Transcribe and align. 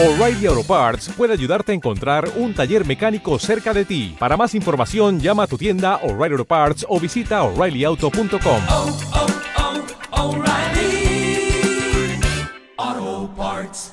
O'Reilly 0.00 0.46
Auto 0.46 0.62
Parts 0.62 1.08
puede 1.08 1.32
ayudarte 1.32 1.72
a 1.72 1.74
encontrar 1.74 2.30
un 2.36 2.54
taller 2.54 2.86
mecánico 2.86 3.36
cerca 3.40 3.74
de 3.74 3.84
ti. 3.84 4.14
Para 4.16 4.36
más 4.36 4.54
información, 4.54 5.18
llama 5.18 5.42
a 5.42 5.46
tu 5.48 5.58
tienda 5.58 5.96
O'Reilly 6.04 6.34
Auto 6.34 6.44
Parts 6.44 6.86
o 6.88 7.00
visita 7.00 7.42
oreillyauto.com. 7.42 8.62
oh, 8.68 8.96
oh, 12.78 13.32
Parts. 13.36 13.92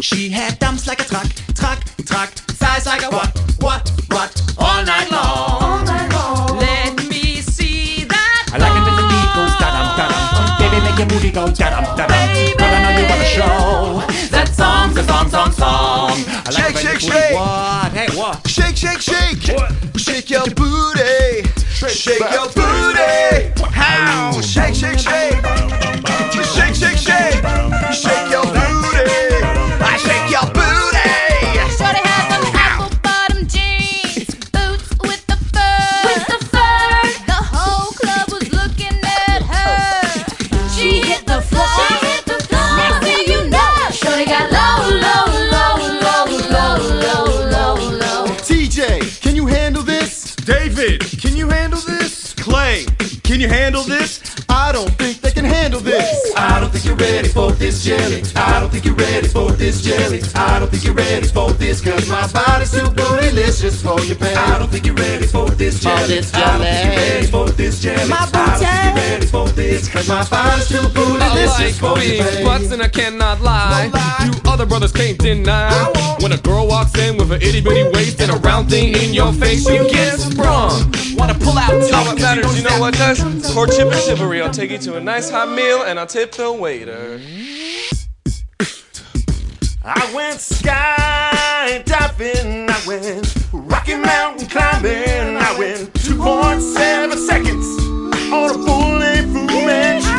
She 0.00 0.28
had 0.28 0.60
dumps 0.60 0.86
like 0.86 1.00
a 1.00 1.04
truck, 1.04 1.26
truck, 1.56 1.82
truck, 2.06 2.30
size 2.52 2.86
like 2.86 3.02
a 3.02 3.10
what, 3.10 3.36
what, 3.58 3.90
what, 4.10 4.42
all 4.58 4.84
night 4.84 5.10
long. 5.10 5.53
Baby, 11.24 11.36
make 11.36 11.36
your 11.36 11.46
booty 11.46 11.54
go 11.54 11.54
da 11.54 11.70
dum 11.70 11.96
da 11.96 12.06
dum. 12.06 12.34
Baby. 12.34 12.56
Girl, 12.58 12.68
I 12.68 12.82
know 12.82 13.00
you 13.00 13.08
wanna 13.08 13.24
show 13.24 14.02
that 14.30 14.48
song's 14.48 14.96
a 14.96 15.04
song, 15.04 15.28
song, 15.30 15.52
song. 15.52 16.10
I 16.28 16.50
like 16.50 16.76
Shake, 16.76 16.76
shake, 16.76 17.00
shake. 17.00 17.34
What? 17.34 17.92
Hey, 17.92 18.08
what? 18.16 18.46
Shake, 18.48 18.76
shake, 18.76 19.00
shake. 19.00 19.56
What? 19.56 19.72
Shake 20.00 20.30
your 20.30 20.46
booty. 20.46 21.48
Shake 21.74 22.20
your 22.20 22.48
booty. 22.48 23.52
How? 23.72 24.40
Shake, 24.40 24.74
shake. 24.74 24.98
Shake, 24.98 25.42
you 53.44 53.50
handle 53.50 53.82
this? 53.82 54.22
I 54.48 54.72
don't 54.72 54.90
think 54.96 55.20
they 55.20 55.30
can 55.30 55.44
handle 55.44 55.80
this. 55.80 56.32
I 56.36 56.60
don't 56.60 56.70
think 56.70 56.84
you're 56.86 56.96
ready 56.96 57.28
for 57.28 57.52
this 57.52 57.84
jelly. 57.84 58.22
I 58.34 58.60
don't 58.60 58.70
think 58.70 58.84
you're 58.86 58.94
ready 58.94 59.28
for 59.28 59.52
this 59.52 59.82
jelly. 59.82 60.22
I 60.34 60.58
don't 60.58 60.70
think 60.70 60.84
you're 60.84 60.94
ready 60.94 61.26
for 61.26 61.52
this 61.52 61.80
cause 61.82 62.08
my 62.08 62.26
body's 62.32 62.70
too 62.70 62.88
bootylicious 62.96 63.82
for 63.82 64.00
your 64.04 64.16
belly. 64.16 64.34
I 64.34 64.58
don't 64.58 64.70
think 64.70 64.86
you're 64.86 64.94
ready 64.94 65.26
for 65.26 65.50
this 65.50 65.80
jelly. 65.80 65.94
I 65.94 66.08
don't 66.08 66.64
think 66.64 66.84
you're 66.84 66.96
ready 66.96 67.26
for 67.26 67.48
this 67.50 67.80
jelly. 67.82 68.08
My 68.08 68.16
I 68.16 68.30
don't 68.30 68.58
think 68.58 68.84
you're 68.84 68.94
ready 68.94 69.26
for 69.26 69.48
this 69.48 69.88
cause 69.88 70.08
my 70.08 70.24
body's 70.28 70.68
too 70.68 70.86
bootylicious 70.96 71.58
like 71.58 71.74
for 71.74 71.98
your 72.02 72.24
belly. 72.24 72.44
butts 72.44 72.72
and 72.72 72.82
I 72.82 72.88
cannot 72.88 73.42
lie. 73.42 73.90
You 74.24 74.32
other 74.50 74.64
brothers 74.64 74.92
can't 74.92 75.18
deny. 75.18 75.70
When 76.20 76.32
a 76.32 76.38
girl 76.38 76.66
walks 76.66 76.96
in 76.98 77.18
with 77.18 77.30
an 77.30 77.42
itty 77.42 77.60
bitty 77.60 77.90
waist 77.92 78.20
and 78.22 78.30
a 78.30 78.36
round 78.36 78.70
thing 78.70 78.94
in 78.94 79.12
your 79.12 79.32
face, 79.34 79.68
you 79.68 79.86
get 79.90 80.18
sprung. 80.18 80.94
Wanna 81.16 81.34
pull 81.34 81.56
out 81.58 81.72
You 81.72 81.90
know 81.92 82.02
what 82.04 82.20
matters? 82.20 82.56
You 82.56 82.64
know 82.64 82.80
what 82.80 82.94
does? 82.94 83.20
Courtship 83.52 83.92
and 83.92 84.00
chivalry. 84.02 84.42
I'll 84.42 84.52
take 84.52 84.70
you 84.70 84.78
to 84.78 84.96
a 84.96 85.00
nice 85.00 85.30
hot 85.30 85.48
meal 85.48 85.82
and 85.82 85.98
I'll 85.98 86.06
tip 86.06 86.32
the 86.32 86.52
waiter. 86.52 87.20
I 89.86 90.10
went 90.14 90.38
skydiving, 90.38 90.70
I 92.70 92.86
went 92.86 93.36
Rocky 93.52 93.96
Mountain 93.96 94.48
climbing, 94.48 95.36
I 95.36 95.58
went 95.58 95.92
2.7 95.92 97.18
seconds 97.26 97.66
on 98.32 98.50
a 98.50 98.54
full-length 98.64 99.32
Fu 99.50 100.13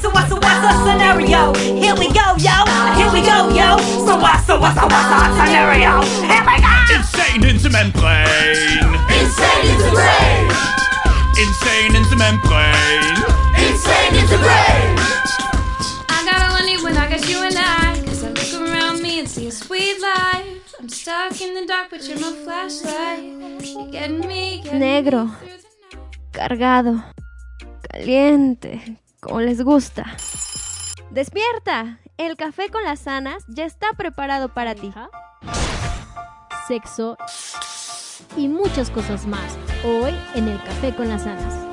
So 0.00 0.10
what? 0.10 0.28
So 0.28 0.36
what? 0.36 0.44
So 0.58 0.62
what's 0.62 0.62
the 0.62 0.92
scenario? 0.92 1.54
Here 1.54 1.94
we 1.94 2.08
go, 2.12 2.26
yo. 2.38 2.56
Here 2.98 3.10
we 3.12 3.20
go, 3.22 3.48
yo. 3.50 3.78
So 4.06 4.16
what? 4.16 4.38
So 4.46 4.58
what? 4.58 4.74
So 4.74 4.86
what's 4.86 5.08
the 5.10 5.18
scenario? 5.38 6.02
Here 6.26 6.44
we 6.46 6.56
go. 6.62 6.74
Insane 6.94 7.44
in 7.44 7.56
the 7.62 7.70
membrane. 7.70 8.90
Insane 9.18 9.66
is 9.74 9.82
the 9.84 9.92
brain. 9.92 10.46
Insane 11.38 11.94
in 11.96 12.02
the 12.10 12.16
membrane. 12.16 13.16
Insane 13.58 14.26
the 14.30 14.38
brain. 14.38 14.94
I 16.08 16.22
got 16.24 16.42
all 16.46 16.56
I 16.56 16.62
need 16.66 16.82
when 16.82 16.96
I 16.96 17.08
got 17.08 17.28
you 17.28 17.42
and 17.42 17.54
I. 17.56 18.00
Cause 18.06 18.24
I 18.24 18.30
look 18.30 18.52
around 18.70 19.02
me 19.02 19.20
and 19.20 19.28
see 19.28 19.48
a 19.48 19.52
sweet 19.52 20.00
life. 20.00 20.74
I'm 20.80 20.88
stuck 20.88 21.40
in 21.40 21.54
the 21.54 21.66
dark, 21.66 21.88
but 21.90 22.06
you're 22.08 22.18
my 22.20 22.32
flashlight. 22.44 23.22
You're 23.66 23.90
getting 23.90 24.20
me, 24.20 24.62
getting 24.62 24.80
Negro. 24.80 25.30
cargado, 26.32 27.02
caliente, 27.90 28.96
como 29.20 29.40
les 29.40 29.62
gusta. 29.62 30.04
Despierta, 31.10 32.00
el 32.16 32.36
café 32.36 32.68
con 32.70 32.82
las 32.84 33.00
sanas 33.00 33.44
ya 33.48 33.64
está 33.64 33.92
preparado 33.96 34.52
para 34.52 34.74
ti. 34.74 34.92
sexo 36.66 37.16
y 38.36 38.48
muchas 38.48 38.90
cosas 38.90 39.26
más. 39.26 39.56
Hoy 39.84 40.14
en 40.34 40.48
el 40.48 40.62
Café 40.62 40.94
con 40.94 41.08
las 41.08 41.26
Anas. 41.26 41.67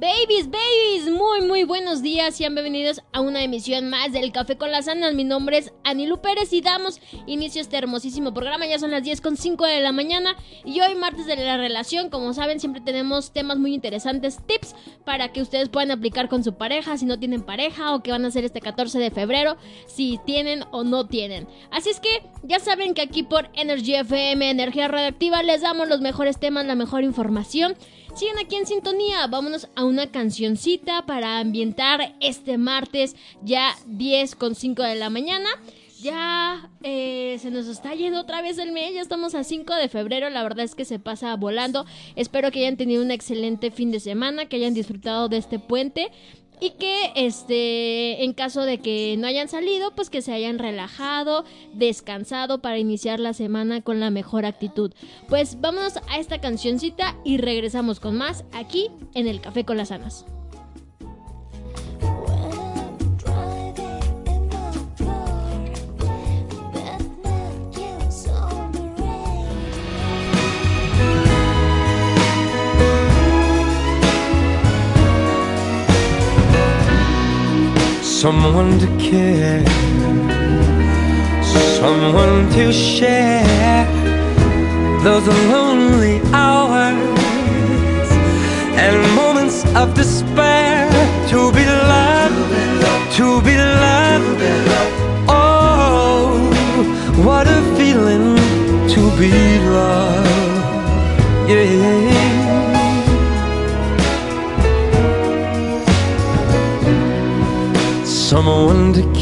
Babies, 0.00 0.48
babies, 0.48 1.10
muy 1.10 1.40
muy 1.40 1.64
buenos 1.64 2.02
días, 2.02 2.36
sean 2.36 2.54
bienvenidos 2.54 3.02
a 3.12 3.20
una 3.20 3.42
emisión 3.42 3.90
más 3.90 4.12
del 4.12 4.30
Café 4.30 4.56
con 4.56 4.70
las 4.70 4.86
Anas. 4.86 5.12
Mi 5.12 5.24
nombre 5.24 5.58
es 5.58 5.72
Anilu 5.82 6.20
Pérez 6.20 6.52
y 6.52 6.60
damos 6.60 7.00
inicio 7.26 7.60
a 7.60 7.62
este 7.62 7.78
hermosísimo 7.78 8.32
programa. 8.32 8.64
Ya 8.66 8.78
son 8.78 8.92
las 8.92 9.02
10 9.02 9.20
con 9.20 9.36
5 9.36 9.66
de 9.66 9.80
la 9.80 9.90
mañana 9.90 10.36
y 10.64 10.80
hoy 10.82 10.94
martes 10.94 11.26
de 11.26 11.34
la 11.34 11.56
relación, 11.56 12.10
como 12.10 12.32
saben, 12.32 12.60
siempre 12.60 12.80
tenemos 12.80 13.32
temas 13.32 13.58
muy 13.58 13.74
interesantes, 13.74 14.38
tips 14.46 14.76
para 15.04 15.32
que 15.32 15.42
ustedes 15.42 15.68
puedan 15.68 15.90
aplicar 15.90 16.28
con 16.28 16.44
su 16.44 16.54
pareja, 16.54 16.96
si 16.96 17.04
no 17.04 17.18
tienen 17.18 17.42
pareja 17.42 17.92
o 17.92 18.00
qué 18.00 18.12
van 18.12 18.24
a 18.24 18.28
hacer 18.28 18.44
este 18.44 18.60
14 18.60 19.00
de 19.00 19.10
febrero, 19.10 19.56
si 19.88 20.20
tienen 20.24 20.62
o 20.70 20.84
no 20.84 21.08
tienen. 21.08 21.48
Así 21.72 21.90
es 21.90 21.98
que 21.98 22.22
ya 22.44 22.60
saben 22.60 22.94
que 22.94 23.02
aquí 23.02 23.24
por 23.24 23.50
Energy 23.54 23.96
FM, 23.96 24.48
Energía 24.48 24.86
Radioactiva, 24.86 25.42
les 25.42 25.62
damos 25.62 25.88
los 25.88 26.00
mejores 26.00 26.38
temas, 26.38 26.66
la 26.66 26.76
mejor 26.76 27.02
información. 27.02 27.74
Siguen 28.14 28.38
aquí 28.38 28.56
en 28.56 28.66
sintonía, 28.66 29.26
vámonos 29.28 29.68
a 29.76 29.84
una 29.84 30.10
cancioncita 30.10 31.06
para 31.06 31.38
ambientar 31.38 32.16
este 32.20 32.58
martes 32.58 33.14
ya 33.42 33.76
10 33.86 34.34
con 34.34 34.54
5 34.54 34.82
de 34.82 34.96
la 34.96 35.10
mañana. 35.10 35.48
Ya 36.00 36.70
eh, 36.84 37.38
se 37.40 37.50
nos 37.50 37.66
está 37.66 37.92
yendo 37.94 38.20
otra 38.20 38.40
vez 38.40 38.58
el 38.58 38.70
mes, 38.70 38.94
ya 38.94 39.00
estamos 39.00 39.34
a 39.34 39.42
5 39.42 39.74
de 39.74 39.88
febrero, 39.88 40.30
la 40.30 40.44
verdad 40.44 40.64
es 40.64 40.76
que 40.76 40.84
se 40.84 41.00
pasa 41.00 41.34
volando. 41.34 41.86
Espero 42.14 42.52
que 42.52 42.60
hayan 42.60 42.76
tenido 42.76 43.02
un 43.02 43.10
excelente 43.10 43.72
fin 43.72 43.90
de 43.90 43.98
semana, 43.98 44.46
que 44.46 44.56
hayan 44.56 44.74
disfrutado 44.74 45.28
de 45.28 45.38
este 45.38 45.58
puente 45.58 46.10
y 46.60 46.70
que 46.70 47.12
este 47.14 48.24
en 48.24 48.32
caso 48.32 48.62
de 48.62 48.78
que 48.78 49.16
no 49.18 49.26
hayan 49.26 49.48
salido 49.48 49.92
pues 49.94 50.10
que 50.10 50.22
se 50.22 50.32
hayan 50.32 50.58
relajado 50.58 51.44
descansado 51.74 52.60
para 52.60 52.78
iniciar 52.78 53.20
la 53.20 53.32
semana 53.32 53.82
con 53.82 54.00
la 54.00 54.10
mejor 54.10 54.46
actitud. 54.46 54.92
Pues 55.28 55.60
vámonos 55.60 55.96
a 56.08 56.18
esta 56.18 56.40
cancioncita 56.40 57.16
y 57.24 57.38
regresamos 57.38 58.00
con 58.00 58.16
más 58.16 58.44
aquí 58.52 58.90
en 59.14 59.26
el 59.26 59.40
café 59.40 59.64
con 59.64 59.76
las 59.76 59.90
anas 59.90 60.24
Someone 78.28 78.78
to 78.78 78.86
care, 78.98 79.64
someone 81.80 82.46
to 82.50 82.70
share 82.70 83.86
those 85.02 85.26
lonely 85.26 86.20
hours 86.34 86.98
and 88.84 88.96
moments 89.16 89.64
of 89.74 89.94
despair. 89.94 90.90
To 91.30 91.50
be 91.52 91.64
loved, 91.64 93.16
to 93.16 93.40
be 93.40 93.56
loved. 93.56 93.67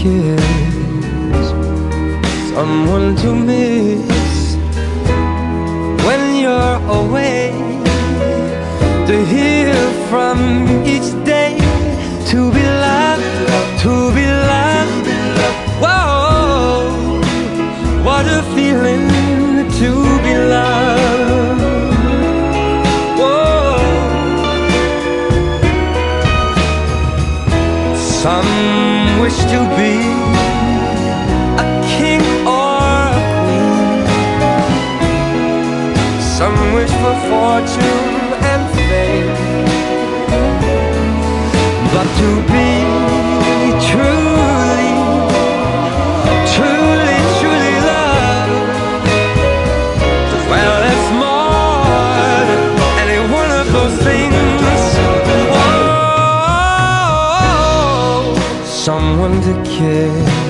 Kiss, 0.07 1.47
someone 2.55 3.17
to 3.23 3.35
miss 3.35 4.57
when 6.07 6.23
you're 6.43 6.79
away. 7.01 7.53
To 9.11 9.17
hear 9.25 9.73
from 10.11 10.39
each 10.95 11.11
day, 11.25 11.53
to 12.31 12.39
be 12.57 12.65
loved, 12.87 13.29
to 13.85 13.95
be 14.17 14.27
loved. 14.53 15.07
Whoa, 15.83 17.21
what 18.07 18.25
a 18.39 18.43
feeling 18.55 19.07
to 19.81 19.91
be 20.25 20.35
loved. 20.55 21.63
Whoa. 23.21 23.79
Some 28.23 28.76
wish 29.27 29.45
to 29.47 29.61
be 29.77 29.95
a 31.59 31.67
king 31.95 32.23
or 32.47 32.79
a 33.11 33.23
queen. 33.43 34.05
Some 36.37 36.57
wish 36.75 36.95
for 37.03 37.17
fortune 37.31 38.19
and 38.53 38.63
fame. 38.77 39.33
But 41.93 42.09
to 42.21 42.31
be 42.53 42.76
someone 59.27 59.43
to 59.43 59.71
kiss, 59.71 60.46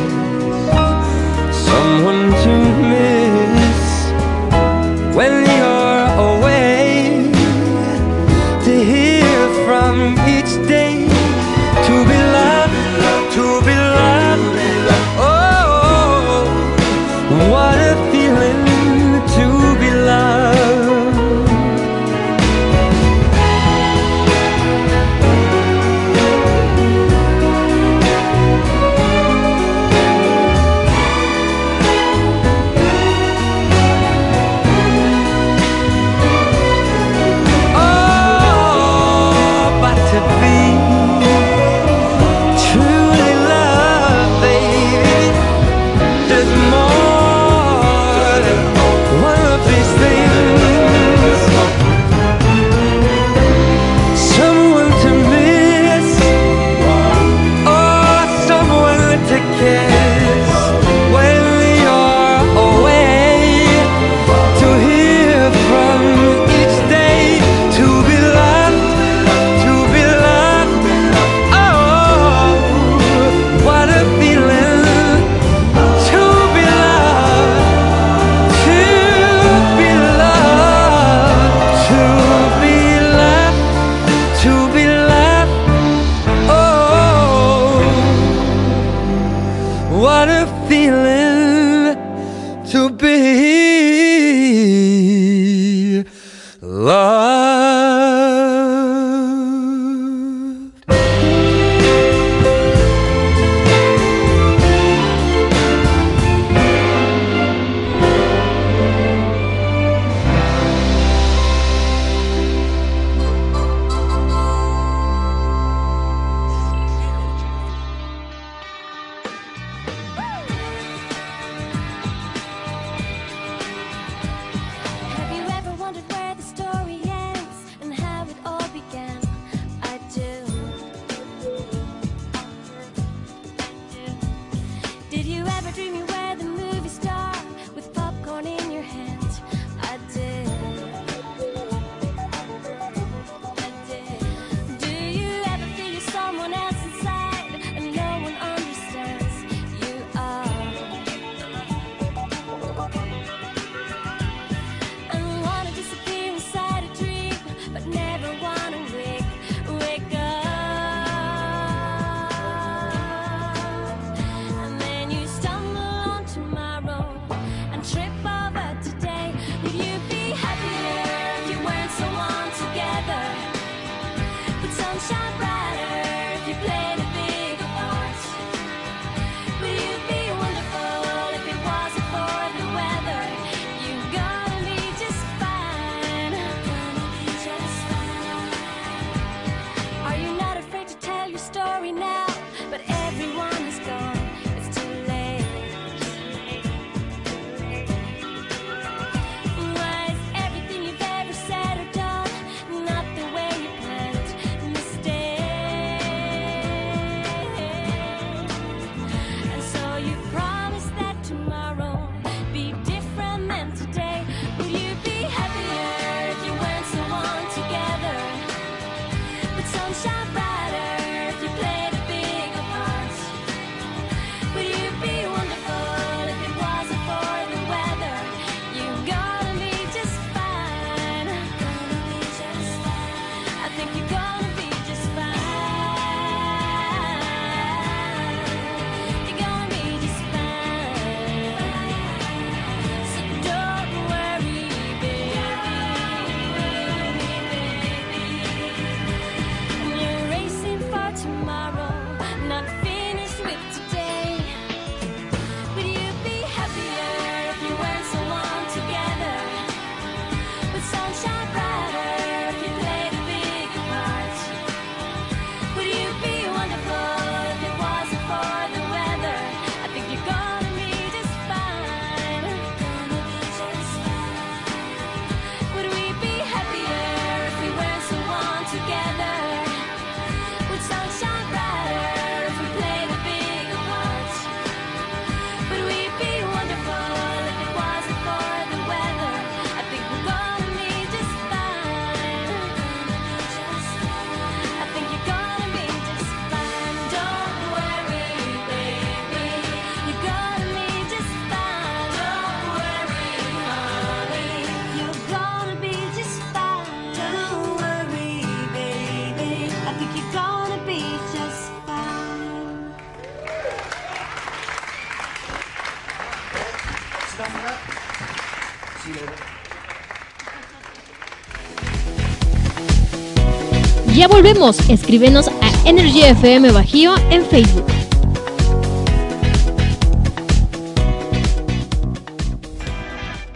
Volvemos, 324.28 324.78
escríbenos 324.90 325.48
a 325.48 325.88
Energy 325.88 326.22
FM 326.22 326.72
Bajío 326.72 327.14
en 327.30 327.44
Facebook. 327.44 327.86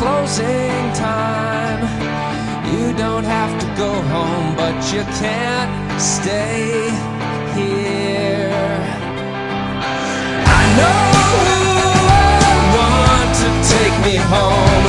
closing 0.00 0.92
time. 0.94 1.82
You 2.72 2.96
don't 2.96 3.24
have 3.24 3.52
to 3.60 3.66
go 3.76 3.92
home, 4.14 4.56
but 4.56 4.76
you 4.92 5.02
can't 5.20 6.00
stay 6.00 6.88
here. 7.54 8.48
I 10.60 10.62
know 10.78 11.00
who 11.44 11.60
I 12.48 12.56
want 12.76 13.30
to 13.42 13.48
take 13.74 13.96
me 14.06 14.16
home. 14.16 14.84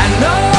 I 0.00 0.04
know 0.22 0.53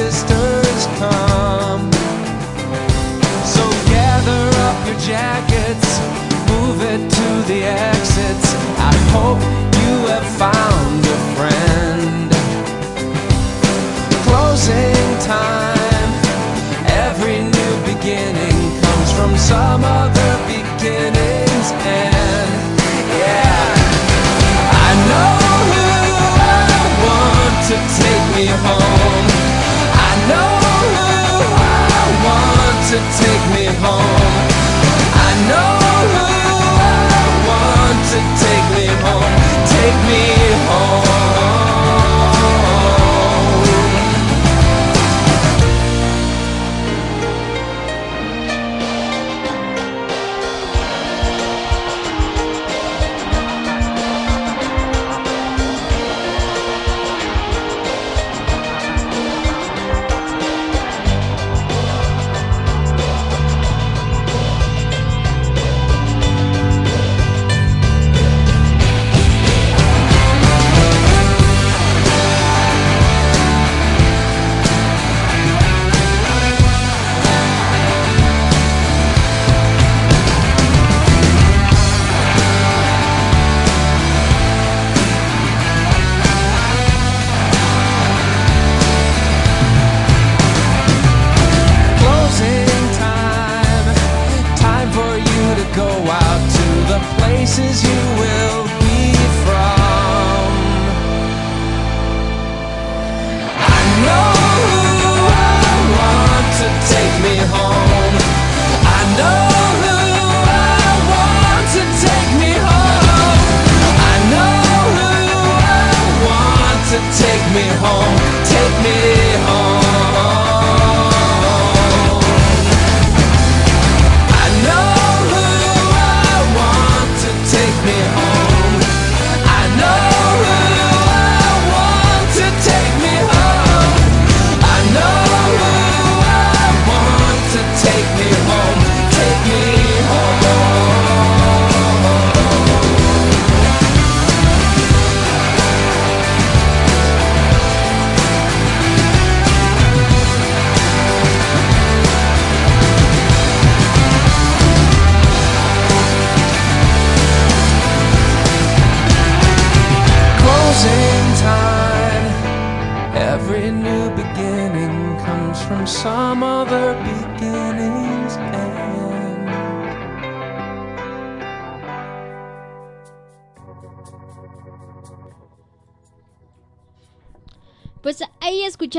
sisters 0.00 0.86
come. 0.98 1.84
So 3.54 3.64
gather 3.96 4.44
up 4.66 4.78
your 4.88 4.98
jackets, 5.12 5.90
move 6.50 6.78
it 6.92 7.02
to 7.18 7.28
the 7.50 7.60
exits. 7.64 8.48
I 8.92 8.94
hope 9.14 9.40
you 9.82 9.94
have 10.12 10.28
found 10.44 11.00
a 11.16 11.18
friend 11.36 12.30
closing 14.26 15.08
time. 15.36 16.10
Every 17.06 17.38
new 17.56 17.74
beginning 17.92 18.58
comes 18.84 19.10
from 19.18 19.36
some 19.36 19.82
other 19.84 20.32
beginning's 20.48 21.70
end. 21.84 22.39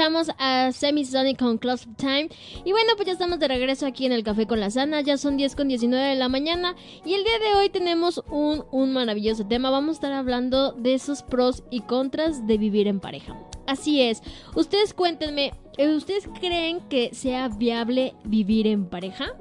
Escuchamos 0.02 0.32
a 0.40 0.72
Semisonic 0.72 1.38
con 1.38 1.60
Close 1.60 1.88
of 1.88 1.96
Time. 1.96 2.28
Y 2.66 2.72
bueno, 2.72 2.94
pues 2.96 3.06
ya 3.06 3.14
estamos 3.14 3.38
de 3.38 3.48
regreso 3.48 3.86
aquí 3.86 4.08
en 4.08 4.12
el 4.12 4.24
Café 4.24 4.48
con 4.48 4.60
la 4.60 4.72
Sana. 4.72 5.02
Ya 5.02 5.16
son 5.16 5.38
10 5.38 5.56
con 5.56 5.68
19 5.68 6.04
de 6.04 6.16
la 6.16 6.28
mañana. 6.28 6.76
Y 7.06 7.14
el 7.14 7.24
día 7.24 7.38
de 7.38 7.54
hoy 7.54 7.70
tenemos 7.70 8.24
un, 8.32 8.66
un 8.72 8.94
maravilloso 8.94 9.46
tema. 9.46 9.70
Vamos 9.70 9.90
a 9.90 9.94
estar 9.94 10.14
hablando 10.14 10.72
de 10.72 10.96
esos 10.96 11.22
pros 11.22 11.64
y 11.70 11.82
contras 11.82 12.48
de 12.48 12.58
vivir 12.58 12.88
en 12.88 13.00
pareja. 13.00 13.38
Así 13.68 14.02
es. 14.02 14.24
Ustedes 14.56 14.96
cuéntenme, 14.96 15.54
¿eh, 15.78 15.94
¿ustedes 15.94 16.28
creen 16.40 16.80
que 16.90 17.14
sea 17.14 17.50
viable 17.50 18.16
vivir 18.24 18.66
en 18.66 18.88
pareja? 18.88 19.36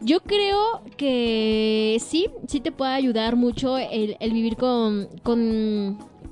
Yo 0.00 0.18
creo 0.20 0.82
que 0.96 1.98
sí, 2.04 2.28
sí 2.48 2.58
te 2.58 2.72
puede 2.72 2.90
ayudar 2.92 3.36
mucho 3.36 3.78
el, 3.78 4.16
vivir 4.32 4.56
con, 4.56 5.08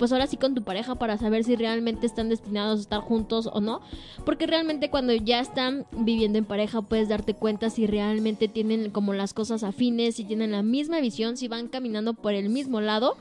pues 0.01 0.11
ahora 0.11 0.25
sí 0.25 0.35
con 0.35 0.55
tu 0.55 0.63
pareja 0.63 0.95
para 0.95 1.15
saber 1.19 1.43
si 1.43 1.55
realmente 1.55 2.07
están 2.07 2.27
destinados 2.27 2.79
a 2.79 2.81
estar 2.81 3.01
juntos 3.01 3.47
o 3.53 3.61
no. 3.61 3.81
Porque 4.25 4.47
realmente 4.47 4.89
cuando 4.89 5.13
ya 5.13 5.39
están 5.39 5.85
viviendo 5.91 6.39
en 6.39 6.45
pareja 6.45 6.81
puedes 6.81 7.07
darte 7.07 7.35
cuenta 7.35 7.69
si 7.69 7.85
realmente 7.85 8.47
tienen 8.47 8.89
como 8.89 9.13
las 9.13 9.35
cosas 9.35 9.61
afines, 9.63 10.15
si 10.15 10.23
tienen 10.23 10.53
la 10.53 10.63
misma 10.63 11.01
visión, 11.01 11.37
si 11.37 11.47
van 11.47 11.67
caminando 11.67 12.15
por 12.15 12.33
el 12.33 12.49
mismo 12.49 12.81
lado 12.81 13.15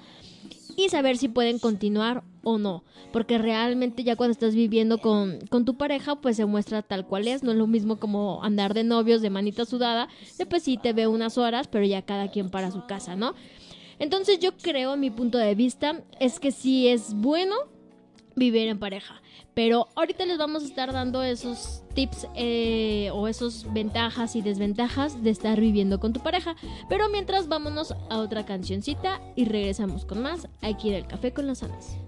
y 0.74 0.88
saber 0.88 1.18
si 1.18 1.28
pueden 1.28 1.58
continuar 1.58 2.24
o 2.44 2.56
no. 2.56 2.82
Porque 3.12 3.36
realmente 3.36 4.02
ya 4.02 4.16
cuando 4.16 4.32
estás 4.32 4.54
viviendo 4.54 4.96
con, 5.02 5.38
con 5.50 5.66
tu 5.66 5.76
pareja, 5.76 6.16
pues 6.16 6.38
se 6.38 6.46
muestra 6.46 6.80
tal 6.80 7.06
cual 7.06 7.28
es. 7.28 7.42
No 7.42 7.50
es 7.50 7.58
lo 7.58 7.66
mismo 7.66 7.96
como 7.96 8.42
andar 8.42 8.72
de 8.72 8.84
novios, 8.84 9.20
de 9.20 9.28
manita 9.28 9.66
sudada. 9.66 10.08
De 10.38 10.46
pues 10.46 10.62
sí 10.62 10.78
te 10.82 10.94
veo 10.94 11.10
unas 11.10 11.36
horas, 11.36 11.68
pero 11.68 11.84
ya 11.84 12.00
cada 12.00 12.30
quien 12.30 12.48
para 12.48 12.70
su 12.70 12.86
casa, 12.86 13.16
¿no? 13.16 13.34
Entonces 14.00 14.40
yo 14.40 14.56
creo, 14.56 14.96
mi 14.96 15.10
punto 15.10 15.38
de 15.38 15.54
vista, 15.54 16.02
es 16.18 16.40
que 16.40 16.50
sí 16.50 16.88
es 16.88 17.14
bueno 17.14 17.54
vivir 18.34 18.68
en 18.68 18.78
pareja. 18.78 19.22
Pero 19.54 19.88
ahorita 19.94 20.24
les 20.24 20.38
vamos 20.38 20.62
a 20.62 20.66
estar 20.66 20.92
dando 20.92 21.22
esos 21.22 21.82
tips 21.94 22.26
eh, 22.34 23.10
o 23.12 23.28
esos 23.28 23.70
ventajas 23.72 24.34
y 24.36 24.42
desventajas 24.42 25.22
de 25.22 25.30
estar 25.30 25.60
viviendo 25.60 26.00
con 26.00 26.12
tu 26.12 26.20
pareja. 26.20 26.56
Pero 26.88 27.08
mientras 27.10 27.46
vámonos 27.46 27.94
a 28.08 28.18
otra 28.18 28.46
cancioncita 28.46 29.20
y 29.36 29.44
regresamos 29.44 30.04
con 30.04 30.22
más 30.22 30.48
aquí 30.62 30.88
en 30.88 30.94
el 30.94 31.06
Café 31.06 31.32
con 31.32 31.46
las 31.46 31.62
Anas. 31.62 31.98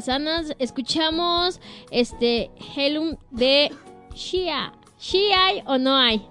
Sanas. 0.00 0.54
Escuchamos 0.58 1.60
este 1.90 2.50
Helum 2.76 3.16
de 3.30 3.70
Shia. 4.14 4.72
¿Sí 4.96 5.30
hay 5.32 5.62
o 5.66 5.78
no 5.78 5.96
hay? 5.96 6.26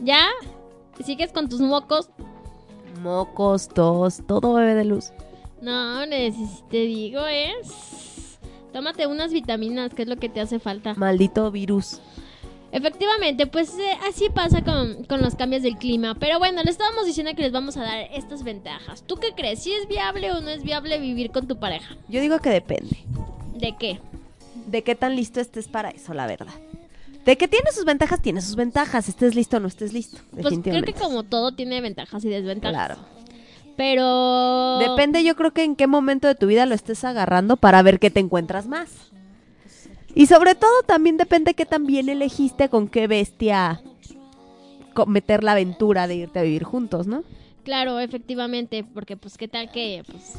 ¿Ya? 0.00 0.28
¿Sigues 1.02 1.32
con 1.32 1.48
tus 1.48 1.60
mocos? 1.60 2.10
Mocos, 3.02 3.68
tos, 3.68 4.22
todo 4.26 4.54
bebé 4.54 4.74
de 4.74 4.84
luz. 4.84 5.12
No, 5.60 6.06
te 6.06 6.76
digo, 6.78 7.26
es. 7.26 8.38
Tómate 8.72 9.06
unas 9.06 9.32
vitaminas, 9.32 9.94
que 9.94 10.02
es 10.02 10.08
lo 10.08 10.16
que 10.16 10.28
te 10.28 10.40
hace 10.40 10.58
falta. 10.58 10.94
Maldito 10.94 11.50
virus. 11.50 12.00
Efectivamente, 12.72 13.46
pues 13.46 13.78
eh, 13.78 13.98
así 14.08 14.30
pasa 14.30 14.64
con, 14.64 15.04
con 15.04 15.20
los 15.20 15.34
cambios 15.34 15.62
del 15.62 15.76
clima. 15.76 16.14
Pero 16.14 16.38
bueno, 16.38 16.62
les 16.62 16.72
estábamos 16.72 17.04
diciendo 17.04 17.32
que 17.36 17.42
les 17.42 17.52
vamos 17.52 17.76
a 17.76 17.82
dar 17.82 18.08
estas 18.14 18.42
ventajas. 18.42 19.02
¿Tú 19.06 19.16
qué 19.16 19.32
crees? 19.36 19.62
¿Si 19.62 19.74
es 19.74 19.86
viable 19.86 20.32
o 20.32 20.40
no 20.40 20.48
es 20.48 20.62
viable 20.62 20.98
vivir 20.98 21.30
con 21.30 21.46
tu 21.46 21.58
pareja? 21.58 21.94
Yo 22.08 22.22
digo 22.22 22.38
que 22.38 22.48
depende. 22.48 23.04
¿De 23.54 23.76
qué? 23.78 24.00
De 24.66 24.82
qué 24.82 24.94
tan 24.94 25.14
listo 25.16 25.38
estés 25.38 25.68
para 25.68 25.90
eso, 25.90 26.14
la 26.14 26.26
verdad. 26.26 26.54
De 27.26 27.36
que 27.36 27.46
tiene 27.46 27.70
sus 27.72 27.84
ventajas, 27.84 28.22
tiene 28.22 28.40
sus 28.40 28.56
ventajas. 28.56 29.06
Estés 29.06 29.34
listo 29.34 29.58
o 29.58 29.60
no 29.60 29.68
estés 29.68 29.92
listo. 29.92 30.18
Pues 30.30 30.58
creo 30.62 30.82
que 30.82 30.94
como 30.94 31.24
todo 31.24 31.52
tiene 31.52 31.80
ventajas 31.82 32.24
y 32.24 32.30
desventajas. 32.30 32.72
Claro. 32.72 32.96
Pero... 33.76 34.78
Depende, 34.78 35.22
yo 35.24 35.36
creo 35.36 35.52
que 35.52 35.64
en 35.64 35.76
qué 35.76 35.86
momento 35.86 36.26
de 36.26 36.34
tu 36.34 36.46
vida 36.46 36.64
lo 36.64 36.74
estés 36.74 37.04
agarrando 37.04 37.56
para 37.56 37.82
ver 37.82 37.98
qué 37.98 38.10
te 38.10 38.20
encuentras 38.20 38.66
más. 38.66 39.11
Y 40.14 40.26
sobre 40.26 40.54
todo 40.54 40.82
también 40.86 41.16
depende 41.16 41.54
qué 41.54 41.64
tan 41.66 41.86
bien 41.86 42.08
elegiste 42.08 42.68
con 42.68 42.88
qué 42.88 43.06
bestia 43.06 43.82
cometer 44.94 45.42
la 45.42 45.52
aventura 45.52 46.06
de 46.06 46.16
irte 46.16 46.38
a 46.38 46.42
vivir 46.42 46.64
juntos, 46.64 47.06
¿no? 47.06 47.24
Claro, 47.64 47.98
efectivamente, 47.98 48.84
porque 48.84 49.16
pues 49.16 49.38
qué 49.38 49.48
tal 49.48 49.70
que 49.70 50.02
pues 50.06 50.34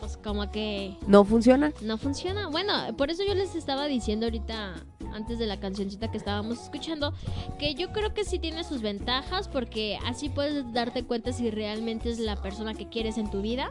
pues 0.00 0.16
como 0.18 0.50
que 0.50 0.94
¿No 1.06 1.24
funciona? 1.24 1.72
no 1.82 1.98
funciona. 1.98 2.48
Bueno, 2.48 2.72
por 2.96 3.10
eso 3.10 3.22
yo 3.26 3.34
les 3.34 3.54
estaba 3.54 3.86
diciendo 3.86 4.26
ahorita 4.26 4.74
antes 5.14 5.38
de 5.38 5.46
la 5.46 5.58
cancioncita 5.58 6.10
que 6.10 6.18
estábamos 6.18 6.60
escuchando 6.62 7.14
que 7.58 7.74
yo 7.74 7.92
creo 7.92 8.12
que 8.12 8.24
sí 8.24 8.38
tiene 8.38 8.64
sus 8.64 8.82
ventajas 8.82 9.48
porque 9.48 9.98
así 10.04 10.28
puedes 10.28 10.70
darte 10.72 11.04
cuenta 11.04 11.32
si 11.32 11.50
realmente 11.50 12.10
es 12.10 12.18
la 12.18 12.36
persona 12.36 12.74
que 12.74 12.88
quieres 12.88 13.16
en 13.18 13.30
tu 13.30 13.40
vida. 13.40 13.70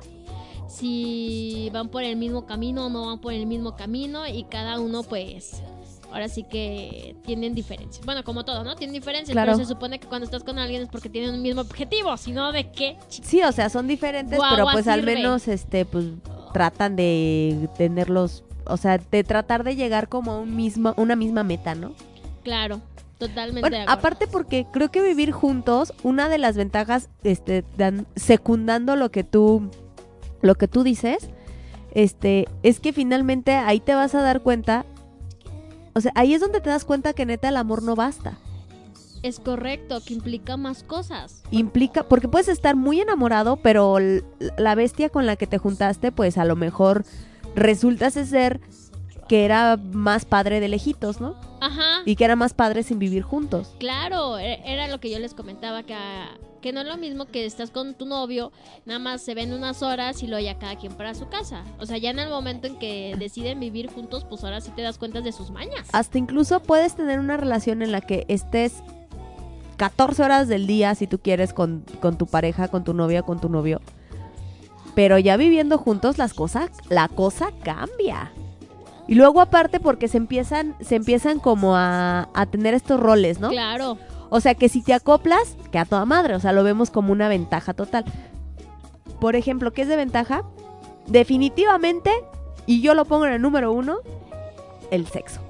Si 0.68 1.70
van 1.74 1.90
por 1.90 2.04
el 2.04 2.16
mismo 2.16 2.46
camino 2.46 2.86
o 2.88 2.90
no 2.90 3.06
van 3.08 3.20
por 3.20 3.34
el 3.34 3.46
mismo 3.46 3.76
camino 3.76 4.28
y 4.28 4.44
cada 4.46 4.80
uno 4.80 5.04
pues 5.04 5.62
ahora 6.12 6.28
sí 6.30 6.44
que 6.44 7.16
tienen 7.26 7.54
diferencias. 7.56 8.06
Bueno, 8.06 8.24
como 8.24 8.46
todo, 8.46 8.64
¿no? 8.64 8.76
Tienen 8.76 8.94
diferencias, 8.94 9.34
Claro. 9.34 9.52
pero 9.54 9.66
se 9.66 9.72
supone 9.72 10.00
que 10.00 10.08
cuando 10.08 10.26
estás 10.26 10.44
con 10.44 10.58
alguien 10.60 10.82
es 10.84 10.88
porque 10.90 11.10
tienen 11.10 11.34
un 11.36 11.42
mismo 11.42 11.62
objetivo, 11.62 12.16
sino 12.18 12.52
de 12.52 12.72
qué 12.72 12.98
Sí, 13.10 13.42
o 13.44 13.52
sea, 13.52 13.70
son 13.70 13.88
diferentes, 13.88 14.40
pero 14.50 14.66
pues 14.72 14.88
al 14.88 15.04
menos 15.04 15.48
este 15.48 15.86
pues 15.86 16.06
tratan 16.54 16.96
de 16.96 17.68
tenerlos, 17.78 18.44
o 18.66 18.78
sea, 18.78 18.98
de 18.98 19.24
tratar 19.26 19.64
de 19.66 19.76
llegar 19.76 20.08
como 20.08 20.32
a 20.32 20.40
un 20.40 20.56
mismo 20.56 20.94
una 20.98 21.16
misma 21.18 21.44
meta, 21.44 21.76
¿no? 21.76 21.92
Claro, 22.44 22.80
totalmente 23.18 23.60
Bueno, 23.62 23.76
de 23.78 23.84
acuerdo. 23.84 24.00
aparte 24.00 24.28
porque 24.28 24.66
creo 24.72 24.90
que 24.92 25.02
vivir 25.02 25.32
juntos, 25.32 25.94
una 26.04 26.30
de 26.30 26.38
las 26.38 26.56
ventajas, 26.56 27.10
este, 27.24 27.66
dan- 27.78 28.08
secundando 28.16 28.96
lo 28.96 29.12
que 29.12 29.24
tú, 29.26 29.70
lo 30.46 30.56
que 30.56 30.68
tú 30.68 30.84
dices, 30.84 31.30
este, 31.92 32.48
es 32.64 32.80
que 32.80 32.94
finalmente 32.94 33.54
ahí 33.54 33.80
te 33.80 33.96
vas 33.96 34.16
a 34.16 34.22
dar 34.22 34.42
cuenta, 34.42 34.86
o 35.94 36.02
sea, 36.02 36.12
ahí 36.16 36.34
es 36.34 36.42
donde 36.42 36.62
te 36.62 36.70
das 36.70 36.86
cuenta 36.86 37.14
que 37.14 37.26
neta 37.26 37.50
el 37.50 37.58
amor 37.58 37.84
no 37.84 37.96
basta. 37.96 38.38
Es 39.24 39.40
correcto, 39.40 40.02
que 40.06 40.14
implica 40.14 40.56
más 40.56 40.84
cosas. 40.84 41.42
Implica, 41.50 42.04
porque 42.04 42.28
puedes 42.28 42.48
estar 42.48 42.76
muy 42.76 43.02
enamorado, 43.02 43.56
pero 43.58 43.98
la 44.58 44.76
bestia 44.76 45.10
con 45.10 45.26
la 45.26 45.36
que 45.36 45.48
te 45.48 45.58
juntaste, 45.58 46.12
pues 46.12 46.38
a 46.38 46.46
lo 46.46 46.56
mejor 46.56 47.06
resulta 47.56 48.12
ser 48.12 48.62
que 49.28 49.46
era 49.46 49.78
más 49.78 50.26
padre 50.26 50.60
de 50.60 50.68
lejitos, 50.68 51.20
¿no? 51.20 51.36
Ajá. 51.62 52.02
Y 52.06 52.16
que 52.16 52.26
era 52.26 52.36
más 52.36 52.54
padre 52.54 52.84
sin 52.84 53.00
vivir 53.00 53.24
juntos. 53.24 53.74
Claro, 53.80 54.38
e- 54.38 54.62
era 54.66 54.88
lo 54.88 55.00
que 55.00 55.10
yo 55.10 55.18
les 55.20 55.34
comentaba, 55.34 55.84
que, 55.84 55.96
que 56.62 56.72
no 56.72 56.82
es 56.82 56.88
lo 56.88 56.98
mismo 56.98 57.26
que 57.26 57.46
estás 57.46 57.72
con 57.72 57.96
tu 57.96 58.06
novio, 58.06 58.52
nada 58.86 59.00
más 59.00 59.22
se 59.22 59.34
ven 59.34 59.52
unas 59.54 59.82
horas 59.82 60.22
y 60.22 60.28
luego 60.28 60.44
ya 60.46 60.60
cada 60.60 60.76
quien 60.76 60.94
para 60.94 61.16
su 61.16 61.28
casa. 61.28 61.64
O 61.80 61.86
sea, 61.86 61.98
ya 61.98 62.12
en 62.12 62.20
el 62.20 62.30
momento 62.30 62.68
en 62.68 62.78
que 62.78 63.16
deciden 63.18 63.60
vivir 63.60 63.90
juntos, 63.92 64.26
pues 64.30 64.44
ahora 64.44 64.62
sí 64.62 64.72
te 64.76 64.84
das 64.84 64.98
cuenta 65.00 65.22
de 65.22 65.32
sus 65.32 65.50
mañas. 65.50 65.88
Hasta 65.92 66.18
incluso 66.18 66.60
puedes 66.60 66.96
tener 66.96 67.20
una 67.20 67.38
relación 67.38 67.82
en 67.82 67.92
la 67.92 68.02
que 68.02 68.26
estés 68.28 68.84
14 69.78 70.24
horas 70.24 70.48
del 70.48 70.68
día, 70.68 70.94
si 70.96 71.08
tú 71.08 71.20
quieres, 71.20 71.52
con, 71.52 71.84
con 72.00 72.18
tu 72.18 72.28
pareja, 72.28 72.68
con 72.68 72.84
tu 72.84 72.94
novia, 72.94 73.24
con 73.24 73.42
tu 73.42 73.50
novio. 73.50 73.82
Pero 74.94 75.18
ya 75.18 75.36
viviendo 75.36 75.78
juntos, 75.78 76.18
las 76.18 76.34
cosas, 76.34 76.70
la 76.90 77.08
cosa 77.10 77.50
cambia. 77.64 78.32
Y 79.08 79.16
luego 79.16 79.42
aparte 79.42 79.80
porque 79.80 80.08
se 80.08 80.18
empiezan, 80.18 80.76
se 80.82 80.96
empiezan 80.96 81.40
como 81.40 81.76
a, 81.76 82.30
a 82.34 82.46
tener 82.46 82.74
estos 82.74 83.00
roles, 83.00 83.40
¿no? 83.40 83.50
Claro. 83.50 83.98
O 84.30 84.40
sea 84.40 84.56
que 84.56 84.70
si 84.70 84.82
te 84.82 84.94
acoplas, 84.94 85.56
que 85.72 85.78
a 85.78 85.86
toda 85.86 86.06
madre, 86.06 86.36
o 86.36 86.40
sea, 86.40 86.52
lo 86.52 86.64
vemos 86.64 86.90
como 86.90 87.12
una 87.12 87.30
ventaja 87.30 87.74
total. 87.74 88.06
Por 89.20 89.36
ejemplo, 89.36 89.72
¿qué 89.74 89.84
es 89.84 89.88
de 89.88 89.96
ventaja? 89.96 90.44
Definitivamente, 91.08 92.12
y 92.66 92.82
yo 92.82 92.96
lo 92.96 93.06
pongo 93.06 93.28
en 93.28 93.34
el 93.34 93.42
número 93.42 93.72
uno, 93.72 93.98
el 94.92 95.06
sexo. 95.08 95.42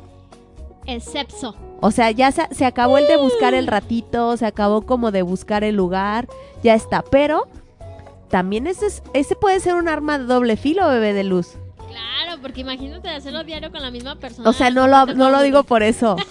El 0.86 1.02
sexo. 1.02 1.56
O 1.82 1.92
sea, 1.92 2.12
ya 2.12 2.32
se, 2.32 2.48
se 2.52 2.66
acabó 2.66 2.98
el 2.98 3.08
de 3.08 3.18
buscar 3.18 3.54
el 3.54 3.68
ratito, 3.68 4.38
se 4.38 4.46
acabó 4.46 4.82
como 4.84 5.12
de 5.12 5.22
buscar 5.22 5.64
el 5.64 5.76
lugar, 5.76 6.28
ya 6.62 6.76
está. 6.76 7.04
Pero 7.04 7.48
también 8.30 8.68
ese, 8.68 8.88
es, 8.88 9.04
ese 9.14 9.36
puede 9.36 9.60
ser 9.60 9.76
un 9.76 9.88
arma 9.88 10.20
de 10.20 10.26
doble 10.26 10.58
filo, 10.58 10.88
bebé 10.90 11.14
de 11.14 11.24
luz. 11.24 11.58
Claro, 11.96 12.42
porque 12.42 12.62
imagínate 12.62 13.10
hacerlo 13.10 13.44
diario 13.44 13.72
con 13.72 13.82
la 13.82 13.90
misma 13.92 14.16
persona. 14.16 14.50
O 14.50 14.54
sea, 14.54 14.70
no 14.70 14.88
lo, 14.88 15.06
no 15.08 15.30
lo 15.30 15.42
digo 15.42 15.64
por 15.64 15.82
eso. 15.84 16.16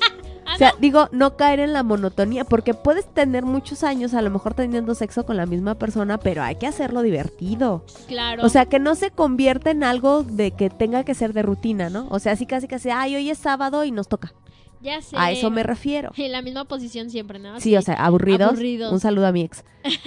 O 0.54 0.56
sea, 0.58 0.74
digo, 0.78 1.08
no 1.10 1.36
caer 1.36 1.58
en 1.58 1.72
la 1.72 1.82
monotonía, 1.82 2.44
porque 2.44 2.74
puedes 2.74 3.12
tener 3.12 3.44
muchos 3.44 3.82
años 3.82 4.12
a 4.14 4.20
lo 4.22 4.30
mejor 4.30 4.52
teniendo 4.54 4.94
sexo 4.94 5.24
con 5.26 5.36
la 5.38 5.46
misma 5.46 5.74
persona, 5.74 6.18
pero 6.18 6.42
hay 6.44 6.56
que 6.56 6.66
hacerlo 6.68 7.00
divertido. 7.02 7.84
Claro. 8.06 8.44
O 8.44 8.48
sea, 8.50 8.66
que 8.66 8.78
no 8.78 8.94
se 8.94 9.10
convierta 9.10 9.70
en 9.72 9.82
algo 9.82 10.22
de 10.22 10.50
que 10.52 10.68
tenga 10.70 11.02
que 11.02 11.14
ser 11.14 11.32
de 11.32 11.42
rutina, 11.42 11.88
¿no? 11.90 12.06
O 12.10 12.18
sea, 12.20 12.32
así 12.34 12.44
casi 12.46 12.68
casi, 12.68 12.90
ay, 12.90 13.16
hoy 13.16 13.30
es 13.30 13.38
sábado 13.38 13.82
y 13.84 13.90
nos 13.90 14.06
toca. 14.06 14.32
ya 14.80 15.00
sé. 15.00 15.16
A 15.18 15.32
eso 15.32 15.50
me 15.50 15.62
refiero. 15.64 16.12
En 16.16 16.30
la 16.30 16.42
misma 16.42 16.66
posición 16.66 17.08
siempre, 17.10 17.38
¿no? 17.40 17.58
Sí, 17.58 17.74
o 17.76 17.82
sea, 17.82 17.94
aburridos. 17.94 18.50
Aburridos. 18.50 18.92
Un 18.92 19.00
saludo 19.00 19.26
a 19.26 19.32
mi 19.32 19.42
ex. 19.42 19.64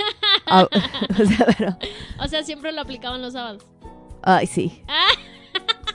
Ah, 0.50 0.66
o 1.20 1.26
sea, 1.26 1.46
pero, 1.58 1.78
O 2.24 2.28
sea, 2.30 2.42
siempre 2.44 2.72
lo 2.72 2.80
aplicaban 2.80 3.22
los 3.22 3.34
sábados. 3.34 3.66
ay, 4.22 4.48
sí. 4.48 4.82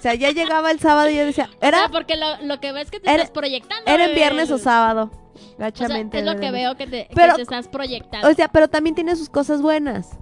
O 0.02 0.04
sea, 0.04 0.14
ya 0.14 0.32
llegaba 0.32 0.72
el 0.72 0.80
sábado 0.80 1.08
y 1.10 1.14
yo 1.14 1.24
decía, 1.24 1.48
O 1.60 1.64
era, 1.64 1.88
porque 1.92 2.16
lo, 2.16 2.26
lo 2.44 2.58
que 2.58 2.72
ves 2.72 2.90
que 2.90 2.98
te 2.98 3.08
Era- 3.08 3.22
estás 3.22 3.30
proyectando. 3.30 3.88
era 3.88 4.06
en 4.06 4.14
viernes 4.16 4.50
o 4.50 4.58
sábado. 4.58 5.12
O 5.12 5.38
sea, 5.38 5.66
Gachamente. 5.70 6.18
es 6.18 6.24
lo 6.24 6.40
que 6.40 6.50
veo 6.50 6.76
que 6.76 6.86
te, 6.88 7.06
que 7.06 7.14
Pero- 7.14 7.36
te 7.36 7.42
estás 7.42 7.68
proyectando. 7.68 8.28
O 8.28 8.34
sea, 8.34 8.48
pero 8.48 8.66
también 8.66 8.96
tiene 8.96 9.14
sus 9.14 9.28
cosas 9.28 9.62
buenas. 9.62 10.18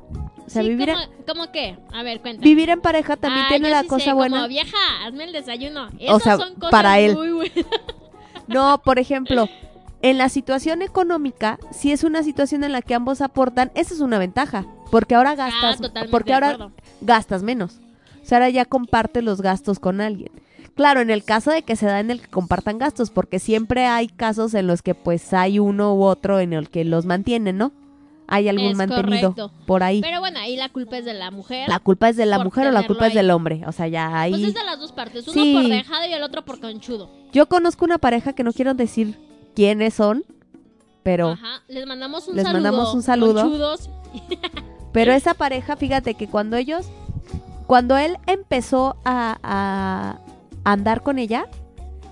O 0.46 0.50
sea, 0.50 0.62
Sí, 0.62 0.68
vivir, 0.68 0.90
¿cómo, 0.90 1.00
en, 1.02 1.10
cómo 1.26 1.50
qué? 1.52 1.78
A 1.94 2.02
ver, 2.02 2.20
cuéntame. 2.20 2.44
vivir 2.44 2.68
en 2.68 2.82
pareja 2.82 3.16
también 3.16 3.46
Ah, 3.46 3.48
tiene 3.48 3.68
yo 3.70 3.74
la 3.74 3.80
sí 3.82 3.88
cosa 3.88 4.04
sé, 4.04 4.12
buena. 4.12 4.36
Como 4.36 4.48
vieja, 4.48 4.76
hazme 5.06 5.24
el 5.24 5.32
desayuno. 5.32 5.88
Esas 5.98 6.22
sea, 6.24 6.36
son 6.36 6.54
cosas 6.56 6.70
para 6.70 6.98
él. 6.98 7.16
muy 7.16 7.30
buenas. 7.32 7.54
No, 8.48 8.82
por 8.84 8.98
ejemplo, 8.98 9.48
en 10.02 10.18
la 10.18 10.28
situación 10.28 10.82
económica, 10.82 11.58
si 11.70 11.92
es 11.92 12.04
una 12.04 12.22
situación 12.22 12.64
en 12.64 12.72
la 12.72 12.82
que 12.82 12.94
ambos 12.94 13.22
aportan, 13.22 13.70
esa 13.74 13.94
es 13.94 14.00
una 14.00 14.18
ventaja. 14.18 14.66
Porque 14.90 15.14
ahora 15.14 15.36
gastas, 15.36 15.76
Ah, 15.76 15.82
totalmente 15.82 16.10
porque 16.10 16.34
ahora 16.34 16.70
gastas 17.00 17.42
menos. 17.42 17.80
O 18.22 18.24
sea, 18.26 18.38
ahora 18.38 18.50
ya 18.50 18.64
compartes 18.64 19.24
los 19.24 19.40
gastos 19.42 19.78
con 19.78 20.00
alguien. 20.00 20.30
Claro, 20.74 21.00
en 21.00 21.10
el 21.10 21.24
caso 21.24 21.50
de 21.50 21.62
que 21.62 21.76
se 21.76 21.86
da 21.86 22.00
en 22.00 22.10
el 22.10 22.20
que 22.20 22.28
compartan 22.28 22.78
gastos, 22.78 23.10
porque 23.10 23.38
siempre 23.38 23.86
hay 23.86 24.08
casos 24.08 24.54
en 24.54 24.66
los 24.66 24.82
que 24.82 24.94
pues 24.94 25.32
hay 25.34 25.58
uno 25.58 25.94
u 25.94 26.02
otro 26.04 26.38
en 26.40 26.52
el 26.52 26.70
que 26.70 26.84
los 26.84 27.04
mantienen, 27.06 27.58
¿no? 27.58 27.72
Hay 28.32 28.48
algún 28.48 28.66
Es 28.70 28.76
mantenido 28.76 29.34
correcto. 29.34 29.52
por 29.66 29.82
ahí. 29.82 30.00
Pero 30.00 30.20
bueno, 30.20 30.38
ahí 30.38 30.56
la 30.56 30.68
culpa 30.68 30.98
es 30.98 31.04
de 31.04 31.14
la 31.14 31.32
mujer. 31.32 31.68
La 31.68 31.80
culpa 31.80 32.08
es 32.08 32.16
de 32.16 32.26
la 32.26 32.38
mujer 32.38 32.68
o 32.68 32.70
la 32.70 32.86
culpa 32.86 33.08
es 33.08 33.14
del 33.14 33.30
hombre. 33.32 33.62
O 33.66 33.72
sea, 33.72 33.88
ya 33.88 34.20
ahí... 34.20 34.30
Pues 34.30 34.44
es 34.44 34.54
de 34.54 34.64
las 34.64 34.78
dos 34.78 34.92
partes. 34.92 35.26
Uno 35.26 35.32
Sí. 35.32 35.52
por 35.54 35.64
dejado 35.68 36.06
y 36.08 36.12
el 36.12 36.22
otro 36.22 36.44
por 36.44 36.60
conchudo. 36.60 37.10
Yo 37.32 37.46
conozco 37.46 37.84
una 37.84 37.98
pareja 37.98 38.32
que 38.32 38.44
no 38.44 38.52
quiero 38.52 38.74
decir 38.74 39.18
quiénes 39.56 39.94
son, 39.94 40.22
pero... 41.02 41.30
Ajá. 41.30 41.62
Les 41.66 41.84
mandamos 41.86 42.28
un 42.28 42.36
Les 42.36 42.44
saludo. 42.44 42.62
mandamos 42.62 42.94
un 42.94 43.02
saludo. 43.02 43.42
conchudos. 43.42 43.90
Pero 44.92 45.12
esa 45.12 45.34
pareja, 45.34 45.74
fíjate 45.74 46.14
que 46.14 46.28
cuando 46.28 46.56
ellos, 46.56 46.86
cuando 47.70 47.96
él 47.96 48.18
empezó 48.26 48.96
a, 49.04 49.38
a 49.44 50.18
andar 50.64 51.04
con 51.04 51.20
ella, 51.20 51.46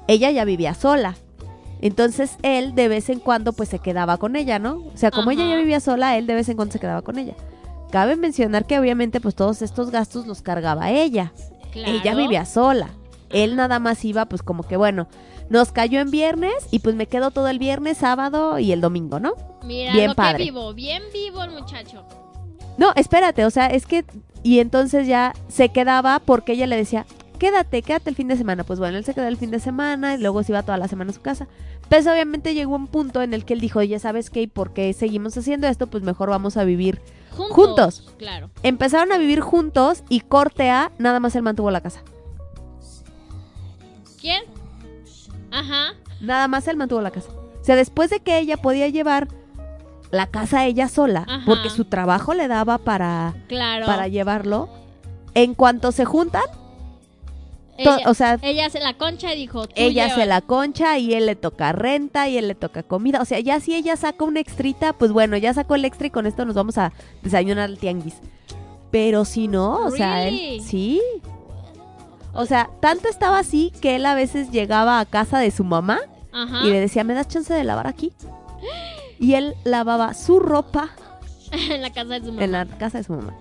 ella 0.07 0.31
ya 0.31 0.45
vivía 0.45 0.73
sola. 0.73 1.17
Entonces 1.81 2.37
él 2.45 2.77
de 2.77 2.87
vez 2.87 3.11
en 3.11 3.19
cuando 3.19 3.53
pues 3.53 3.69
se 3.69 3.81
quedaba 3.81 4.19
con 4.19 4.37
ella, 4.37 4.61
¿no? 4.61 4.77
O 4.77 4.97
sea, 4.97 5.11
como 5.11 5.33
ella 5.33 5.45
ya 5.49 5.57
vivía 5.57 5.81
sola, 5.81 6.17
él 6.17 6.29
de 6.29 6.37
vez 6.37 6.49
en 6.49 6.55
cuando 6.55 6.75
se 6.75 6.79
quedaba 6.79 7.03
con 7.03 7.19
ella. 7.19 7.35
Cabe 7.91 8.15
mencionar 8.15 8.67
que 8.67 8.79
obviamente 8.79 9.21
pues 9.21 9.35
todos 9.35 9.61
estos 9.61 9.91
gastos 9.91 10.29
los 10.29 10.43
cargaba 10.43 10.93
ella. 10.93 11.33
Claro. 11.73 11.91
Ella 11.91 12.15
vivía 12.15 12.45
sola. 12.45 12.91
Él 13.31 13.57
nada 13.57 13.81
más 13.81 14.05
iba 14.05 14.27
pues 14.27 14.45
como 14.45 14.63
que 14.63 14.77
bueno, 14.77 15.09
nos 15.51 15.73
cayó 15.73 15.99
en 15.99 16.13
viernes 16.13 16.55
y 16.71 16.79
pues 16.79 16.95
me 16.95 17.09
quedo 17.09 17.33
todo 17.33 17.49
el 17.49 17.59
viernes, 17.59 17.99
sábado 17.99 18.61
y 18.61 18.71
el 18.71 18.81
domingo, 18.81 19.19
¿no? 19.19 19.35
Mira, 19.65 19.93
Bien 19.93 20.11
lo 20.11 20.15
padre. 20.15 20.39
que 20.39 20.45
vivo. 20.45 20.73
Bien 20.73 21.03
vivo 21.13 21.43
el 21.43 21.51
muchacho. 21.51 22.07
No, 22.79 22.93
espérate, 22.95 23.45
o 23.45 23.51
sea, 23.51 23.67
es 23.67 23.87
que. 23.87 24.05
Y 24.49 24.61
entonces 24.61 25.07
ya 25.07 25.35
se 25.49 25.69
quedaba 25.69 26.21
porque 26.21 26.53
ella 26.53 26.67
le 26.67 26.75
decía, 26.77 27.05
quédate, 27.39 27.83
quédate 27.83 28.09
el 28.09 28.17
fin 28.17 28.29
de 28.29 28.37
semana. 28.39 28.65
Pues 28.65 28.79
bueno, 28.79 28.97
él 28.97 29.05
se 29.05 29.13
quedó 29.13 29.29
el 29.29 29.37
fin 29.37 29.51
de 29.51 29.61
semana 29.61 30.15
y 30.15 30.19
luego 30.23 30.43
se 30.43 30.53
iba 30.53 30.63
toda 30.63 30.79
la 30.79 30.89
semana 30.89 31.11
a 31.11 31.15
su 31.15 31.21
casa. 31.21 31.49
Pues 31.91 32.07
obviamente 32.07 32.55
llegó 32.55 32.75
un 32.75 32.87
punto 32.87 33.21
en 33.21 33.35
el 33.35 33.45
que 33.45 33.53
él 33.53 33.61
dijo, 33.61 33.83
ya 33.83 33.99
sabes 33.99 34.31
qué, 34.31 34.41
¿y 34.41 34.47
por 34.47 34.73
qué 34.73 34.95
seguimos 34.95 35.37
haciendo 35.37 35.67
esto? 35.67 35.89
Pues 35.89 36.03
mejor 36.03 36.31
vamos 36.31 36.57
a 36.57 36.65
vivir 36.65 36.99
Juntos. 37.37 37.57
juntos. 38.01 38.15
Claro. 38.17 38.49
Empezaron 38.63 39.13
a 39.13 39.19
vivir 39.19 39.41
juntos 39.41 40.03
y 40.09 40.21
corte 40.21 40.71
A, 40.71 40.93
nada 40.97 41.21
más 41.21 41.37
él 41.37 41.43
mantuvo 41.43 41.71
la 41.71 41.83
casa. 41.83 42.01
¿Quién? 44.19 44.45
Ajá. 45.51 45.93
Nada 46.23 46.49
más 46.49 46.67
él 46.69 46.79
mantuvo 46.79 47.03
la 47.03 47.11
casa. 47.11 47.29
O 47.61 47.65
sea, 47.65 47.77
después 47.77 48.09
de 48.09 48.21
que 48.21 48.39
ella 48.39 48.57
podía 48.57 48.89
llevar 48.89 49.29
la 50.11 50.27
casa 50.27 50.65
ella 50.67 50.89
sola, 50.89 51.25
Ajá. 51.29 51.43
porque 51.47 51.71
su 51.71 51.85
trabajo 51.85 52.35
le 52.35 52.49
daba 52.49 52.79
para, 52.79 53.35
Claro. 53.49 53.87
para 53.87 54.09
llevarlo, 54.09 54.69
en 55.35 55.55
cuanto 55.55 55.93
se 55.93 56.05
juntan, 56.05 56.43
ella, 57.77 58.11
o 58.11 58.15
sea, 58.15 58.39
ella 58.43 58.67
hace 58.67 58.81
la 58.81 58.95
concha 58.95 59.33
y 59.33 59.37
dijo, 59.39 59.69
tú 59.69 59.75
ella 59.77 60.07
lleva. 60.07 60.19
se 60.19 60.27
la 60.27 60.41
concha 60.41 60.99
y 60.99 61.15
él 61.15 61.27
le 61.27 61.37
toca 61.37 61.71
renta 61.71 62.29
y 62.29 62.37
él 62.37 62.49
le 62.49 62.57
toca 62.57 62.83
comida. 62.83 63.21
O 63.23 63.25
sea, 63.25 63.39
ya 63.39 63.61
si 63.61 63.77
ella 63.77 63.95
saca 63.97 64.25
un 64.25 64.37
extrita, 64.37 64.93
pues 64.95 65.13
bueno, 65.13 65.37
ya 65.37 65.55
sacó 65.55 65.77
el 65.77 65.85
extra 65.85 66.09
y 66.09 66.11
con 66.11 66.27
esto 66.27 66.45
nos 66.45 66.57
vamos 66.57 66.77
a 66.77 66.93
desayunar 67.23 67.67
al 67.67 67.79
tianguis. 67.79 68.17
Pero 68.91 69.25
si 69.25 69.47
no, 69.47 69.85
o 69.85 69.91
sea, 69.93 70.27
él 70.27 70.61
sí. 70.61 71.01
O 72.33 72.47
sea, 72.47 72.69
tanto 72.81 73.09
estaba 73.09 73.39
así 73.39 73.73
que 73.81 73.95
él 73.95 74.07
a 74.07 74.15
veces 74.17 74.51
llegaba 74.51 74.99
a 74.99 75.05
casa 75.07 75.39
de 75.39 75.51
su 75.53 75.63
mamá 75.63 76.01
Ajá. 76.33 76.65
y 76.65 76.71
le 76.71 76.81
decía, 76.81 77.05
¿me 77.05 77.15
das 77.15 77.29
chance 77.29 77.55
de 77.55 77.63
lavar 77.63 77.87
aquí? 77.87 78.13
Y 79.19 79.35
él 79.35 79.55
lavaba 79.65 80.15
su 80.15 80.39
ropa 80.41 80.91
en 81.53 81.83
la 81.83 81.91
casa 81.91 82.15
de 82.15 82.21
su 82.21 82.33
mamá. 82.33 82.45
en 82.45 82.53
la 82.53 82.67
casa 82.67 82.99
de 82.99 83.05
su 83.05 83.13
mamá. 83.13 83.35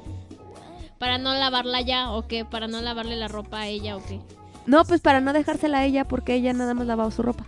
Para 0.98 1.18
no 1.18 1.34
lavarla 1.36 1.82
ya 1.82 2.12
o 2.12 2.28
qué, 2.28 2.44
para 2.46 2.68
no 2.68 2.82
lavarle 2.82 3.16
la 3.16 3.28
ropa 3.28 3.60
a 3.60 3.68
ella 3.68 3.96
o 3.96 4.04
qué. 4.04 4.20
No, 4.66 4.84
pues 4.84 5.00
para 5.00 5.22
no 5.22 5.32
dejársela 5.32 5.80
a 5.80 5.86
ella 5.86 6.06
porque 6.06 6.34
ella 6.34 6.54
nada 6.54 6.74
más 6.74 6.88
lavaba 6.88 7.12
su 7.12 7.22
ropa. 7.22 7.46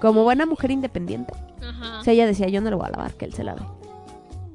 Como 0.00 0.22
buena 0.22 0.46
mujer 0.46 0.70
independiente. 0.70 1.32
Ajá. 1.62 2.00
O 2.00 2.04
sea, 2.04 2.12
ella 2.12 2.26
decía, 2.26 2.48
yo 2.48 2.60
no 2.60 2.70
le 2.70 2.76
voy 2.76 2.86
a 2.86 2.90
lavar, 2.90 3.14
que 3.14 3.24
él 3.24 3.32
se 3.32 3.44
lave. 3.44 3.62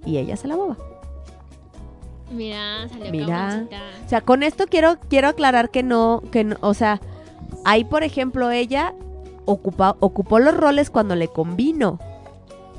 Y 0.05 0.17
ella 0.17 0.37
se 0.37 0.47
lavaba. 0.47 0.77
Mira, 2.31 2.87
salió 2.89 3.11
Mira. 3.11 3.65
O 4.05 4.09
sea, 4.09 4.21
con 4.21 4.43
esto 4.43 4.65
quiero, 4.67 4.99
quiero 5.09 5.29
aclarar 5.29 5.69
que 5.69 5.83
no, 5.83 6.21
que 6.31 6.43
no, 6.43 6.57
o 6.61 6.73
sea, 6.73 6.99
ahí 7.65 7.85
por 7.85 8.03
ejemplo 8.03 8.51
ella 8.51 8.93
ocupa, 9.45 9.95
ocupó 9.99 10.39
los 10.39 10.55
roles 10.55 10.89
cuando 10.89 11.15
le 11.15 11.29
convino. 11.29 11.99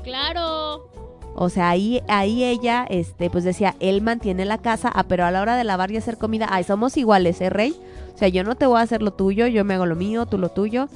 Claro. 0.03 0.89
O 1.35 1.49
sea, 1.49 1.69
ahí, 1.69 2.01
ahí 2.07 2.43
ella, 2.43 2.85
este, 2.89 3.29
pues 3.29 3.43
decía, 3.43 3.75
él 3.79 4.01
mantiene 4.01 4.45
la 4.45 4.57
casa, 4.57 4.91
ah, 4.93 5.03
pero 5.03 5.25
a 5.25 5.31
la 5.31 5.41
hora 5.41 5.55
de 5.55 5.63
lavar 5.63 5.91
y 5.91 5.97
hacer 5.97 6.17
comida, 6.17 6.47
ay, 6.49 6.63
somos 6.63 6.97
iguales, 6.97 7.39
¿eh, 7.41 7.49
Rey? 7.49 7.75
O 8.13 8.17
sea, 8.17 8.27
yo 8.27 8.43
no 8.43 8.55
te 8.55 8.65
voy 8.65 8.79
a 8.79 8.83
hacer 8.83 9.01
lo 9.01 9.11
tuyo, 9.11 9.47
yo 9.47 9.63
me 9.63 9.75
hago 9.75 9.85
lo 9.85 9.95
mío, 9.95 10.25
tú 10.25 10.37
lo 10.37 10.49
tuyo. 10.49 10.89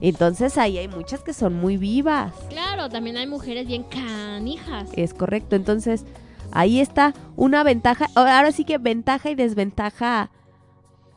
Entonces 0.00 0.58
ahí 0.58 0.78
hay 0.78 0.88
muchas 0.88 1.22
que 1.22 1.32
son 1.32 1.54
muy 1.54 1.76
vivas. 1.76 2.34
Claro, 2.48 2.88
también 2.88 3.16
hay 3.16 3.26
mujeres 3.26 3.66
bien 3.66 3.84
canijas. 3.84 4.88
Es 4.94 5.14
correcto. 5.14 5.56
Entonces, 5.56 6.04
ahí 6.52 6.80
está 6.80 7.14
una 7.36 7.62
ventaja. 7.62 8.08
Ahora 8.14 8.52
sí 8.52 8.64
que 8.64 8.78
ventaja 8.78 9.30
y 9.30 9.34
desventaja 9.34 10.30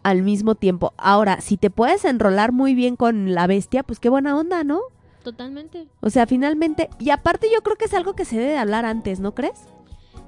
al 0.04 0.22
mismo 0.22 0.56
tiempo. 0.56 0.94
Ahora, 0.98 1.42
si 1.42 1.58
te 1.58 1.70
puedes 1.70 2.06
enrolar 2.06 2.52
muy 2.52 2.74
bien 2.74 2.96
con 2.96 3.34
la 3.34 3.48
bestia, 3.48 3.84
pues 3.84 4.00
qué 4.00 4.10
buena 4.10 4.38
onda, 4.38 4.63
¿no? 4.63 4.80
Totalmente. 5.30 5.88
O 6.02 6.10
sea, 6.10 6.26
finalmente. 6.26 6.89
Y 7.00 7.12
aparte, 7.12 7.50
yo 7.54 7.62
creo 7.62 7.76
que 7.76 7.86
es 7.86 7.94
algo 7.94 8.13
que 8.13 8.26
se 8.26 8.38
debe 8.39 8.54
de 8.54 8.58
hablar 8.58 8.84
antes, 8.86 9.20
¿no 9.20 9.36
crees? 9.36 9.68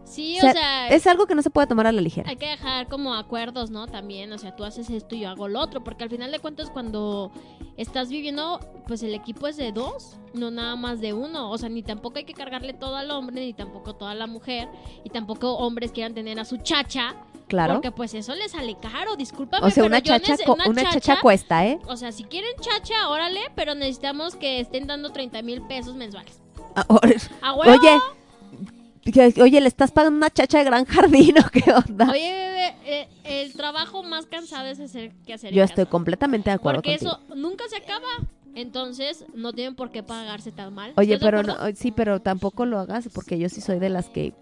Sí, 0.04 0.38
O 0.38 0.42
sea, 0.42 0.50
o 0.50 0.54
sea, 0.54 0.88
es 0.90 1.08
algo 1.08 1.26
que 1.26 1.36
no 1.36 1.42
se 1.42 1.50
puede 1.50 1.68
tomar 1.68 1.88
a 1.88 1.92
la 1.92 2.02
ligera. 2.02 2.30
hay 2.30 2.36
que 2.36 2.48
dejar 2.50 2.88
como 2.88 3.16
acuerdos, 3.16 3.72
¿no? 3.72 3.88
También, 3.88 4.32
o 4.34 4.38
sea, 4.38 4.56
tú 4.56 4.64
haces 4.64 4.90
esto 4.90 5.16
y 5.16 5.22
yo 5.22 5.30
hago 5.30 5.48
lo 5.48 5.60
otro, 5.60 5.84
porque 5.84 6.04
al 6.04 6.10
final 6.10 6.32
de 6.32 6.40
cuentas 6.40 6.70
cuando 6.70 7.32
estás 7.78 8.10
viviendo, 8.10 8.60
pues 8.88 9.02
el 9.04 9.16
equipo 9.16 9.48
es 9.48 9.56
de 9.58 9.72
dos, 9.72 10.18
no 10.34 10.52
nada 10.52 10.76
más 10.76 11.00
de 11.00 11.14
uno, 11.14 11.50
o 11.50 11.58
sea, 11.58 11.70
ni 11.70 11.82
tampoco 11.82 12.18
hay 12.18 12.26
que 12.26 12.34
cargarle 12.34 12.74
todo 12.74 12.98
al 12.98 13.10
hombre, 13.10 13.40
ni 13.40 13.54
tampoco 13.54 13.96
toda 13.96 14.14
la 14.14 14.28
mujer, 14.28 14.68
y 15.06 15.10
tampoco 15.10 15.56
hombres 15.58 15.94
quieran 15.94 16.14
tener 16.14 16.40
a 16.40 16.46
su 16.46 16.58
chacha, 16.58 17.16
Claro. 17.52 17.74
porque 17.76 17.92
pues 17.92 18.14
eso 18.14 18.34
le 18.34 18.48
sale 18.50 18.78
caro, 18.82 19.16
discúlpame, 19.16 19.66
O 19.68 19.70
sea, 19.70 19.84
una 19.84 20.02
chacha, 20.02 20.36
una 20.68 20.90
chacha 20.92 21.20
cuesta, 21.22 21.66
¿eh? 21.68 21.80
O 21.88 21.96
sea, 21.98 22.12
si 22.12 22.24
quieren 22.24 22.52
chacha, 22.60 23.10
órale, 23.10 23.42
pero 23.56 23.76
necesitamos 23.76 24.36
que 24.36 24.60
estén 24.60 24.88
dando 24.88 25.12
30 25.12 25.42
mil 25.42 25.62
pesos 25.64 25.96
mensuales. 25.96 26.40
Ah, 26.76 26.86
o- 26.88 27.00
¡A 27.42 27.54
huevo! 27.54 27.72
Oye, 27.80 29.34
oye, 29.42 29.62
le 29.62 29.68
estás 29.68 29.92
pagando 29.92 30.18
una 30.18 30.30
chacha 30.30 30.60
de 30.60 30.64
gran 30.64 30.86
jardín 30.86 31.36
o 31.40 31.50
qué 31.50 31.64
onda. 31.72 32.10
Oye, 32.12 32.32
bebé, 32.32 32.76
eh, 32.86 33.08
el 33.24 33.54
trabajo 33.54 34.04
más 34.04 34.26
cansado 34.28 34.68
es 34.68 34.80
hacer 34.80 35.12
que 35.26 35.34
hacer 35.34 35.54
Yo 35.54 35.62
casa. 35.64 35.74
estoy 35.74 35.86
completamente 35.88 36.50
de 36.52 36.56
acuerdo 36.56 36.82
Porque 36.82 36.98
contigo. 37.00 37.20
eso 37.28 37.36
nunca 37.36 37.64
se 37.70 37.78
acaba. 37.78 38.08
Entonces, 38.54 39.26
no 39.34 39.54
tienen 39.54 39.76
por 39.76 39.92
qué 39.92 40.04
pagarse 40.04 40.52
tan 40.52 40.74
mal. 40.74 40.94
Oye, 40.98 41.14
¿Estás 41.14 41.32
de 41.32 41.38
pero 41.38 41.44
no, 41.44 41.76
sí, 41.76 41.92
pero 41.92 42.22
tampoco 42.22 42.66
lo 42.66 42.80
hagas 42.80 43.10
porque 43.14 43.40
yo 43.40 43.48
sí 43.50 43.62
soy 43.62 43.80
de 43.80 43.90
las 43.90 44.10
que 44.10 44.34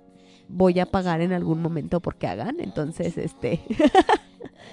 voy 0.49 0.79
a 0.79 0.85
pagar 0.85 1.21
en 1.21 1.31
algún 1.31 1.61
momento 1.61 1.99
porque 2.01 2.27
hagan, 2.27 2.59
entonces 2.59 3.17
este. 3.17 3.61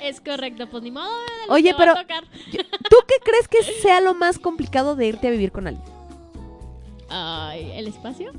Es 0.02 0.20
correcto, 0.20 0.68
pues 0.68 0.82
ni 0.82 0.90
modo. 0.90 1.08
Oye, 1.48 1.72
te 1.72 1.72
va 1.72 1.76
a 1.76 1.78
pero 1.78 1.94
tocar. 1.94 2.24
¿tú 2.90 2.96
qué 3.08 3.14
crees 3.24 3.48
que 3.48 3.62
sea 3.80 4.00
lo 4.00 4.14
más 4.14 4.38
complicado 4.38 4.94
de 4.94 5.06
irte 5.06 5.28
a 5.28 5.30
vivir 5.30 5.52
con 5.52 5.66
alguien? 5.66 5.84
Ay, 7.08 7.70
¿el 7.74 7.86
espacio? 7.86 8.32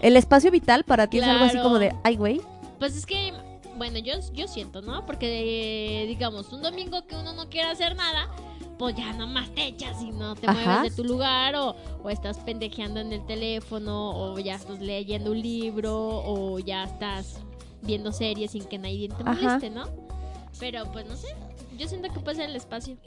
El 0.00 0.16
espacio 0.16 0.50
vital 0.50 0.84
para 0.84 1.06
ti 1.06 1.18
es 1.18 1.24
algo 1.24 1.44
así 1.44 1.58
como 1.58 1.78
de, 1.78 1.94
ay, 2.02 2.16
güey. 2.16 2.40
Pues 2.78 2.96
es 2.96 3.06
que, 3.06 3.32
bueno, 3.80 3.98
yo, 3.98 4.12
yo 4.34 4.46
siento, 4.46 4.82
¿no? 4.82 5.06
Porque, 5.06 6.02
eh, 6.02 6.06
digamos, 6.06 6.52
un 6.52 6.60
domingo 6.60 7.06
que 7.06 7.14
uno 7.16 7.32
no 7.32 7.48
quiere 7.48 7.70
hacer 7.70 7.96
nada, 7.96 8.28
pues 8.78 8.94
ya 8.94 9.14
nomás 9.14 9.48
te 9.54 9.64
echas 9.68 10.02
y 10.02 10.10
no 10.10 10.34
te 10.36 10.46
Ajá. 10.50 10.60
mueves 10.82 10.94
de 10.94 11.02
tu 11.02 11.08
lugar 11.08 11.56
o, 11.56 11.74
o 12.04 12.10
estás 12.10 12.36
pendejeando 12.40 13.00
en 13.00 13.10
el 13.10 13.24
teléfono 13.24 14.10
o 14.10 14.38
ya 14.38 14.56
estás 14.56 14.80
leyendo 14.80 15.30
un 15.30 15.40
libro 15.40 15.96
o 15.98 16.58
ya 16.58 16.84
estás 16.84 17.38
viendo 17.80 18.12
series 18.12 18.50
sin 18.50 18.64
que 18.66 18.76
nadie 18.76 19.08
te 19.08 19.22
Ajá. 19.24 19.32
moleste, 19.32 19.70
¿no? 19.70 19.84
Pero 20.58 20.84
pues 20.92 21.06
no 21.06 21.16
sé, 21.16 21.28
yo 21.78 21.88
siento 21.88 22.12
que 22.12 22.20
puede 22.20 22.36
ser 22.36 22.50
el 22.50 22.56
espacio. 22.56 22.98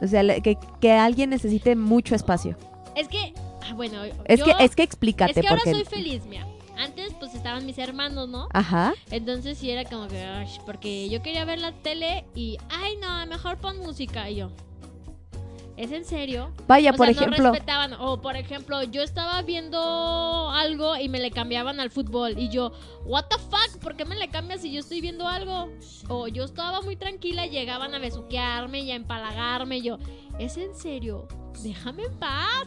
O 0.00 0.06
sea, 0.06 0.40
que, 0.40 0.56
que 0.80 0.92
alguien 0.92 1.28
necesite 1.28 1.76
mucho 1.76 2.14
espacio. 2.14 2.56
Es 2.96 3.08
que, 3.08 3.34
ah, 3.68 3.74
bueno, 3.74 4.04
Es 4.24 4.38
yo- 4.40 4.46
que, 4.46 4.54
es 4.64 4.74
que 4.74 4.84
explícate, 4.84 5.32
es 5.32 5.40
que 5.42 5.48
ahora 5.48 5.60
porque. 5.62 5.84
soy 5.84 5.84
feliz, 5.84 6.24
mira. 6.24 6.46
Estaban 7.38 7.64
mis 7.64 7.78
hermanos, 7.78 8.28
¿no? 8.28 8.48
Ajá. 8.52 8.94
Entonces 9.12 9.58
sí 9.58 9.70
era 9.70 9.84
como 9.88 10.08
que, 10.08 10.44
porque 10.66 11.08
yo 11.08 11.22
quería 11.22 11.44
ver 11.44 11.60
la 11.60 11.72
tele 11.72 12.24
y, 12.34 12.58
ay 12.68 12.96
no, 13.00 13.24
mejor 13.26 13.58
pon 13.58 13.78
música. 13.78 14.28
Y 14.28 14.36
yo, 14.36 14.50
¿es 15.76 15.92
en 15.92 16.04
serio? 16.04 16.52
Vaya, 16.66 16.90
O 16.90 16.94
por 16.94 17.06
sea, 17.06 17.14
no 17.14 17.20
ejemplo. 17.22 17.52
respetaban. 17.52 17.92
O 17.94 18.20
por 18.20 18.36
ejemplo, 18.36 18.82
yo 18.82 19.02
estaba 19.02 19.40
viendo 19.42 20.50
algo 20.50 20.96
y 20.96 21.08
me 21.08 21.20
le 21.20 21.30
cambiaban 21.30 21.78
al 21.78 21.90
fútbol. 21.90 22.36
Y 22.36 22.48
yo, 22.48 22.72
¿What 23.04 23.26
the 23.30 23.38
fuck? 23.38 23.80
¿Por 23.80 23.96
qué 23.96 24.04
me 24.04 24.16
le 24.16 24.28
cambias 24.30 24.60
si 24.62 24.72
yo 24.72 24.80
estoy 24.80 25.00
viendo 25.00 25.26
algo? 25.28 25.70
O 26.08 26.26
yo 26.26 26.42
estaba 26.44 26.80
muy 26.82 26.96
tranquila 26.96 27.46
y 27.46 27.50
llegaban 27.50 27.94
a 27.94 28.00
besuquearme 28.00 28.80
y 28.80 28.90
a 28.90 28.96
empalagarme. 28.96 29.78
Y 29.78 29.82
yo, 29.82 29.98
¿es 30.40 30.56
en 30.56 30.74
serio? 30.74 31.28
Déjame 31.62 32.02
en 32.02 32.18
paz. 32.18 32.66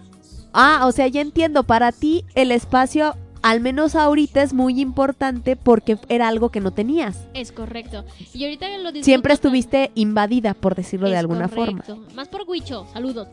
Ah, 0.53 0.85
o 0.85 0.91
sea, 0.93 1.07
ya 1.07 1.19
entiendo. 1.21 1.63
Para 1.63 1.91
ti, 1.91 2.23
el 2.35 2.51
espacio, 2.51 3.15
al 3.41 3.59
menos 3.59 3.95
ahorita, 3.95 4.41
es 4.43 4.53
muy 4.53 4.79
importante 4.79 5.55
porque 5.55 5.97
era 6.09 6.27
algo 6.27 6.49
que 6.49 6.59
no 6.59 6.71
tenías. 6.71 7.27
Es 7.33 7.51
correcto. 7.51 8.05
Y 8.33 8.43
ahorita 8.43 8.67
lo 8.77 8.91
Siempre 9.03 9.33
estuviste 9.33 9.91
invadida, 9.95 10.53
por 10.53 10.75
decirlo 10.75 11.09
de 11.09 11.17
alguna 11.17 11.47
forma. 11.47 11.81
correcto. 11.81 12.13
Más 12.15 12.27
por 12.27 12.43
Huicho, 12.47 12.85
saludos. 12.93 13.27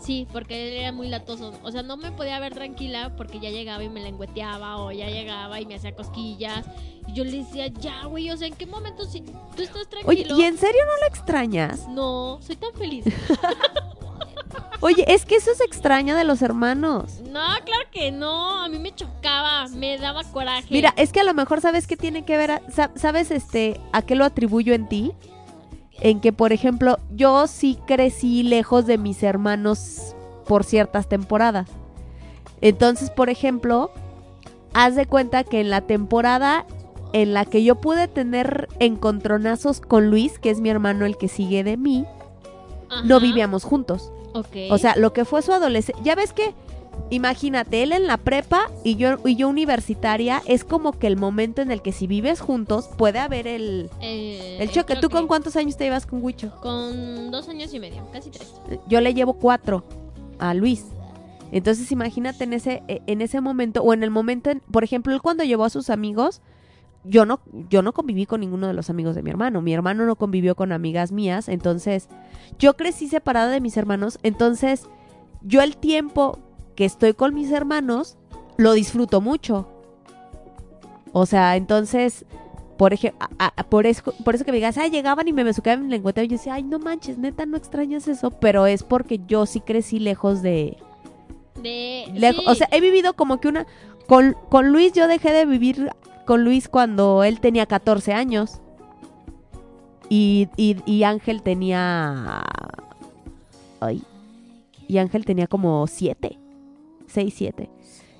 Sí, 0.00 0.28
porque 0.32 0.68
él 0.68 0.74
era 0.74 0.92
muy 0.92 1.08
latoso. 1.08 1.52
O 1.64 1.72
sea, 1.72 1.82
no 1.82 1.96
me 1.96 2.12
podía 2.12 2.38
ver 2.38 2.54
tranquila 2.54 3.14
porque 3.16 3.40
ya 3.40 3.50
llegaba 3.50 3.82
y 3.82 3.88
me 3.88 4.00
lengüeteaba 4.00 4.76
o 4.76 4.92
ya 4.92 5.08
llegaba 5.08 5.60
y 5.60 5.66
me 5.66 5.74
hacía 5.74 5.96
cosquillas. 5.96 6.64
Y 7.08 7.12
yo 7.14 7.24
le 7.24 7.38
decía, 7.38 7.66
ya, 7.66 8.04
güey, 8.04 8.30
o 8.30 8.36
sea, 8.36 8.46
¿en 8.46 8.54
qué 8.54 8.66
momento 8.66 9.04
si 9.04 9.22
tú 9.22 9.62
estás 9.62 9.88
Oye, 10.04 10.22
tranquilo? 10.24 10.38
¿y 10.38 10.42
en 10.44 10.58
serio 10.58 10.80
no 10.86 11.00
lo 11.00 11.06
extrañas? 11.08 11.88
No, 11.88 12.38
soy 12.40 12.56
tan 12.56 12.72
feliz. 12.74 13.04
Oye, 14.80 15.04
es 15.08 15.24
que 15.24 15.36
eso 15.36 15.54
se 15.54 15.64
extraña 15.64 16.16
de 16.16 16.24
los 16.24 16.42
hermanos. 16.42 17.20
no, 17.24 17.40
claro 17.64 17.84
que 17.90 18.12
no. 18.12 18.62
A 18.62 18.68
mí 18.68 18.78
me 18.78 18.94
chocaba, 18.94 19.66
me 19.68 19.96
daba 19.98 20.22
coraje. 20.24 20.66
Mira, 20.70 20.92
es 20.96 21.12
que 21.12 21.20
a 21.20 21.24
lo 21.24 21.32
mejor 21.34 21.60
sabes 21.60 21.86
qué 21.86 21.96
tiene 21.96 22.24
que 22.24 22.36
ver, 22.36 22.50
a- 22.50 22.62
sabes 22.94 23.30
este 23.30 23.80
a 23.92 24.02
qué 24.02 24.14
lo 24.14 24.24
atribuyo 24.24 24.74
en 24.74 24.86
ti, 24.88 25.12
en 26.00 26.20
que 26.20 26.32
por 26.32 26.52
ejemplo 26.52 26.98
yo 27.10 27.46
sí 27.46 27.78
crecí 27.86 28.42
lejos 28.42 28.86
de 28.86 28.98
mis 28.98 29.22
hermanos 29.22 30.14
por 30.46 30.62
ciertas 30.64 31.08
temporadas. 31.08 31.68
Entonces, 32.60 33.10
por 33.10 33.30
ejemplo, 33.30 33.90
haz 34.74 34.94
de 34.94 35.06
cuenta 35.06 35.42
que 35.44 35.60
en 35.60 35.70
la 35.70 35.80
temporada 35.80 36.66
en 37.12 37.32
la 37.32 37.44
que 37.46 37.64
yo 37.64 37.76
pude 37.76 38.08
tener 38.08 38.68
encontronazos 38.78 39.80
con 39.80 40.10
Luis, 40.10 40.38
que 40.38 40.50
es 40.50 40.60
mi 40.60 40.68
hermano 40.68 41.06
el 41.06 41.16
que 41.16 41.28
sigue 41.28 41.64
de 41.64 41.76
mí, 41.78 42.04
no 43.04 43.20
vivíamos 43.20 43.64
juntos. 43.64 44.10
Ok. 44.34 44.56
O 44.70 44.78
sea, 44.78 44.96
lo 44.96 45.12
que 45.12 45.24
fue 45.24 45.42
su 45.42 45.52
adolescencia. 45.52 46.02
Ya 46.04 46.14
ves 46.14 46.32
que 46.32 46.54
imagínate, 47.10 47.82
él 47.82 47.92
en 47.92 48.06
la 48.06 48.16
prepa 48.16 48.70
y 48.84 48.96
yo, 48.96 49.16
y 49.24 49.36
yo 49.36 49.48
universitaria, 49.48 50.42
es 50.46 50.64
como 50.64 50.92
que 50.92 51.06
el 51.06 51.16
momento 51.16 51.62
en 51.62 51.70
el 51.70 51.82
que 51.82 51.92
si 51.92 52.06
vives 52.06 52.40
juntos 52.40 52.88
puede 52.96 53.18
haber 53.18 53.46
el, 53.46 53.90
Eh, 54.00 54.56
el 54.60 54.70
choque. 54.70 54.96
¿Tú 54.96 55.08
con 55.10 55.26
cuántos 55.26 55.56
años 55.56 55.76
te 55.76 55.84
llevas 55.84 56.06
con 56.06 56.22
Huicho? 56.22 56.52
Con 56.62 57.30
dos 57.30 57.48
años 57.48 57.72
y 57.74 57.80
medio, 57.80 58.02
casi 58.12 58.30
tres. 58.30 58.54
Yo 58.88 59.00
le 59.00 59.14
llevo 59.14 59.34
cuatro 59.34 59.84
a 60.38 60.54
Luis. 60.54 60.84
Entonces 61.52 61.92
imagínate 61.92 62.44
en 62.44 62.52
ese, 62.54 62.82
eh, 62.88 63.02
en 63.06 63.20
ese 63.22 63.40
momento, 63.40 63.82
o 63.82 63.92
en 63.94 64.02
el 64.02 64.10
momento, 64.10 64.50
en- 64.50 64.60
por 64.70 64.82
ejemplo, 64.82 65.12
él 65.14 65.22
cuando 65.22 65.44
llevó 65.44 65.64
a 65.64 65.70
sus 65.70 65.90
amigos, 65.90 66.40
yo 67.08 67.24
no, 67.26 67.40
yo 67.70 67.82
no 67.82 67.92
conviví 67.92 68.26
con 68.26 68.40
ninguno 68.40 68.66
de 68.66 68.72
los 68.74 68.90
amigos 68.90 69.14
de 69.14 69.22
mi 69.22 69.30
hermano. 69.30 69.62
Mi 69.62 69.72
hermano 69.72 70.06
no 70.06 70.16
convivió 70.16 70.54
con 70.54 70.72
amigas 70.72 71.12
mías. 71.12 71.48
Entonces, 71.48 72.08
yo 72.58 72.74
crecí 72.76 73.08
separada 73.08 73.50
de 73.50 73.60
mis 73.60 73.76
hermanos. 73.76 74.18
Entonces, 74.22 74.84
yo 75.42 75.62
el 75.62 75.76
tiempo 75.76 76.38
que 76.74 76.84
estoy 76.84 77.14
con 77.14 77.34
mis 77.34 77.50
hermanos, 77.52 78.16
lo 78.56 78.72
disfruto 78.72 79.20
mucho. 79.20 79.68
O 81.12 81.24
sea, 81.26 81.56
entonces, 81.56 82.26
por 82.76 82.92
ejemplo, 82.92 83.26
por 83.70 83.86
eso, 83.86 84.12
por 84.24 84.34
eso 84.34 84.44
que 84.44 84.52
me 84.52 84.56
digas, 84.58 84.76
ay, 84.76 84.90
llegaban 84.90 85.26
y 85.28 85.32
me 85.32 85.44
besucaban 85.44 85.78
en 85.80 85.84
el 85.86 85.90
lengüeteo, 85.92 86.24
yo 86.24 86.36
decía, 86.36 86.54
ay, 86.54 86.62
no 86.62 86.78
manches, 86.78 87.16
neta, 87.18 87.46
no 87.46 87.56
extrañas 87.56 88.06
eso, 88.08 88.30
pero 88.30 88.66
es 88.66 88.82
porque 88.82 89.20
yo 89.26 89.46
sí 89.46 89.60
crecí 89.60 89.98
lejos 89.98 90.42
de... 90.42 90.76
De. 91.62 92.04
lejo- 92.14 92.40
sí, 92.40 92.44
O 92.46 92.54
sea, 92.54 92.68
he 92.70 92.80
vivido 92.80 93.14
como 93.14 93.40
que 93.40 93.48
una... 93.48 93.66
Con, 94.06 94.36
con 94.50 94.70
Luis 94.72 94.92
yo 94.92 95.08
dejé 95.08 95.32
de 95.32 95.46
vivir 95.46 95.90
con 96.26 96.44
Luis 96.44 96.68
cuando 96.68 97.24
él 97.24 97.40
tenía 97.40 97.64
14 97.64 98.12
años. 98.12 98.60
Y, 100.10 100.48
y, 100.56 100.76
y 100.84 101.04
Ángel 101.04 101.42
tenía... 101.42 102.42
Ay. 103.80 104.02
Y 104.88 104.98
Ángel 104.98 105.24
tenía 105.24 105.46
como 105.46 105.86
7. 105.86 106.38
6, 107.06 107.34
7. 107.36 107.70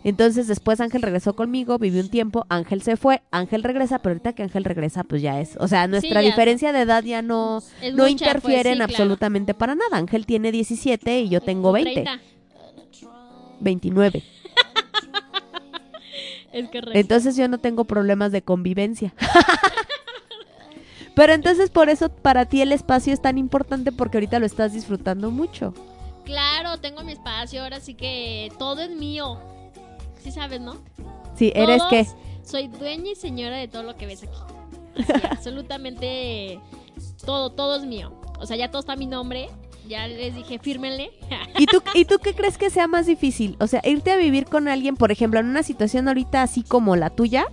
Entonces 0.04 0.46
después 0.46 0.80
Ángel 0.80 1.02
regresó 1.02 1.34
conmigo, 1.34 1.78
viví 1.78 1.98
un 1.98 2.08
tiempo, 2.08 2.46
Ángel 2.48 2.80
se 2.80 2.96
fue, 2.96 3.22
Ángel 3.32 3.64
regresa, 3.64 3.98
pero 3.98 4.12
ahorita 4.12 4.34
que 4.34 4.44
Ángel 4.44 4.62
regresa, 4.62 5.02
pues 5.02 5.20
ya 5.20 5.40
es, 5.40 5.56
o 5.58 5.66
sea, 5.66 5.88
nuestra 5.88 6.20
diferencia 6.20 6.72
de 6.72 6.82
edad 6.82 7.02
ya 7.02 7.22
no, 7.22 7.60
Es 7.82 7.92
no 7.92 8.04
mucha, 8.04 8.10
interfiere 8.10 8.40
pues, 8.40 8.62
sí, 8.62 8.68
en 8.68 8.76
claro. 8.78 8.92
absolutamente 8.92 9.52
para 9.52 9.74
nada. 9.74 9.96
Ángel 9.96 10.24
tiene 10.24 10.52
17 10.52 11.22
y 11.22 11.28
yo 11.28 11.40
tengo 11.40 11.72
20, 11.72 11.92
30. 11.92 12.20
29. 13.58 14.22
Es 16.58 16.66
correcto. 16.66 16.90
Entonces 16.94 17.36
yo 17.36 17.48
no 17.48 17.58
tengo 17.58 17.84
problemas 17.84 18.32
de 18.32 18.42
convivencia. 18.42 19.12
Pero 21.14 21.32
entonces 21.32 21.70
por 21.70 21.88
eso 21.88 22.10
para 22.10 22.44
ti 22.44 22.60
el 22.60 22.72
espacio 22.72 23.12
es 23.12 23.22
tan 23.22 23.38
importante 23.38 23.90
porque 23.90 24.18
ahorita 24.18 24.38
lo 24.38 24.46
estás 24.46 24.72
disfrutando 24.74 25.30
mucho. 25.30 25.72
Claro, 26.24 26.78
tengo 26.78 27.02
mi 27.04 27.12
espacio, 27.12 27.62
ahora 27.62 27.80
sí 27.80 27.94
que 27.94 28.52
todo 28.58 28.82
es 28.82 28.90
mío. 28.90 29.38
Sí 30.22 30.30
sabes, 30.30 30.60
¿no? 30.60 30.76
Sí, 31.36 31.52
eres 31.54 31.78
Todos- 31.78 31.90
que 31.90 32.06
Soy 32.44 32.68
dueña 32.68 33.10
y 33.12 33.14
señora 33.16 33.56
de 33.56 33.66
todo 33.68 33.82
lo 33.82 33.96
que 33.96 34.06
ves 34.06 34.22
aquí. 34.22 34.38
Absolutamente 35.30 36.60
todo, 37.24 37.50
todo 37.50 37.76
es 37.76 37.84
mío. 37.84 38.12
O 38.38 38.46
sea, 38.46 38.56
ya 38.56 38.70
todo 38.70 38.80
está 38.80 38.92
a 38.92 38.96
mi 38.96 39.06
nombre. 39.06 39.48
Ya 39.88 40.08
les 40.08 40.34
dije, 40.34 40.58
fírmenle. 40.58 41.10
¿Y 41.58 41.66
tú, 41.66 41.82
¿Y 41.94 42.04
tú 42.04 42.18
qué 42.22 42.34
crees 42.34 42.58
que 42.58 42.70
sea 42.70 42.86
más 42.88 43.06
difícil? 43.06 43.56
O 43.60 43.66
sea, 43.66 43.80
irte 43.84 44.10
a 44.10 44.16
vivir 44.16 44.46
con 44.46 44.68
alguien, 44.68 44.96
por 44.96 45.12
ejemplo, 45.12 45.40
en 45.40 45.46
una 45.46 45.62
situación 45.62 46.08
ahorita 46.08 46.42
así 46.42 46.62
como 46.62 46.96
la 46.96 47.10
tuya, 47.10 47.46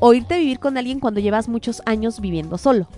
o 0.00 0.14
irte 0.14 0.34
a 0.34 0.38
vivir 0.38 0.58
con 0.58 0.76
alguien 0.78 1.00
cuando 1.00 1.20
llevas 1.20 1.48
muchos 1.48 1.82
años 1.86 2.20
viviendo 2.20 2.58
solo. 2.58 2.88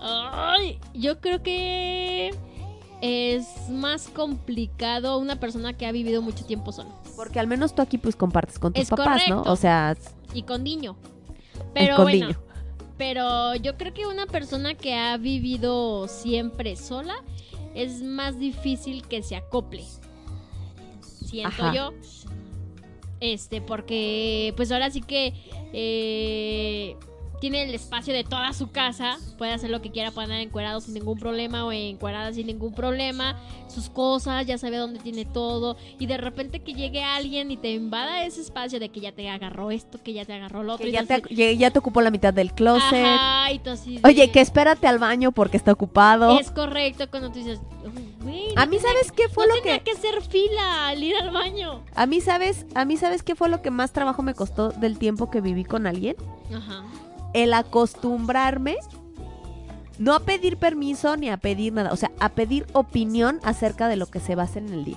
Ay, 0.00 0.78
yo 0.92 1.20
creo 1.20 1.42
que 1.42 2.34
es 3.00 3.68
más 3.70 4.08
complicado 4.08 5.18
una 5.18 5.40
persona 5.40 5.72
que 5.74 5.86
ha 5.86 5.92
vivido 5.92 6.22
mucho 6.22 6.44
tiempo 6.44 6.72
sola. 6.72 6.90
Porque 7.16 7.38
al 7.38 7.46
menos 7.46 7.74
tú 7.74 7.82
aquí 7.82 7.98
pues 7.98 8.16
compartes 8.16 8.58
con 8.58 8.72
tus 8.72 8.82
Es 8.82 8.90
papás, 8.90 9.22
¿no? 9.28 9.42
O 9.42 9.56
sea, 9.56 9.96
Y 10.32 10.42
con 10.42 10.64
niño. 10.64 10.96
Pero 11.72 11.96
con 11.96 12.06
bueno, 12.06 12.26
niño. 12.26 12.40
Pero 12.96 13.54
yo 13.56 13.76
creo 13.76 13.92
que 13.92 14.06
una 14.06 14.26
persona 14.26 14.74
que 14.74 14.94
ha 14.94 15.16
vivido 15.16 16.08
siempre 16.08 16.76
sola 16.76 17.14
es 17.74 18.02
más 18.02 18.38
difícil 18.38 19.06
que 19.06 19.22
se 19.22 19.36
acople. 19.36 19.84
Siento 21.00 21.62
Ajá. 21.62 21.74
yo. 21.74 21.94
Este, 23.20 23.60
porque 23.60 24.52
pues 24.56 24.70
ahora 24.70 24.90
sí 24.90 25.00
que 25.00 25.32
eh, 25.72 26.96
tiene 27.44 27.64
el 27.64 27.74
espacio 27.74 28.14
de 28.14 28.24
toda 28.24 28.54
su 28.54 28.70
casa, 28.70 29.18
puede 29.36 29.52
hacer 29.52 29.68
lo 29.68 29.82
que 29.82 29.90
quiera, 29.90 30.10
puede 30.12 30.24
andar 30.24 30.40
encuerado 30.40 30.80
sin 30.80 30.94
ningún 30.94 31.18
problema 31.18 31.66
o 31.66 31.72
encuerada 31.72 32.32
sin 32.32 32.46
ningún 32.46 32.72
problema, 32.72 33.36
sus 33.68 33.90
cosas, 33.90 34.46
ya 34.46 34.56
sabe 34.56 34.78
dónde 34.78 34.98
tiene 34.98 35.26
todo 35.26 35.76
y 35.98 36.06
de 36.06 36.16
repente 36.16 36.60
que 36.60 36.72
llegue 36.72 37.02
alguien 37.04 37.50
y 37.50 37.58
te 37.58 37.70
invada 37.74 38.24
ese 38.24 38.40
espacio 38.40 38.80
de 38.80 38.88
que 38.88 39.00
ya 39.00 39.12
te 39.12 39.28
agarró 39.28 39.70
esto, 39.70 39.98
que 40.02 40.14
ya 40.14 40.24
te 40.24 40.32
agarró 40.32 40.62
lo 40.62 40.72
otro. 40.72 40.84
que 40.84 40.88
y 40.88 40.92
ya 40.94 41.04
te, 41.04 41.56
ya- 41.58 41.70
te 41.70 41.78
ocupó 41.78 42.00
la 42.00 42.10
mitad 42.10 42.32
del 42.32 42.54
closet. 42.54 43.04
Ajá, 43.04 43.52
y 43.52 43.60
así 43.68 44.00
Oye, 44.04 44.30
que 44.30 44.40
espérate 44.40 44.86
al 44.86 44.98
baño 44.98 45.30
porque 45.30 45.58
está 45.58 45.70
ocupado. 45.72 46.38
Es 46.38 46.50
correcto 46.50 47.10
cuando 47.10 47.30
tú 47.30 47.40
dices, 47.40 47.60
"Uy, 47.84 48.14
güey, 48.22 48.44
A 48.56 48.64
mí, 48.64 48.78
tenía- 48.78 48.90
¿sabes 48.90 49.12
qué 49.12 49.28
fue 49.28 49.46
no 49.46 49.54
lo 49.56 49.60
tenía 49.60 49.80
que- 49.80 49.84
que 49.84 49.98
hacer 49.98 50.22
fila 50.22 50.88
al 50.88 51.02
ir 51.02 51.14
al 51.16 51.30
baño? 51.30 51.82
A 51.94 52.06
mí, 52.06 52.22
¿sabes? 52.22 52.64
A 52.74 52.86
mí, 52.86 52.96
¿sabes 52.96 53.22
qué 53.22 53.34
fue 53.34 53.50
lo 53.50 53.60
que 53.60 53.70
más 53.70 53.92
trabajo 53.92 54.22
me 54.22 54.32
costó 54.32 54.70
del 54.70 54.98
tiempo 54.98 55.30
que 55.30 55.42
viví 55.42 55.64
con 55.64 55.86
alguien? 55.86 56.16
Ajá. 56.54 56.84
El 57.34 57.52
acostumbrarme 57.52 58.76
no 59.98 60.14
a 60.14 60.20
pedir 60.20 60.56
permiso 60.56 61.16
ni 61.16 61.28
a 61.28 61.36
pedir 61.36 61.72
nada, 61.72 61.92
o 61.92 61.96
sea, 61.96 62.10
a 62.18 62.30
pedir 62.30 62.66
opinión 62.72 63.38
acerca 63.44 63.86
de 63.88 63.96
lo 63.96 64.06
que 64.06 64.18
se 64.20 64.34
va 64.34 64.42
a 64.42 64.46
hacer 64.46 64.62
en 64.64 64.72
el 64.72 64.84
día. 64.84 64.96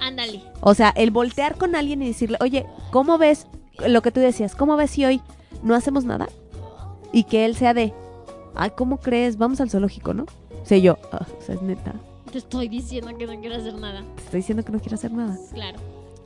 Ándale. 0.00 0.42
O 0.60 0.74
sea, 0.74 0.90
el 0.96 1.10
voltear 1.10 1.56
con 1.56 1.74
alguien 1.76 2.02
y 2.02 2.06
decirle, 2.08 2.38
oye, 2.40 2.66
¿cómo 2.90 3.18
ves 3.18 3.46
lo 3.86 4.00
que 4.02 4.10
tú 4.10 4.20
decías? 4.20 4.54
¿Cómo 4.56 4.76
ves 4.76 4.90
si 4.92 5.04
hoy 5.04 5.20
no 5.62 5.74
hacemos 5.74 6.04
nada? 6.04 6.28
Y 7.12 7.24
que 7.24 7.44
él 7.44 7.54
sea 7.56 7.74
de, 7.74 7.92
ay, 8.54 8.70
¿cómo 8.76 8.98
crees? 8.98 9.36
Vamos 9.36 9.60
al 9.60 9.70
zoológico, 9.70 10.14
¿no? 10.14 10.24
Sé 10.64 10.80
yo, 10.80 10.96
"Ah, 11.12 11.26
o 11.38 11.42
sea, 11.42 11.54
es 11.56 11.62
neta, 11.62 11.92
Te 12.30 12.38
estoy 12.38 12.68
diciendo 12.68 13.10
que 13.18 13.26
no 13.26 13.38
quiero 13.40 13.56
hacer 13.56 13.74
nada. 13.74 14.02
te 14.16 14.22
estoy 14.22 14.38
diciendo 14.40 14.64
que 14.64 14.72
no 14.72 14.80
quiero 14.80 14.94
hacer 14.94 15.12
nada. 15.12 15.36
Claro. 15.52 15.78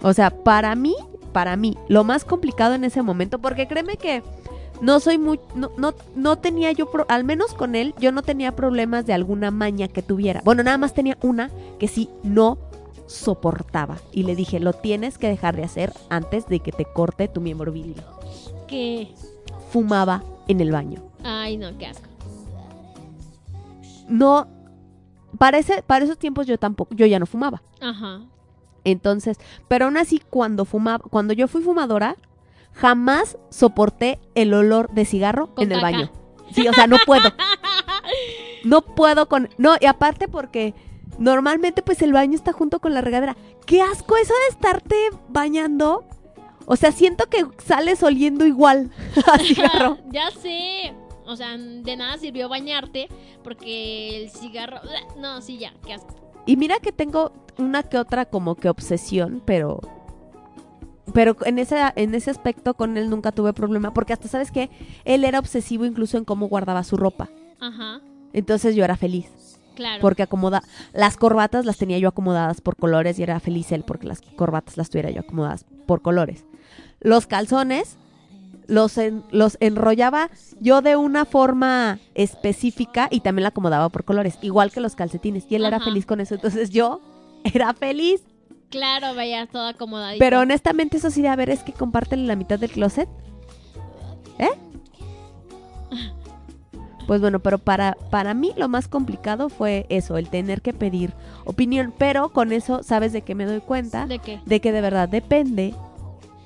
O 0.03 0.13
sea, 0.13 0.31
para 0.31 0.75
mí, 0.77 0.95
para 1.33 1.57
mí, 1.57 1.77
lo 1.89 2.05
más 2.05 2.25
complicado 2.25 2.75
en 2.75 2.85
ese 2.85 3.03
momento, 3.03 3.41
porque 3.41 3.67
créeme 3.67 3.97
que 3.97 4.23
no 4.81 5.01
soy 5.01 5.19
muy, 5.19 5.41
no, 5.55 5.71
no, 5.77 5.95
no 6.15 6.37
tenía 6.37 6.73
yo, 6.73 6.91
pro- 6.91 7.07
al 7.09 7.25
menos 7.25 7.55
con 7.55 7.75
él, 7.75 7.95
yo 7.99 8.13
no 8.13 8.23
tenía 8.23 8.55
problemas 8.55 9.07
de 9.07 9.13
alguna 9.15 9.51
maña 9.51 9.89
que 9.89 10.03
tuviera. 10.03 10.43
Bueno, 10.45 10.63
nada 10.63 10.79
más 10.79 10.95
tenía 10.95 11.17
una 11.23 11.51
que 11.79 11.89
sí 11.89 12.09
no 12.23 12.59
soportaba. 13.07 13.97
Y 14.13 14.25
le 14.25 14.35
dije, 14.37 14.61
lo 14.61 14.73
tienes 14.73 15.17
que 15.19 15.29
dejar 15.29 15.57
de 15.57 15.65
hacer 15.65 15.93
antes 16.11 16.47
de 16.47 16.61
que 16.61 16.73
te 16.73 16.85
corte 16.85 17.29
tu 17.29 17.41
miembro 17.41 17.73
viril. 17.73 17.97
Que. 18.67 19.13
Fumaba 19.71 20.23
en 20.49 20.61
el 20.61 20.71
baño. 20.73 21.03
Ay, 21.25 21.57
no, 21.57 21.77
qué 21.79 21.87
asco. 21.87 22.07
No, 24.09 24.47
para, 25.39 25.59
ese, 25.59 25.83
para 25.83 26.05
esos 26.05 26.19
tiempos 26.19 26.47
yo 26.47 26.59
tampoco, 26.59 26.95
yo 26.95 27.07
ya 27.07 27.19
no 27.19 27.27
fumaba. 27.27 27.63
Ajá. 27.81 28.21
Entonces, 28.85 29.39
pero 29.69 29.87
aún 29.87 29.97
así 29.97 30.23
cuando 30.31 30.65
fumaba, 30.65 31.03
cuando 31.11 31.33
yo 31.35 31.49
fui 31.49 31.63
fumadora, 31.63 32.17
jamás 32.77 33.39
soporté 33.51 34.21
el 34.35 34.53
olor 34.55 34.91
de 34.93 35.05
cigarro 35.05 35.55
Con 35.55 35.65
en 35.65 35.73
el 35.73 35.81
baño. 35.81 36.11
Sí, 36.53 36.69
o 36.69 36.73
sea, 36.73 36.87
no 36.87 36.99
puedo. 37.05 37.29
No 38.65 38.83
puedo 38.83 39.29
con 39.29 39.49
no, 39.59 39.77
y 39.81 39.87
aparte 39.87 40.27
porque 40.27 40.75
normalmente 41.19 41.83
pues 41.83 42.03
el 42.03 42.13
baño 42.13 42.35
está 42.35 42.53
junto 42.53 42.81
con 42.81 42.95
la 42.95 43.01
regadera. 43.01 43.37
Qué 43.65 43.81
asco 43.81 44.17
eso 44.17 44.35
de 44.35 44.49
estarte 44.49 44.97
bañando. 45.29 46.05
O 46.67 46.75
sea, 46.75 46.91
siento 46.91 47.27
que 47.27 47.47
sales 47.65 48.03
oliendo 48.03 48.45
igual 48.45 48.91
a 49.33 49.39
cigarro. 49.39 49.99
ya 50.13 50.33
sé. 50.33 50.95
O 51.27 51.37
sea, 51.37 51.57
de 51.57 51.97
nada 51.97 52.19
sirvió 52.19 52.49
bañarte 52.49 53.09
porque 53.45 54.25
el 54.25 54.31
cigarro. 54.31 54.81
No, 55.17 55.41
sí, 55.43 55.59
ya, 55.59 55.73
qué 55.85 55.93
asco. 55.95 56.17
Y 56.45 56.57
mira 56.57 56.81
que 56.81 56.91
tengo 56.91 57.33
una 57.59 57.85
que 57.85 57.99
otra 57.99 58.25
como 58.25 58.57
que 58.57 58.69
obsesión, 58.69 59.43
pero 59.45 59.81
pero 61.15 61.37
en 61.45 61.59
ese 61.59 61.77
en 61.97 62.15
ese 62.15 62.31
aspecto 62.31 62.75
con 62.75 62.97
él 62.97 63.09
nunca 63.11 63.33
tuve 63.33 63.53
problema 63.53 63.93
porque 63.95 64.13
hasta 64.13 64.29
sabes 64.29 64.51
que 64.51 64.71
él 65.05 65.25
era 65.25 65.39
obsesivo 65.39 65.85
incluso 65.85 66.19
en 66.19 66.25
cómo 66.25 66.49
guardaba 66.49 66.83
su 66.85 66.97
ropa. 66.97 67.29
Ajá. 67.61 68.01
Entonces 68.33 68.75
yo 68.75 68.85
era 68.85 68.97
feliz. 68.97 69.29
Claro. 69.75 70.01
Porque 70.01 70.23
acomoda 70.23 70.63
las 70.95 71.17
corbatas 71.17 71.65
las 71.67 71.77
tenía 71.77 71.99
yo 71.99 72.09
acomodadas 72.09 72.61
por 72.63 72.77
colores 72.77 73.19
y 73.19 73.23
era 73.23 73.39
feliz 73.41 73.73
él 73.73 73.85
porque 73.87 74.07
las 74.07 74.21
corbatas 74.23 74.77
las 74.79 74.89
tuviera 74.91 75.11
yo 75.11 75.21
acomodadas 75.21 75.65
por 75.87 76.01
colores. 76.03 76.45
Los 77.01 77.27
calzones 77.27 77.99
los, 78.69 78.99
en- 78.99 79.23
los 79.31 79.57
enrollaba 79.61 80.29
yo 80.61 80.83
de 80.83 80.97
una 80.97 81.25
forma 81.25 82.01
específica 82.15 83.07
y 83.11 83.21
también 83.21 83.45
la 83.45 83.51
acomodaba 83.51 83.89
por 83.91 84.05
colores, 84.05 84.39
igual 84.43 84.73
que 84.73 84.81
los 84.81 84.97
calcetines. 84.97 85.45
Y 85.49 85.55
él 85.55 85.65
era 85.65 85.79
feliz 85.79 86.05
con 86.07 86.21
eso. 86.21 86.35
Entonces 86.35 86.71
yo 86.71 87.01
era 87.45 87.73
feliz. 87.75 88.23
Claro, 88.71 89.15
veías 89.15 89.49
todo 89.49 89.69
acomodadito. 89.69 90.19
Pero 90.19 90.41
honestamente 90.41 90.97
eso 90.97 91.11
sí 91.11 91.23
de 91.23 91.29
a 91.29 91.37
ver 91.37 91.51
es 91.51 91.63
que 91.63 91.73
compártele 91.73 92.25
la 92.27 92.37
mitad 92.37 92.59
del 92.59 92.71
closet. 92.71 93.09
¿Eh? 94.39 94.51
Pues 97.07 97.21
bueno, 97.21 97.39
pero 97.39 97.59
para, 97.59 97.97
para 98.11 98.35
mí 98.35 98.53
lo 98.57 98.69
más 98.69 98.89
complicado 98.89 99.49
fue 99.49 99.87
eso, 99.89 100.17
el 100.17 100.29
tener 100.29 100.61
que 100.61 100.73
pedir 100.73 101.15
opinión. 101.45 101.95
Pero 101.97 102.31
con 102.31 102.53
eso, 102.53 102.83
¿sabes 102.83 103.13
de 103.13 103.23
qué 103.23 103.35
me 103.35 103.47
doy 103.47 103.61
cuenta? 103.61 104.07
¿De 104.07 104.19
qué? 104.19 104.41
De 104.45 104.61
que 104.61 104.73
de 104.73 104.81
verdad 104.81 105.09
depende 105.09 105.75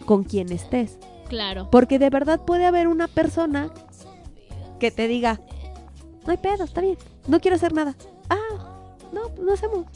con 0.04 0.24
quién 0.24 0.52
estés. 0.52 0.98
Claro. 1.28 1.70
Porque 1.70 1.98
de 1.98 2.10
verdad 2.10 2.44
puede 2.44 2.66
haber 2.66 2.88
una 2.88 3.08
persona 3.08 3.70
que 4.78 4.90
te 4.90 5.08
diga, 5.08 5.40
no 6.26 6.32
hay 6.32 6.36
pedo, 6.36 6.64
está 6.64 6.82
bien, 6.82 6.98
no 7.26 7.40
quiero 7.40 7.56
hacer 7.56 7.72
nada. 7.72 7.94
Ah, 8.28 8.84
no, 9.12 9.30
no 9.42 9.52
hacemos. 9.52 9.86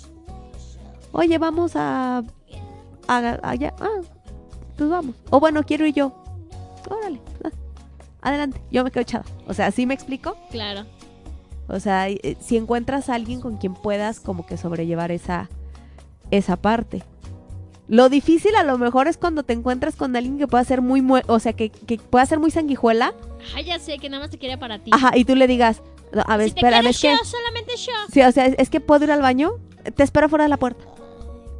Oye, 1.17 1.39
vamos 1.39 1.77
a, 1.77 2.23
a- 3.09 3.39
allá. 3.43 3.73
Ah, 3.81 4.01
pues 4.77 4.91
vamos. 4.91 5.15
O 5.31 5.39
bueno, 5.41 5.63
quiero 5.65 5.87
ir 5.87 5.95
yo. 5.95 6.13
Órale, 6.91 7.21
ah, 7.45 7.51
adelante, 8.21 8.61
yo 8.71 8.83
me 8.85 8.91
quedo 8.91 9.03
echada. 9.03 9.25
O 9.47 9.55
sea, 9.55 9.71
¿sí 9.71 9.87
me 9.87 9.95
explico? 9.95 10.37
Claro. 10.51 10.85
O 11.69 11.79
sea, 11.81 12.09
eh, 12.11 12.37
si 12.41 12.57
encuentras 12.57 13.09
a 13.09 13.15
alguien 13.15 13.41
con 13.41 13.57
quien 13.57 13.75
puedas 13.75 14.19
como 14.21 14.45
que 14.45 14.57
sobrellevar 14.57 15.13
esa, 15.13 15.49
esa 16.31 16.57
parte. 16.57 17.03
Lo 17.87 18.09
difícil 18.09 18.57
a 18.57 18.65
lo 18.65 18.77
mejor 18.77 19.09
es 19.09 19.17
cuando 19.17 19.45
te 19.45 19.53
encuentras 19.53 19.95
con 19.95 20.17
alguien 20.17 20.37
que 20.39 20.47
pueda 20.49 20.65
ser 20.65 20.83
muy, 20.83 21.01
mue- 21.01 21.23
o 21.29 21.39
sea, 21.39 21.53
que, 21.53 21.71
que 21.71 21.99
pueda 21.99 22.27
ser 22.27 22.41
muy 22.41 22.51
sanguijuela. 22.51 23.15
Ah, 23.57 23.61
ya 23.61 23.79
sé 23.79 23.99
que 23.99 24.09
nada 24.11 24.23
más 24.25 24.31
te 24.31 24.39
quería 24.39 24.59
para 24.59 24.79
ti. 24.83 24.91
Ajá, 24.93 25.17
y 25.17 25.25
tú 25.25 25.37
le 25.37 25.47
digas, 25.47 25.81
"No, 26.13 26.23
a 26.27 26.37
ver, 26.37 26.49
Si 26.49 26.55
te 26.55 26.61
espérame, 26.61 26.81
quieres 26.81 26.97
es 26.97 27.03
que... 27.03 27.11
yo, 27.13 27.25
solamente 27.25 27.77
yo. 27.77 27.93
Sí, 28.13 28.23
o 28.23 28.33
sea, 28.33 28.47
es, 28.47 28.55
es 28.59 28.69
que 28.71 28.81
puedo 28.81 29.05
ir 29.05 29.13
al 29.13 29.21
baño, 29.23 29.53
te 29.95 30.03
espero 30.03 30.29
fuera 30.31 30.45
de 30.45 30.49
la 30.49 30.57
puerta. 30.57 30.83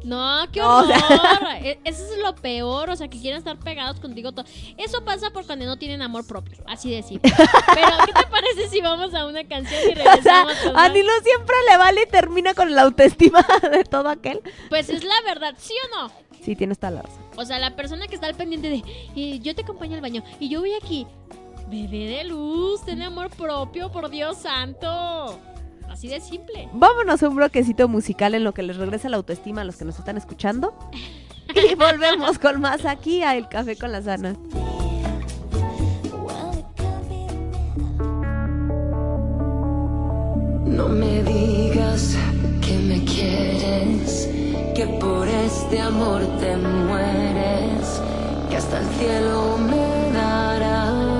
No, 0.05 0.45
qué 0.51 0.59
No, 0.59 0.67
o 0.67 0.79
horror. 0.83 0.95
sea- 0.97 1.59
E- 1.63 1.79
Eso 1.83 2.03
es 2.13 2.19
lo 2.23 2.35
peor, 2.35 2.89
o 2.91 2.95
sea, 2.95 3.07
que 3.07 3.19
quieren 3.19 3.39
estar 3.39 3.57
pegados 3.57 3.99
contigo 3.99 4.31
todo. 4.31 4.45
Eso 4.77 5.03
pasa 5.03 5.31
por 5.31 5.45
cuando 5.45 5.65
no 5.65 5.77
tienen 5.77 6.01
amor 6.01 6.25
propio, 6.27 6.57
así 6.67 6.91
de 6.91 7.01
simple. 7.01 7.31
Pero, 7.73 7.87
¿qué 8.05 8.13
te 8.13 8.27
parece 8.27 8.69
si 8.69 8.81
vamos 8.81 9.13
a 9.15 9.25
una 9.25 9.43
canción 9.47 9.81
y 9.89 9.93
O 9.93 9.95
sea, 9.95 10.03
regresamos? 10.05 10.53
con 10.63 10.73
más? 10.73 10.85
a 10.89 10.93
Nilo 10.93 11.11
siempre 11.23 11.55
le 11.69 11.77
vale 11.77 12.03
y 12.03 12.05
termina 12.05 12.53
con 12.53 12.73
la 12.75 12.83
autoestima 12.83 13.45
de 13.71 13.83
todo 13.83 14.09
aquel. 14.09 14.41
Pues 14.69 14.89
es 14.89 15.03
la 15.03 15.15
verdad, 15.25 15.55
¿sí 15.57 15.73
o 15.91 15.95
no? 16.03 16.11
Sí, 16.43 16.55
tienes 16.55 16.77
toda 16.77 16.91
la 16.91 17.01
razón. 17.01 17.23
O 17.37 17.43
sea, 17.45 17.57
la 17.57 17.75
persona 17.75 18.07
que 18.07 18.13
está 18.15 18.27
al 18.27 18.35
pendiente 18.35 18.69
de, 18.69 18.83
"Eh, 19.15 19.39
yo 19.39 19.55
te 19.55 19.63
acompaño 19.63 19.95
al 19.95 20.01
baño 20.01 20.23
y 20.39 20.49
yo 20.49 20.59
voy 20.59 20.73
aquí. 20.73 21.07
Bebé 21.67 22.05
de 22.17 22.23
luz, 22.25 22.85
ten 22.85 23.01
amor 23.01 23.31
propio, 23.31 23.91
por 23.91 24.09
Dios 24.11 24.37
santo. 24.37 25.39
Así 25.89 26.07
de 26.07 26.19
simple. 26.21 26.69
Vámonos 26.73 27.23
a 27.23 27.29
un 27.29 27.35
bloquecito 27.35 27.87
musical 27.87 28.35
en 28.35 28.43
lo 28.43 28.53
que 28.53 28.63
les 28.63 28.77
regresa 28.77 29.09
la 29.09 29.17
autoestima 29.17 29.61
a 29.61 29.63
los 29.63 29.77
que 29.77 29.85
nos 29.85 29.97
están 29.97 30.17
escuchando. 30.17 30.77
Y 31.53 31.75
volvemos 31.75 32.39
con 32.39 32.61
más 32.61 32.85
aquí 32.85 33.21
a 33.21 33.35
El 33.35 33.47
Café 33.47 33.75
con 33.75 33.91
las 33.91 34.07
Anas. 34.07 34.37
No 40.65 40.89
me 40.89 41.23
digas 41.23 42.17
que 42.61 42.77
me 42.79 43.05
quieres, 43.05 44.29
que 44.75 44.85
por 44.99 45.27
este 45.27 45.79
amor 45.79 46.21
te 46.39 46.57
mueres, 46.57 48.01
que 48.49 48.57
hasta 48.57 48.79
el 48.79 48.87
cielo 48.97 49.57
me 49.57 50.11
darás. 50.11 51.14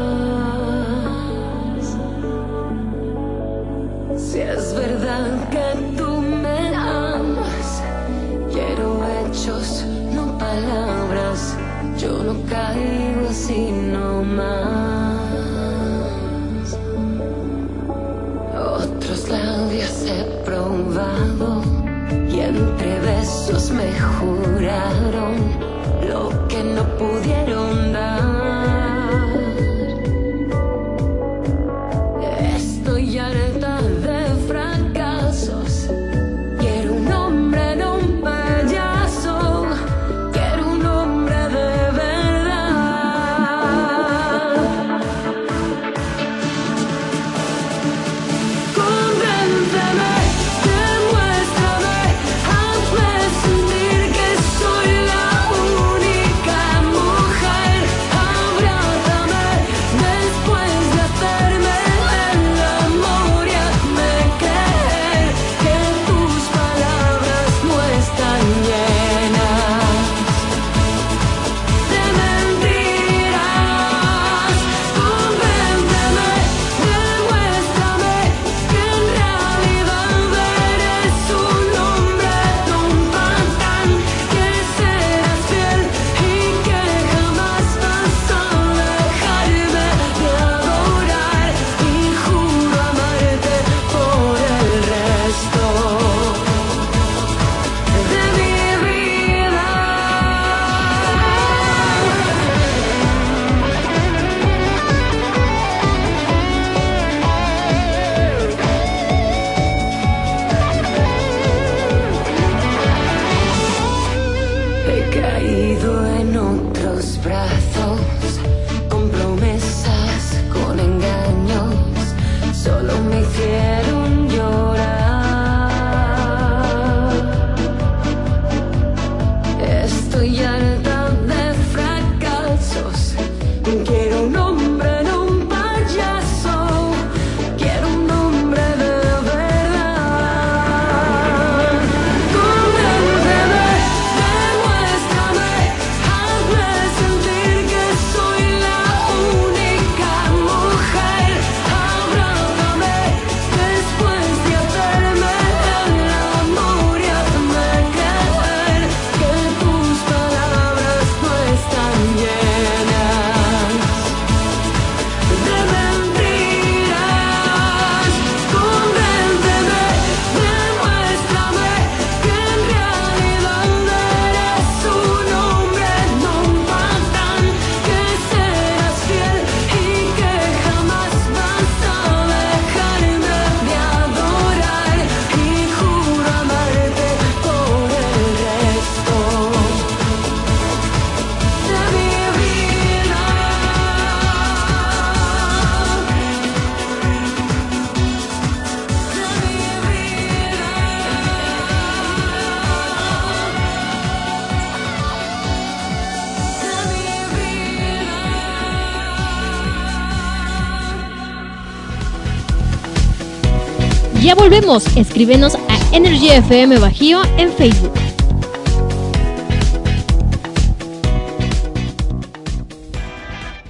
Volvemos. 214.46 214.96
Escríbenos 214.96 215.56
a 215.56 215.78
Energy 215.92 216.30
FM 216.30 216.78
Bajío 216.78 217.20
en 217.38 217.52
Facebook. 217.52 217.92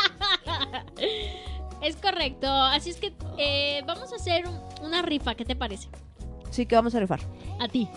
Correcto, 2.20 2.52
así 2.52 2.90
es 2.90 2.98
que 2.98 3.14
eh, 3.38 3.82
vamos 3.88 4.12
a 4.12 4.18
hacer 4.18 4.46
un- 4.46 4.60
una 4.86 5.02
rifa, 5.02 5.36
¿qué 5.36 5.46
te 5.46 5.56
parece? 5.56 5.88
sí 6.52 6.66
que 6.66 6.76
vamos 6.76 6.94
a 6.94 7.00
rifar. 7.00 7.22
A 7.62 7.70
ti. 7.70 7.88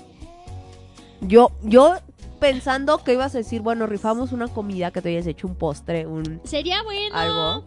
Yo, 1.23 1.51
yo 1.63 1.97
pensando 2.39 3.03
que 3.03 3.15
ibas 3.15 3.35
a 3.35 3.39
decir, 3.39 3.63
bueno, 3.63 3.87
rifamos 3.89 4.31
una 4.31 4.47
comida 4.47 4.93
que 4.93 5.03
te 5.03 5.09
hayas 5.09 5.27
hecho 5.27 5.49
un 5.49 5.57
postre, 5.57 6.07
un 6.07 6.41
Sería 6.45 6.85
bueno. 6.85 7.17
algo. 7.17 7.65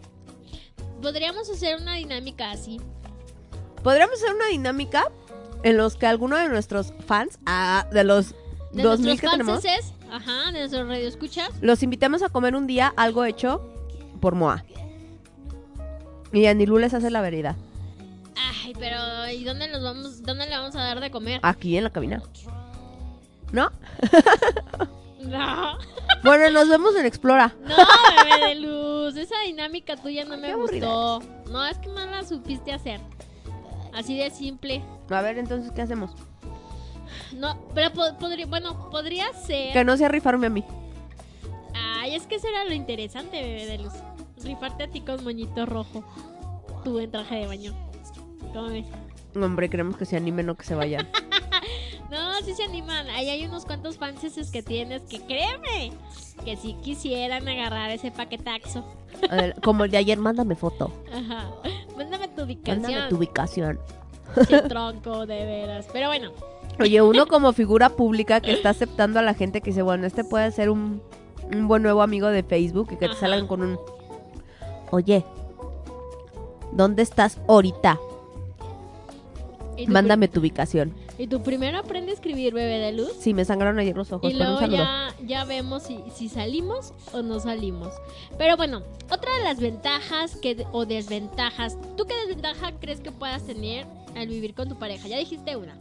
Podríamos 1.01 1.49
hacer 1.49 1.75
una 1.81 1.95
dinámica 1.95 2.51
así. 2.51 2.79
Podríamos 3.83 4.15
hacer 4.15 4.33
una 4.33 4.47
dinámica 4.47 5.03
en 5.63 5.75
los 5.75 5.97
que 5.97 6.07
alguno 6.07 6.37
de 6.37 6.47
nuestros 6.47 6.93
fans, 7.05 7.37
ah, 7.45 7.85
de 7.91 8.05
los 8.05 8.33
De 8.71 8.83
2000 8.83 9.07
nuestros 9.07 9.19
que 9.19 9.37
tenemos, 9.37 9.61
fanses, 9.63 9.93
ajá, 10.09 10.51
de 10.53 10.59
nuestros 10.59 10.87
radio 10.87 11.07
escuchas. 11.07 11.49
los 11.59 11.83
invitemos 11.83 12.21
a 12.23 12.29
comer 12.29 12.55
un 12.55 12.65
día 12.67 12.93
algo 12.95 13.25
hecho 13.25 13.59
por 14.21 14.35
Moa. 14.35 14.63
Y 16.35 16.45
Anilú 16.47 16.77
les 16.77 16.93
hace 16.93 17.09
la 17.09 17.21
veredad. 17.21 17.55
Ay, 18.35 18.73
pero 18.77 18.97
¿y 19.29 19.43
dónde 19.43 19.67
nos 19.69 19.81
vamos, 19.81 20.21
dónde 20.23 20.45
le 20.47 20.51
vamos 20.57 20.75
a 20.75 20.81
dar 20.83 20.99
de 20.99 21.09
comer? 21.09 21.39
Aquí 21.43 21.77
en 21.77 21.83
la 21.85 21.89
cabina. 21.89 22.21
¿No? 23.51 23.69
No, 25.25 25.79
Bueno, 26.23 26.51
nos 26.51 26.69
vemos 26.69 26.95
en 26.95 27.07
Explora. 27.07 27.55
no, 27.67 27.75
bebé 27.75 28.47
de 28.49 28.55
luz, 28.61 29.15
esa 29.17 29.33
dinámica 29.43 29.95
tuya 29.95 30.23
no 30.23 30.37
me 30.37 30.53
gustó. 30.53 31.19
No, 31.49 31.65
es 31.65 31.79
que 31.79 31.87
no 31.87 32.05
la 32.05 32.23
supiste 32.23 32.71
hacer. 32.71 32.99
Así 33.91 34.15
de 34.15 34.29
simple. 34.29 34.83
A 35.09 35.21
ver, 35.21 35.39
entonces, 35.39 35.71
¿qué 35.71 35.81
hacemos? 35.81 36.11
No, 37.33 37.57
pero 37.73 37.91
po- 37.91 38.15
podría, 38.19 38.45
bueno, 38.45 38.87
podría 38.91 39.33
ser. 39.33 39.73
Que 39.73 39.83
no 39.83 39.97
sea 39.97 40.09
rifarme 40.09 40.45
a 40.45 40.51
mí. 40.51 40.63
Ay, 41.73 42.13
es 42.13 42.27
que 42.27 42.35
eso 42.35 42.47
era 42.47 42.63
lo 42.65 42.73
interesante, 42.73 43.41
bebé 43.41 43.65
de 43.65 43.77
luz. 43.79 43.93
Rifarte 44.45 44.83
a 44.83 44.87
ti 44.87 45.01
con 45.01 45.23
moñito 45.23 45.65
rojo. 45.65 46.03
Tú 46.83 46.99
en 46.99 47.11
traje 47.11 47.35
de 47.35 47.47
baño. 47.47 47.73
¿Cómo 48.53 48.69
ves? 48.69 48.85
Hombre, 49.35 49.69
queremos 49.69 49.97
que 49.97 50.05
se 50.05 50.15
animen 50.15 50.49
o 50.49 50.55
que 50.55 50.63
se 50.63 50.75
vayan. 50.75 51.07
No, 52.11 52.35
sí 52.45 52.53
se 52.53 52.63
animan. 52.63 53.09
Ahí 53.09 53.29
hay 53.29 53.45
unos 53.45 53.65
cuantos 53.65 53.97
fanses 53.97 54.51
que 54.51 54.61
tienes 54.61 55.01
que 55.01 55.21
créeme 55.21 55.91
que 56.45 56.55
si 56.55 56.75
quisieran 56.75 57.47
agarrar 57.47 57.89
ese 57.89 58.11
paquetaxo. 58.11 58.85
Ver, 59.31 59.55
como 59.61 59.85
el 59.85 59.91
de 59.91 59.97
ayer, 59.97 60.19
mándame 60.19 60.55
foto. 60.55 60.91
Ajá. 61.11 61.49
Mándame 61.97 62.27
tu 62.27 62.43
ubicación. 62.43 62.83
Mándame 62.83 63.09
tu 63.09 63.15
ubicación. 63.17 63.79
Qué 64.47 64.61
tronco, 64.69 65.25
de 65.25 65.45
veras. 65.45 65.87
Pero 65.91 66.07
bueno, 66.09 66.31
Oye, 66.79 67.01
uno 67.01 67.25
como 67.25 67.53
figura 67.53 67.89
pública 67.89 68.41
que 68.41 68.51
está 68.51 68.69
aceptando 68.69 69.19
a 69.19 69.21
la 69.21 69.33
gente 69.33 69.61
que 69.61 69.69
dice, 69.71 69.81
bueno, 69.81 70.05
este 70.05 70.23
puede 70.25 70.51
ser 70.51 70.69
un, 70.69 71.01
un 71.53 71.67
buen 71.67 71.81
nuevo 71.81 72.01
amigo 72.01 72.27
de 72.27 72.43
Facebook 72.43 72.89
y 72.91 72.97
que 72.97 73.07
te 73.07 73.15
salgan 73.15 73.47
con 73.47 73.61
un... 73.61 73.79
Oye, 74.91 75.23
¿dónde 76.71 77.01
estás 77.03 77.39
ahorita? 77.47 77.99
¿y 79.77 79.85
tu, 79.87 79.91
Mándame 79.91 80.27
tu 80.27 80.39
ubicación. 80.39 80.93
y 81.17 81.27
tu 81.27 81.41
primero 81.43 81.79
aprende 81.79 82.11
a 82.11 82.13
escribir, 82.13 82.53
bebé 82.53 82.77
de 82.79 82.93
luz. 82.93 83.11
Sí, 83.19 83.33
me 83.33 83.43
sangraron 83.43 83.77
ayer 83.79 83.95
los 83.95 84.11
ojos, 84.13 84.31
Y 84.31 84.37
pero 84.37 84.51
un 84.51 84.55
luego 84.55 84.59
saludo. 84.61 84.77
ya, 84.77 85.15
ya 85.25 85.43
vemos 85.45 85.83
si, 85.83 86.01
si 86.13 86.29
salimos 86.29 86.93
o 87.13 87.21
no 87.21 87.39
salimos. 87.39 87.93
Pero 88.37 88.55
bueno, 88.57 88.83
otra 89.11 89.35
de 89.37 89.43
las 89.43 89.59
ventajas 89.59 90.37
que, 90.37 90.65
o 90.71 90.85
desventajas. 90.85 91.77
¿Tú 91.97 92.05
qué 92.05 92.13
desventaja 92.25 92.71
crees 92.79 93.01
que 93.01 93.11
puedas 93.11 93.43
tener 93.45 93.85
al 94.15 94.27
vivir 94.27 94.53
con 94.53 94.69
tu 94.69 94.77
pareja? 94.79 95.07
Ya 95.09 95.17
dijiste 95.17 95.55
una. 95.57 95.77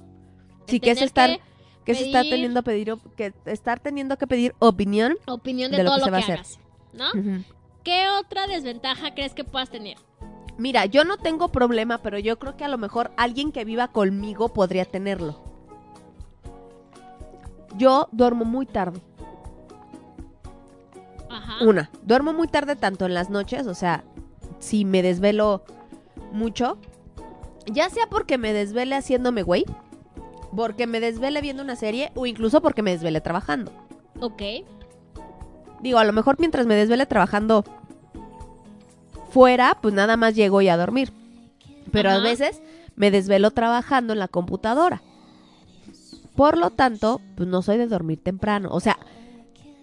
Sí, 0.66 0.80
que 0.80 0.90
es 0.90 1.00
estar... 1.02 1.38
que 1.84 1.92
pedir- 1.94 2.30
teniendo, 2.30 2.62
pedir, 2.62 2.90
op- 2.92 3.14
que 3.16 3.32
estar 3.44 3.78
teniendo 3.78 4.16
que 4.16 4.26
pedir 4.26 4.54
opinión. 4.58 5.16
Opinión 5.26 5.70
de, 5.70 5.76
de 5.78 5.82
lo 5.84 5.90
todo 5.90 5.98
que 5.98 6.04
se 6.06 6.10
va 6.10 6.16
a 6.16 6.20
hacer. 6.20 6.34
hagas. 6.38 6.58
¿No? 6.94 7.06
¿Qué 7.84 8.06
otra 8.18 8.46
desventaja 8.46 9.14
crees 9.14 9.34
que 9.34 9.44
puedas 9.44 9.68
tener? 9.70 9.98
Mira, 10.56 10.86
yo 10.86 11.04
no 11.04 11.18
tengo 11.18 11.48
problema, 11.48 11.98
pero 11.98 12.18
yo 12.18 12.38
creo 12.38 12.56
que 12.56 12.64
a 12.64 12.68
lo 12.68 12.78
mejor 12.78 13.12
alguien 13.16 13.52
que 13.52 13.64
viva 13.64 13.88
conmigo 13.88 14.48
podría 14.48 14.84
tenerlo. 14.84 15.42
yo 17.76 18.08
duermo 18.12 18.44
muy 18.44 18.66
tarde. 18.66 19.00
Ajá. 21.28 21.64
Una, 21.64 21.90
duermo 22.02 22.32
muy 22.32 22.46
tarde 22.46 22.76
tanto 22.76 23.04
en 23.04 23.14
las 23.14 23.30
noches, 23.30 23.66
o 23.66 23.74
sea, 23.74 24.04
si 24.60 24.84
me 24.84 25.02
desvelo 25.02 25.64
mucho, 26.32 26.78
ya 27.66 27.90
sea 27.90 28.06
porque 28.06 28.38
me 28.38 28.52
desvele 28.52 28.94
haciéndome 28.94 29.42
güey, 29.42 29.64
porque 30.54 30.86
me 30.86 31.00
desvele 31.00 31.40
viendo 31.40 31.64
una 31.64 31.74
serie 31.74 32.12
o 32.14 32.26
incluso 32.26 32.62
porque 32.62 32.82
me 32.82 32.92
desvele 32.92 33.20
trabajando. 33.20 33.72
Ok. 34.20 34.42
Digo, 35.84 35.98
a 35.98 36.04
lo 36.04 36.14
mejor 36.14 36.36
mientras 36.38 36.64
me 36.66 36.76
desvele 36.76 37.04
trabajando 37.04 37.62
fuera, 39.28 39.76
pues 39.82 39.92
nada 39.92 40.16
más 40.16 40.34
llego 40.34 40.62
y 40.62 40.68
a 40.68 40.78
dormir. 40.78 41.12
Pero 41.92 42.08
a 42.08 42.20
veces 42.20 42.62
me 42.96 43.10
desvelo 43.10 43.50
trabajando 43.50 44.14
en 44.14 44.18
la 44.18 44.28
computadora. 44.28 45.02
Por 46.34 46.56
lo 46.56 46.70
tanto, 46.70 47.20
pues 47.36 47.50
no 47.50 47.60
soy 47.60 47.76
de 47.76 47.86
dormir 47.86 48.18
temprano. 48.22 48.70
O 48.72 48.80
sea, 48.80 48.98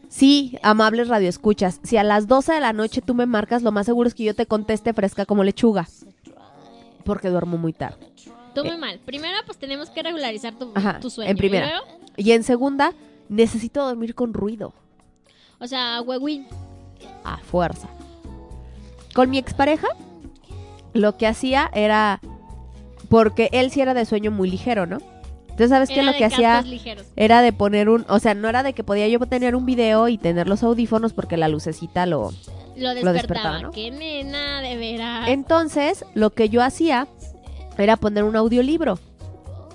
sí, 0.10 0.58
amables 0.64 1.08
radioescuchas, 1.08 1.80
si 1.84 1.98
a 1.98 2.04
las 2.04 2.26
12 2.26 2.54
de 2.54 2.62
la 2.62 2.74
noche 2.74 3.04
tú 3.04 3.14
me 3.14 3.28
marcas, 3.28 3.62
lo 3.62 3.72
más 3.72 3.86
seguro 3.86 4.08
es 4.08 4.16
que 4.16 4.24
yo 4.24 4.34
te 4.34 4.48
conteste 4.48 4.94
fresca 4.94 5.28
como 5.28 5.44
lechuga. 5.44 5.88
Porque 7.06 7.30
duermo 7.30 7.60
muy 7.60 7.74
tarde. 7.74 8.12
Tú 8.56 8.66
muy 8.66 8.78
mal. 8.78 9.00
Primero, 9.06 9.38
pues 9.46 9.60
tenemos 9.60 9.92
que 9.92 10.02
regularizar 10.02 10.58
tu. 10.58 10.72
Ajá, 10.74 11.00
tu 11.00 11.12
sueño. 11.12 11.30
en 11.30 11.38
primera. 11.38 11.68
Y 11.68 11.70
luego, 11.70 11.86
Y 12.18 12.32
en 12.32 12.42
segunda, 12.42 12.96
necesito 13.30 13.86
dormir 13.86 14.16
con 14.16 14.34
ruido. 14.34 14.74
O 15.62 15.68
sea, 15.68 16.02
huevín. 16.02 16.48
a 17.24 17.38
fuerza. 17.38 17.88
Con 19.14 19.30
mi 19.30 19.38
expareja, 19.38 19.88
lo 20.94 21.18
que 21.18 21.28
hacía 21.28 21.70
era. 21.74 22.20
Porque 23.10 23.50
él 23.52 23.72
sí 23.72 23.82
era 23.82 23.94
de 23.94 24.06
sueño 24.06 24.32
muy 24.32 24.50
ligero, 24.50 24.86
¿no? 24.86 25.00
Entonces, 25.44 25.70
¿sabes 25.70 25.90
qué? 25.90 26.02
Lo 26.02 26.14
que 26.14 26.24
hacía 26.26 26.62
ligeros. 26.62 27.06
era 27.18 27.42
de 27.42 27.52
poner 27.52 27.90
un. 27.90 28.06
O 28.08 28.20
sea, 28.20 28.34
no 28.34 28.48
era 28.48 28.64
de 28.64 28.74
que 28.74 28.84
podía 28.84 29.08
yo 29.10 29.20
tener 29.20 29.56
un 29.56 29.66
video 29.66 30.08
y 30.08 30.18
tener 30.18 30.48
los 30.48 30.64
audífonos 30.64 31.14
porque 31.14 31.36
la 31.38 31.50
lucecita 31.50 32.06
lo. 32.06 32.32
Lo 32.78 32.94
Lo 32.94 32.94
despertaba. 32.94 33.12
despertaba, 33.14 33.62
¿no? 33.62 33.72
Qué 33.72 33.92
nena, 33.92 34.62
de 34.62 34.78
veras. 34.78 35.28
Entonces, 35.28 36.06
lo 36.14 36.30
que 36.30 36.48
yo 36.48 36.64
hacía 36.64 37.08
era 37.78 37.98
poner 37.98 38.24
un 38.24 38.38
audiolibro. 38.38 38.98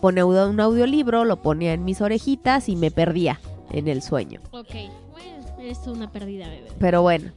Ponía 0.01 0.25
un 0.25 0.61
audiolibro, 0.61 1.25
lo 1.25 1.43
ponía 1.43 1.75
en 1.75 1.85
mis 1.85 2.01
orejitas 2.01 2.69
y 2.71 2.77
me 2.77 2.91
perdía 2.91 3.39
en 3.71 3.87
el 3.89 4.01
sueño. 4.03 4.41
Ok. 4.53 4.75
Eres 5.67 5.85
una 5.89 6.13
perdida, 6.13 6.49
bebé. 6.49 6.69
Pero 6.79 7.03
bueno. 7.03 7.33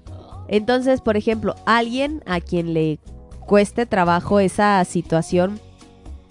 Entonces, 0.47 1.01
por 1.01 1.17
ejemplo, 1.17 1.55
alguien 1.65 2.21
a 2.27 2.41
quien 2.41 2.75
le 2.75 2.99
cueste 3.47 3.87
trabajo 3.87 4.39
esa 4.39 4.85
situación, 4.85 5.59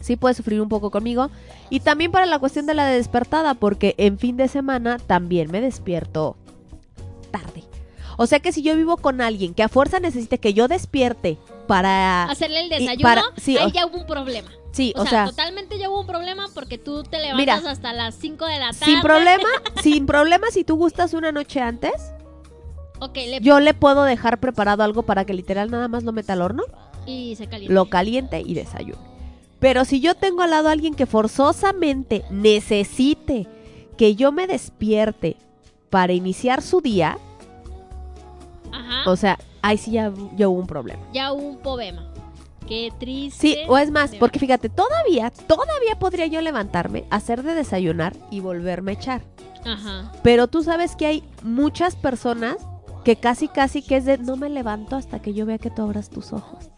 sí 0.00 0.14
puede 0.14 0.34
sufrir 0.36 0.60
un 0.60 0.68
poco 0.68 0.92
conmigo. 0.92 1.28
Y 1.70 1.80
también 1.80 2.12
para 2.12 2.26
la 2.26 2.38
cuestión 2.38 2.66
de 2.66 2.74
la 2.74 2.86
despertada, 2.86 3.54
porque 3.54 3.96
en 3.98 4.16
fin 4.16 4.36
de 4.36 4.46
semana 4.46 4.98
también 4.98 5.50
me 5.50 5.60
despierto 5.60 6.36
tarde. 7.32 7.64
O 8.16 8.26
sea 8.28 8.38
que 8.38 8.52
si 8.52 8.62
yo 8.62 8.76
vivo 8.76 8.96
con 8.98 9.20
alguien 9.20 9.52
que 9.52 9.64
a 9.64 9.68
fuerza 9.68 9.98
necesite 9.98 10.38
que 10.38 10.54
yo 10.54 10.68
despierte 10.68 11.36
para... 11.66 12.24
Hacerle 12.24 12.60
el 12.60 12.68
desayuno, 12.68 13.02
para- 13.02 13.22
sí, 13.38 13.58
ahí 13.58 13.72
ya 13.72 13.86
hubo 13.86 13.98
un 13.98 14.06
problema. 14.06 14.50
Sí, 14.72 14.92
o, 14.96 15.00
o 15.02 15.06
sea, 15.06 15.10
sea- 15.10 15.26
totalmente 15.26 15.78
ya 15.78 15.88
hubo 15.90 16.00
un 16.00 16.06
problema 16.06 16.46
porque 16.54 16.78
tú 16.78 17.02
te 17.02 17.18
levantas 17.18 17.36
Mira, 17.36 17.70
hasta 17.70 17.92
las 17.92 18.14
5 18.16 18.44
de 18.46 18.58
la 18.58 18.72
tarde. 18.72 18.84
Sin 18.84 19.00
problema, 19.00 19.48
sin 19.82 20.06
problema 20.06 20.46
si 20.50 20.62
tú 20.64 20.76
gustas 20.76 21.14
una 21.14 21.32
noche 21.32 21.60
antes, 21.60 21.92
Ok, 23.00 23.14
le- 23.16 23.40
yo 23.40 23.60
le 23.60 23.74
puedo 23.74 24.02
dejar 24.04 24.38
preparado 24.40 24.82
algo 24.82 25.02
para 25.02 25.24
que 25.24 25.32
literal 25.34 25.70
nada 25.70 25.88
más 25.88 26.02
lo 26.04 26.12
meta 26.12 26.32
al 26.34 26.42
horno. 26.42 26.64
y 27.06 27.34
se 27.36 27.46
calienta. 27.46 27.72
lo 27.74 27.88
caliente 27.88 28.42
y 28.44 28.54
desayune. 28.54 28.98
Pero 29.60 29.84
si 29.84 30.00
yo 30.00 30.14
tengo 30.14 30.42
al 30.42 30.50
lado 30.50 30.68
a 30.68 30.72
alguien 30.72 30.94
que 30.94 31.06
forzosamente 31.06 32.24
necesite 32.30 33.48
que 33.96 34.14
yo 34.14 34.30
me 34.30 34.46
despierte 34.46 35.36
para 35.90 36.12
iniciar 36.12 36.60
su 36.62 36.80
día, 36.80 37.18
Ajá. 38.72 39.10
o 39.10 39.16
sea, 39.16 39.38
ahí 39.62 39.78
sí 39.78 39.92
ya, 39.92 40.12
ya 40.36 40.48
hubo 40.48 40.60
un 40.60 40.66
problema. 40.66 41.00
ya 41.12 41.32
hubo 41.32 41.42
un 41.48 41.58
problema. 41.58 42.04
Qué 42.68 42.92
triste. 42.98 43.40
Sí, 43.40 43.56
o 43.66 43.78
es 43.78 43.90
más, 43.90 44.14
porque 44.16 44.38
fíjate, 44.38 44.68
todavía, 44.68 45.30
todavía 45.30 45.98
podría 45.98 46.26
yo 46.26 46.42
levantarme, 46.42 47.06
hacer 47.08 47.42
de 47.42 47.54
desayunar 47.54 48.14
y 48.30 48.40
volverme 48.40 48.92
a 48.92 48.94
echar. 48.94 49.22
Ajá. 49.64 50.12
Pero 50.22 50.48
tú 50.48 50.62
sabes 50.62 50.94
que 50.94 51.06
hay 51.06 51.24
muchas 51.42 51.96
personas 51.96 52.56
que 53.04 53.16
casi, 53.16 53.48
casi 53.48 53.80
que 53.80 53.96
es 53.96 54.04
de 54.04 54.18
no 54.18 54.36
me 54.36 54.50
levanto 54.50 54.96
hasta 54.96 55.20
que 55.22 55.32
yo 55.32 55.46
vea 55.46 55.56
que 55.56 55.70
tú 55.70 55.82
abras 55.82 56.10
tus 56.10 56.34
ojos. 56.34 56.70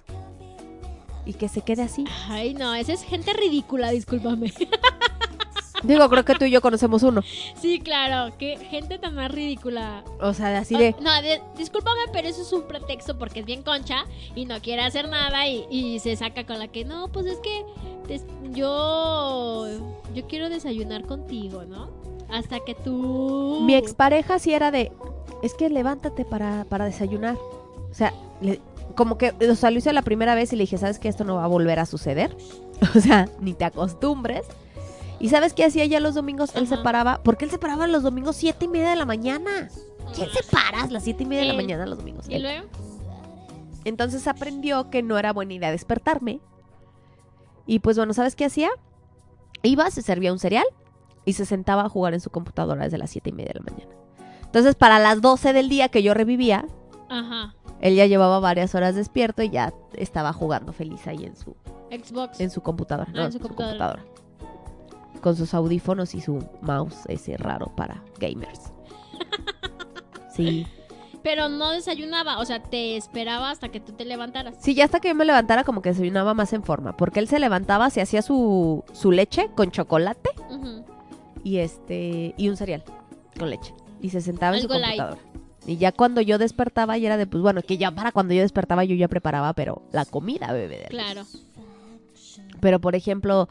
Y 1.26 1.34
que 1.34 1.48
se 1.48 1.62
quede 1.62 1.82
así. 1.82 2.04
Ay, 2.28 2.54
no, 2.54 2.72
esa 2.74 2.92
es 2.92 3.02
gente 3.02 3.32
ridícula, 3.32 3.90
discúlpame. 3.90 4.52
Digo, 5.82 6.08
creo 6.08 6.24
que 6.24 6.34
tú 6.34 6.44
y 6.44 6.50
yo 6.50 6.60
conocemos 6.60 7.02
uno. 7.02 7.22
sí, 7.60 7.80
claro, 7.80 8.32
qué 8.38 8.56
gente 8.58 8.98
tan 8.98 9.14
más 9.14 9.30
ridícula. 9.30 10.04
O 10.20 10.32
sea, 10.34 10.58
así 10.58 10.76
de... 10.76 10.94
No, 11.00 11.10
de- 11.22 11.40
discúlpame, 11.56 12.00
pero 12.12 12.28
eso 12.28 12.42
es 12.42 12.52
un 12.52 12.62
pretexto 12.62 13.16
porque 13.18 13.40
es 13.40 13.46
bien 13.46 13.62
concha 13.62 14.04
y 14.34 14.44
no 14.46 14.60
quiere 14.60 14.82
hacer 14.82 15.08
nada 15.08 15.48
y, 15.48 15.66
y 15.70 15.98
se 16.00 16.16
saca 16.16 16.44
con 16.46 16.58
la 16.58 16.68
que 16.68 16.84
no, 16.84 17.08
pues 17.08 17.26
es 17.26 17.38
que 17.38 17.64
yo 18.52 19.66
yo 20.14 20.26
quiero 20.26 20.48
desayunar 20.48 21.06
contigo, 21.06 21.64
¿no? 21.64 21.90
Hasta 22.30 22.60
que 22.60 22.74
tú 22.74 23.60
Mi 23.62 23.74
expareja 23.74 24.38
sí 24.38 24.52
era 24.52 24.70
de, 24.70 24.92
es 25.42 25.54
que 25.54 25.68
levántate 25.68 26.24
para, 26.24 26.64
para 26.68 26.84
desayunar. 26.84 27.36
O 27.90 27.94
sea, 27.94 28.12
le- 28.40 28.60
como 28.96 29.18
que, 29.18 29.32
o 29.48 29.54
sea, 29.54 29.70
lo 29.70 29.78
hice 29.78 29.92
la 29.92 30.02
primera 30.02 30.34
vez 30.34 30.52
y 30.52 30.56
le 30.56 30.64
dije, 30.64 30.78
¿sabes 30.78 30.98
que 30.98 31.08
esto 31.08 31.24
no 31.24 31.36
va 31.36 31.44
a 31.44 31.48
volver 31.48 31.78
a 31.78 31.86
suceder? 31.86 32.36
O 32.96 32.98
sea, 33.00 33.28
ni 33.40 33.52
te 33.52 33.66
acostumbres. 33.66 34.46
¿Y 35.20 35.28
sabes 35.28 35.52
qué 35.52 35.64
hacía 35.66 35.84
ya 35.84 36.00
los 36.00 36.14
domingos? 36.14 36.50
Él 36.56 36.66
se 36.66 36.78
paraba, 36.78 37.20
porque 37.22 37.44
él 37.44 37.50
se 37.50 37.58
paraba 37.58 37.86
los 37.86 38.02
domingos 38.02 38.36
siete 38.36 38.64
y 38.64 38.68
media 38.68 38.90
de 38.90 38.96
la 38.96 39.04
mañana. 39.04 39.68
¿Quién 40.14 40.28
se 40.30 40.42
para 40.50 40.82
a 40.82 40.86
las 40.88 41.04
siete 41.04 41.22
y 41.22 41.26
media 41.26 41.42
de 41.42 41.48
la 41.48 41.54
mañana 41.54 41.86
los 41.86 41.98
domingos? 41.98 42.26
y 42.28 42.38
luego 42.38 42.66
Entonces 43.84 44.26
aprendió 44.26 44.90
que 44.90 45.02
no 45.02 45.18
era 45.18 45.32
buena 45.32 45.52
idea 45.54 45.70
despertarme. 45.70 46.40
Y 47.66 47.80
pues 47.80 47.96
bueno, 47.96 48.12
¿sabes 48.14 48.34
qué 48.34 48.46
hacía? 48.46 48.70
Iba, 49.62 49.90
se 49.90 50.02
servía 50.02 50.32
un 50.32 50.38
cereal 50.38 50.64
y 51.24 51.34
se 51.34 51.44
sentaba 51.44 51.82
a 51.82 51.88
jugar 51.88 52.14
en 52.14 52.20
su 52.20 52.30
computadora 52.30 52.84
desde 52.84 52.98
las 52.98 53.10
siete 53.10 53.30
y 53.30 53.32
media 53.32 53.52
de 53.54 53.60
la 53.60 53.70
mañana. 53.72 53.94
Entonces, 54.44 54.74
para 54.74 54.98
las 54.98 55.20
12 55.20 55.52
del 55.52 55.68
día 55.68 55.88
que 55.90 56.02
yo 56.02 56.12
revivía, 56.14 56.64
Ajá. 57.08 57.54
él 57.80 57.94
ya 57.94 58.06
llevaba 58.06 58.40
varias 58.40 58.74
horas 58.74 58.94
despierto 58.96 59.42
y 59.42 59.50
ya 59.50 59.72
estaba 59.92 60.32
jugando 60.32 60.72
feliz 60.72 61.06
ahí 61.06 61.24
en 61.24 61.36
su, 61.36 61.54
Xbox. 61.90 62.40
en 62.40 62.50
su 62.50 62.60
computadora. 62.62 63.10
Ah, 63.10 63.16
no, 63.16 63.24
en 63.26 63.32
su 63.32 63.38
computadora. 63.38 64.02
Con 65.20 65.36
sus 65.36 65.54
audífonos 65.54 66.14
y 66.14 66.20
su 66.20 66.44
mouse 66.62 67.04
ese 67.08 67.36
raro 67.36 67.72
para 67.76 68.02
gamers. 68.18 68.72
Sí. 70.34 70.66
Pero 71.22 71.48
no 71.48 71.70
desayunaba, 71.72 72.38
o 72.38 72.44
sea, 72.46 72.62
te 72.62 72.96
esperaba 72.96 73.50
hasta 73.50 73.68
que 73.68 73.80
tú 73.80 73.92
te 73.92 74.04
levantaras. 74.04 74.54
Sí, 74.60 74.74
ya 74.74 74.84
hasta 74.84 75.00
que 75.00 75.08
yo 75.08 75.14
me 75.14 75.24
levantara 75.26 75.64
como 75.64 75.82
que 75.82 75.90
desayunaba 75.90 76.32
más 76.34 76.52
en 76.54 76.62
forma. 76.62 76.96
Porque 76.96 77.20
él 77.20 77.28
se 77.28 77.38
levantaba, 77.38 77.90
se 77.90 78.00
hacía 78.00 78.22
su, 78.22 78.84
su 78.92 79.10
leche 79.12 79.50
con 79.54 79.70
chocolate 79.70 80.30
y 81.44 81.58
este 81.58 82.34
y 82.38 82.48
un 82.48 82.56
cereal 82.56 82.84
con 83.38 83.50
leche. 83.50 83.74
Y 84.00 84.10
se 84.10 84.22
sentaba 84.22 84.56
en 84.56 84.62
su 84.62 84.68
light. 84.68 84.98
computadora. 84.98 85.20
Y 85.66 85.76
ya 85.76 85.92
cuando 85.92 86.22
yo 86.22 86.38
despertaba, 86.38 86.96
ya 86.96 87.08
era 87.08 87.16
de, 87.18 87.26
pues 87.26 87.42
bueno, 87.42 87.60
que 87.60 87.76
ya 87.76 87.90
para 87.90 88.12
cuando 88.12 88.32
yo 88.32 88.40
despertaba 88.40 88.84
yo 88.84 88.94
ya 88.94 89.08
preparaba, 89.08 89.52
pero 89.52 89.82
la 89.92 90.06
comida, 90.06 90.52
bebé. 90.52 90.78
de 90.78 90.84
Claro. 90.86 91.24
Pero, 92.60 92.80
por 92.80 92.94
ejemplo, 92.94 93.48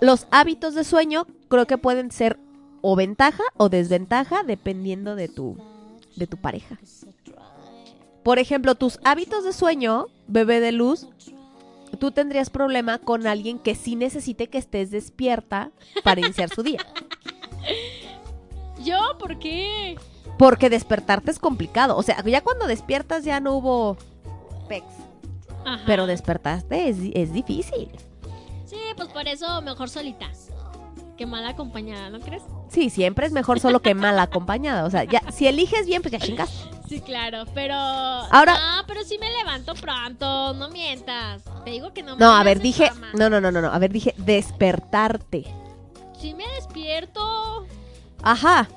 los 0.00 0.26
hábitos 0.30 0.74
de 0.74 0.84
sueño 0.84 1.26
creo 1.48 1.66
que 1.66 1.78
pueden 1.78 2.10
ser 2.10 2.38
o 2.82 2.96
ventaja 2.96 3.42
o 3.56 3.68
desventaja 3.68 4.42
dependiendo 4.42 5.16
de 5.16 5.28
tu, 5.28 5.56
de 6.16 6.26
tu 6.26 6.36
pareja. 6.36 6.78
Por 8.22 8.38
ejemplo, 8.38 8.74
tus 8.74 8.98
hábitos 9.04 9.44
de 9.44 9.52
sueño, 9.52 10.06
bebé 10.26 10.60
de 10.60 10.72
luz, 10.72 11.08
tú 11.98 12.10
tendrías 12.10 12.50
problema 12.50 12.98
con 12.98 13.26
alguien 13.26 13.58
que 13.58 13.74
sí 13.74 13.96
necesite 13.96 14.48
que 14.48 14.58
estés 14.58 14.90
despierta 14.90 15.70
para 16.04 16.20
iniciar 16.20 16.48
su 16.50 16.62
día. 16.62 16.80
¿Yo? 18.84 18.98
¿Por 19.18 19.38
qué? 19.38 19.96
Porque 20.38 20.70
despertarte 20.70 21.30
es 21.30 21.38
complicado. 21.38 21.96
O 21.96 22.02
sea, 22.02 22.22
ya 22.24 22.42
cuando 22.42 22.66
despiertas 22.66 23.24
ya 23.24 23.40
no 23.40 23.54
hubo 23.54 23.96
pex. 24.68 24.84
Ajá. 25.64 25.82
Pero 25.86 26.06
despertaste 26.06 26.88
es, 26.88 26.98
es 27.14 27.32
difícil. 27.32 27.88
Sí, 28.66 28.76
pues 28.96 29.08
por 29.08 29.26
eso 29.28 29.62
mejor 29.62 29.88
solita. 29.88 30.26
Que 31.16 31.24
mal 31.24 31.46
acompañada, 31.46 32.10
¿no 32.10 32.20
crees? 32.20 32.42
Sí, 32.68 32.90
siempre 32.90 33.26
es 33.26 33.32
mejor 33.32 33.58
solo 33.58 33.80
que 33.80 33.94
mal 33.94 34.18
acompañada. 34.18 34.84
O 34.84 34.90
sea, 34.90 35.04
ya, 35.04 35.22
si 35.32 35.46
eliges 35.46 35.86
bien, 35.86 36.02
pues 36.02 36.12
ya 36.12 36.18
chingaste. 36.18 36.68
Sí, 36.88 37.00
claro, 37.00 37.44
pero... 37.54 37.74
Ahora- 37.74 38.54
No, 38.76 38.86
pero 38.86 39.02
sí 39.02 39.16
me 39.18 39.30
levanto 39.30 39.74
pronto, 39.74 40.52
no 40.54 40.68
mientas. 40.68 41.42
Te 41.64 41.70
digo 41.70 41.92
que 41.94 42.02
no 42.02 42.16
me 42.16 42.20
No, 42.20 42.32
a 42.36 42.42
ver, 42.44 42.60
dije. 42.60 42.88
fama. 42.88 43.08
No, 43.14 43.30
no, 43.30 43.40
no, 43.40 43.50
no, 43.50 43.62
no. 43.62 43.68
A 43.72 43.78
ver, 43.78 43.92
dije 43.92 44.14
despertarte. 44.18 45.44
Sí 46.20 46.34
me 46.34 46.46
despierto, 46.54 47.64
Ajá. 48.22 48.68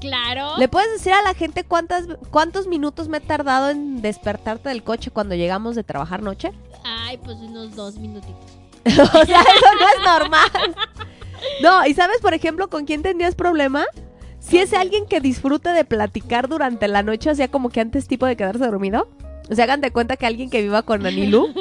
claro. 0.00 0.56
¿Le 0.58 0.68
puedes 0.68 0.90
decir 0.92 1.12
a 1.12 1.22
la 1.22 1.34
gente 1.34 1.64
cuántas, 1.64 2.06
cuántos 2.30 2.66
minutos 2.66 3.08
me 3.08 3.18
he 3.18 3.20
tardado 3.20 3.70
en 3.70 4.02
despertarte 4.02 4.68
del 4.68 4.82
coche 4.82 5.10
cuando 5.10 5.34
llegamos 5.34 5.76
de 5.76 5.82
trabajar 5.84 6.22
noche? 6.22 6.52
Ay, 6.84 7.16
pues 7.18 7.36
unos 7.38 7.74
dos 7.74 7.96
minutitos. 7.96 8.55
o 9.22 9.24
sea, 9.26 9.40
eso 9.40 9.66
no 9.80 9.88
es 9.88 10.04
normal. 10.04 10.76
No, 11.62 11.86
y 11.86 11.94
sabes, 11.94 12.20
por 12.20 12.34
ejemplo, 12.34 12.68
con 12.68 12.84
quién 12.84 13.02
tendrías 13.02 13.34
problema? 13.34 13.84
Si 14.38 14.58
es 14.58 14.72
alguien 14.72 15.06
que 15.06 15.20
disfrute 15.20 15.70
de 15.70 15.84
platicar 15.84 16.48
durante 16.48 16.86
la 16.86 17.02
noche, 17.02 17.30
o 17.30 17.34
sea, 17.34 17.48
como 17.48 17.70
que 17.70 17.80
antes 17.80 18.06
tipo 18.06 18.26
de 18.26 18.36
quedarse 18.36 18.64
dormido. 18.64 19.08
O 19.50 19.54
sea, 19.54 19.64
hagan 19.64 19.80
de 19.80 19.90
cuenta 19.90 20.16
que 20.16 20.26
alguien 20.26 20.50
que 20.50 20.62
viva 20.62 20.82
con 20.82 21.04
Anilú, 21.06 21.52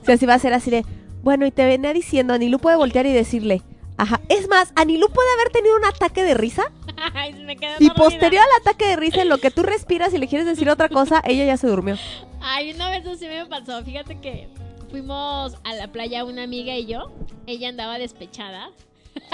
o 0.00 0.04
sea, 0.04 0.16
si 0.16 0.26
va 0.26 0.34
a 0.34 0.38
ser 0.38 0.54
así 0.54 0.70
de, 0.70 0.84
bueno, 1.22 1.46
y 1.46 1.50
te 1.50 1.66
venía 1.66 1.92
diciendo, 1.92 2.34
Anilú 2.34 2.58
puede 2.58 2.76
voltear 2.76 3.06
y 3.06 3.12
decirle, 3.12 3.62
ajá, 3.98 4.20
es 4.28 4.48
más, 4.48 4.72
Anilú 4.74 5.08
puede 5.08 5.28
haber 5.34 5.52
tenido 5.52 5.76
un 5.76 5.84
ataque 5.84 6.24
de 6.24 6.34
risa 6.34 6.72
Ay, 7.14 7.34
me 7.44 7.52
y 7.52 7.56
dormida. 7.56 7.94
posterior 7.94 8.42
al 8.42 8.60
ataque 8.62 8.86
de 8.86 8.96
risa, 8.96 9.22
en 9.22 9.28
lo 9.28 9.38
que 9.38 9.50
tú 9.50 9.62
respiras 9.62 10.14
y 10.14 10.18
le 10.18 10.28
quieres 10.28 10.46
decir 10.46 10.70
otra 10.70 10.88
cosa, 10.88 11.22
ella 11.26 11.44
ya 11.44 11.56
se 11.56 11.66
durmió. 11.66 11.96
Ay, 12.40 12.72
una 12.72 12.90
vez 12.90 13.06
así 13.06 13.26
me 13.26 13.44
pasó. 13.46 13.82
Fíjate 13.84 14.18
que 14.18 14.48
fuimos 14.90 15.54
a 15.64 15.74
la 15.74 15.88
playa 15.92 16.24
una 16.24 16.42
amiga 16.44 16.74
y 16.76 16.86
yo. 16.86 17.10
Ella 17.46 17.68
andaba 17.68 17.98
despechada. 17.98 18.70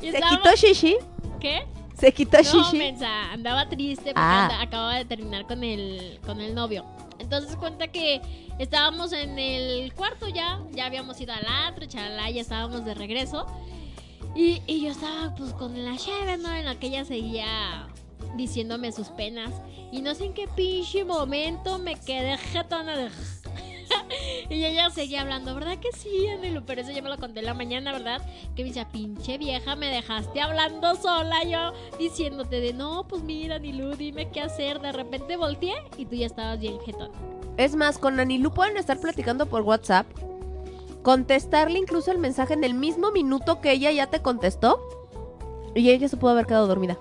Y 0.00 0.10
Se 0.10 0.18
estábamos- 0.18 0.38
quitó 0.42 0.56
shishi, 0.56 0.96
¿Qué? 1.38 1.66
se 1.94 2.12
quitó 2.12 2.38
No, 2.38 2.42
shishi. 2.42 2.78
mensa, 2.78 3.32
andaba 3.32 3.68
triste 3.68 4.06
porque 4.06 4.20
Ah. 4.20 4.60
acababa 4.62 4.94
de 4.96 5.04
terminar 5.04 5.46
con 5.46 5.62
el, 5.62 6.18
con 6.24 6.40
el 6.40 6.54
novio. 6.54 6.84
Entonces 7.18 7.54
cuenta 7.56 7.88
que 7.88 8.20
estábamos 8.58 9.12
en 9.12 9.38
el 9.38 9.92
cuarto 9.92 10.26
ya, 10.28 10.60
ya 10.72 10.86
habíamos 10.86 11.20
ido 11.20 11.34
al 11.34 11.46
antro, 11.46 11.84
chalala, 11.86 12.30
ya 12.30 12.40
estábamos 12.40 12.84
de 12.86 12.94
regreso. 12.94 13.46
Y, 14.34 14.62
y 14.66 14.82
yo 14.84 14.90
estaba 14.90 15.34
pues 15.34 15.52
con 15.52 15.84
la 15.84 15.96
cheve, 15.98 16.38
¿no? 16.38 16.50
En 16.52 16.64
la 16.64 16.74
que 16.76 16.86
ella 16.86 17.04
seguía 17.04 17.86
diciéndome 18.36 18.90
sus 18.90 19.08
penas. 19.08 19.50
Y 19.92 20.00
no 20.00 20.14
sé 20.14 20.24
en 20.24 20.32
qué 20.34 20.48
pinche 20.48 21.04
momento 21.04 21.78
me 21.78 21.94
quedé 22.00 22.38
jetona 22.38 22.96
de... 22.96 23.10
y 24.54 24.64
ella 24.64 24.90
seguía 24.90 25.22
hablando, 25.22 25.54
¿verdad 25.54 25.78
que 25.78 25.92
sí, 25.92 26.28
Anelu? 26.28 26.62
Pero 26.64 26.82
eso 26.82 26.90
ya 26.92 27.02
me 27.02 27.10
lo 27.10 27.18
conté 27.18 27.40
en 27.40 27.46
la 27.46 27.54
mañana, 27.54 27.92
¿verdad? 27.92 28.22
Que 28.54 28.62
me 28.62 28.68
decía, 28.68 28.88
pinche 28.88 29.38
vieja, 29.38 29.76
me 29.76 29.86
dejaste 29.86 30.40
hablando 30.40 30.94
sola 30.96 31.42
yo, 31.44 31.72
diciéndote 31.98 32.60
de, 32.60 32.72
no, 32.72 33.06
pues 33.08 33.22
mira, 33.22 33.56
Anelu, 33.56 33.96
dime 33.96 34.30
qué 34.30 34.40
hacer. 34.40 34.80
De 34.80 34.92
repente 34.92 35.36
volteé 35.36 35.74
y 35.96 36.06
tú 36.06 36.16
ya 36.16 36.26
estabas 36.26 36.58
bien 36.58 36.78
jetona. 36.80 37.10
Es 37.56 37.76
más, 37.76 37.98
con 37.98 38.18
Anilú 38.18 38.50
pueden 38.52 38.76
estar 38.76 38.98
platicando 38.98 39.46
por 39.46 39.62
WhatsApp, 39.62 40.06
contestarle 41.02 41.78
incluso 41.78 42.10
el 42.10 42.18
mensaje 42.18 42.54
en 42.54 42.64
el 42.64 42.74
mismo 42.74 43.10
minuto 43.10 43.60
que 43.60 43.72
ella 43.72 43.90
ya 43.90 44.06
te 44.06 44.22
contestó 44.22 44.80
y 45.74 45.90
ella 45.90 46.08
se 46.08 46.16
pudo 46.16 46.30
haber 46.30 46.46
quedado 46.46 46.66
dormida. 46.66 46.98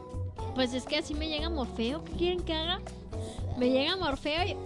Pues 0.56 0.74
es 0.74 0.84
que 0.84 0.98
así 0.98 1.14
me 1.14 1.30
llega 1.30 1.50
Morfeo, 1.50 2.04
¿qué 2.04 2.12
quieren 2.14 2.42
que 2.42 2.54
haga? 2.54 2.82
Me 3.58 3.70
llega 3.70 3.96
Morfeo 3.96 4.44
y... 4.44 4.58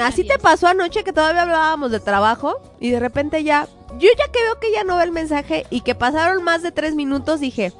Así 0.00 0.24
te 0.24 0.38
pasó 0.38 0.68
anoche 0.68 1.04
que 1.04 1.12
todavía 1.12 1.42
hablábamos 1.42 1.90
de 1.90 2.00
trabajo 2.00 2.60
y 2.80 2.90
de 2.90 3.00
repente 3.00 3.42
ya, 3.42 3.68
yo 3.98 4.08
ya 4.16 4.30
que 4.30 4.42
veo 4.42 4.60
que 4.60 4.72
ya 4.72 4.84
no 4.84 4.96
ve 4.96 5.04
el 5.04 5.12
mensaje 5.12 5.66
y 5.70 5.80
que 5.80 5.94
pasaron 5.94 6.42
más 6.44 6.62
de 6.62 6.72
tres 6.72 6.94
minutos 6.94 7.40
dije, 7.40 7.72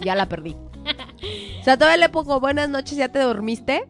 ya 0.00 0.14
la 0.14 0.28
perdí. 0.28 0.56
O 1.60 1.64
sea, 1.64 1.78
todavía 1.78 1.96
le 1.96 2.08
pongo 2.10 2.40
buenas 2.40 2.68
noches, 2.68 2.98
ya 2.98 3.08
te 3.08 3.18
dormiste 3.18 3.88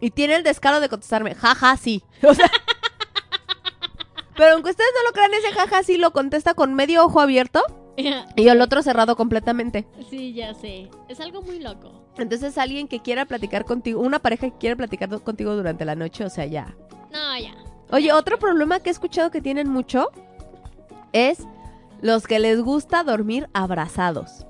y 0.00 0.12
tiene 0.12 0.36
el 0.36 0.44
descaro 0.44 0.78
de 0.78 0.88
contestarme, 0.88 1.34
jaja, 1.34 1.76
sí. 1.76 2.04
O 2.22 2.32
sea, 2.32 2.48
pero 4.36 4.52
aunque 4.52 4.70
ustedes 4.70 4.90
no 4.94 5.08
lo 5.08 5.12
crean, 5.12 5.34
ese 5.34 5.52
jaja 5.52 5.82
sí 5.82 5.96
lo 5.96 6.12
contesta 6.12 6.54
con 6.54 6.74
medio 6.74 7.04
ojo 7.04 7.20
abierto 7.20 7.64
y 8.36 8.48
el 8.48 8.60
otro 8.60 8.82
cerrado 8.82 9.16
completamente. 9.16 9.86
Sí, 10.08 10.32
ya 10.32 10.54
sé. 10.54 10.88
Es 11.08 11.20
algo 11.20 11.42
muy 11.42 11.58
loco. 11.58 12.04
Entonces 12.18 12.58
alguien 12.58 12.88
que 12.88 13.00
quiera 13.00 13.24
platicar 13.24 13.64
contigo, 13.64 14.00
una 14.00 14.18
pareja 14.18 14.50
que 14.50 14.58
quiera 14.58 14.76
platicar 14.76 15.08
contigo 15.20 15.54
durante 15.56 15.84
la 15.84 15.94
noche, 15.94 16.24
o 16.24 16.30
sea, 16.30 16.46
ya. 16.46 16.74
No, 17.12 17.38
ya. 17.38 17.54
Oye, 17.90 18.12
otro 18.12 18.38
problema 18.38 18.80
que 18.80 18.90
he 18.90 18.92
escuchado 18.92 19.30
que 19.30 19.40
tienen 19.40 19.68
mucho 19.68 20.10
es 21.12 21.46
los 22.00 22.26
que 22.26 22.38
les 22.38 22.60
gusta 22.60 23.02
dormir 23.02 23.48
abrazados. 23.52 24.46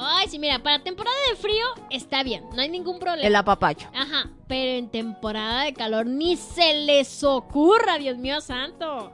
Ay, 0.00 0.28
sí, 0.28 0.38
mira, 0.38 0.60
para 0.60 0.80
temporada 0.80 1.16
de 1.28 1.36
frío 1.36 1.66
está 1.90 2.22
bien, 2.22 2.44
no 2.54 2.62
hay 2.62 2.68
ningún 2.68 3.00
problema. 3.00 3.26
El 3.26 3.34
apapacho. 3.34 3.88
Ajá, 3.92 4.30
pero 4.46 4.78
en 4.78 4.88
temporada 4.88 5.64
de 5.64 5.74
calor 5.74 6.06
ni 6.06 6.36
se 6.36 6.72
les 6.74 7.24
ocurra, 7.24 7.98
Dios 7.98 8.16
mío 8.16 8.40
santo. 8.40 9.10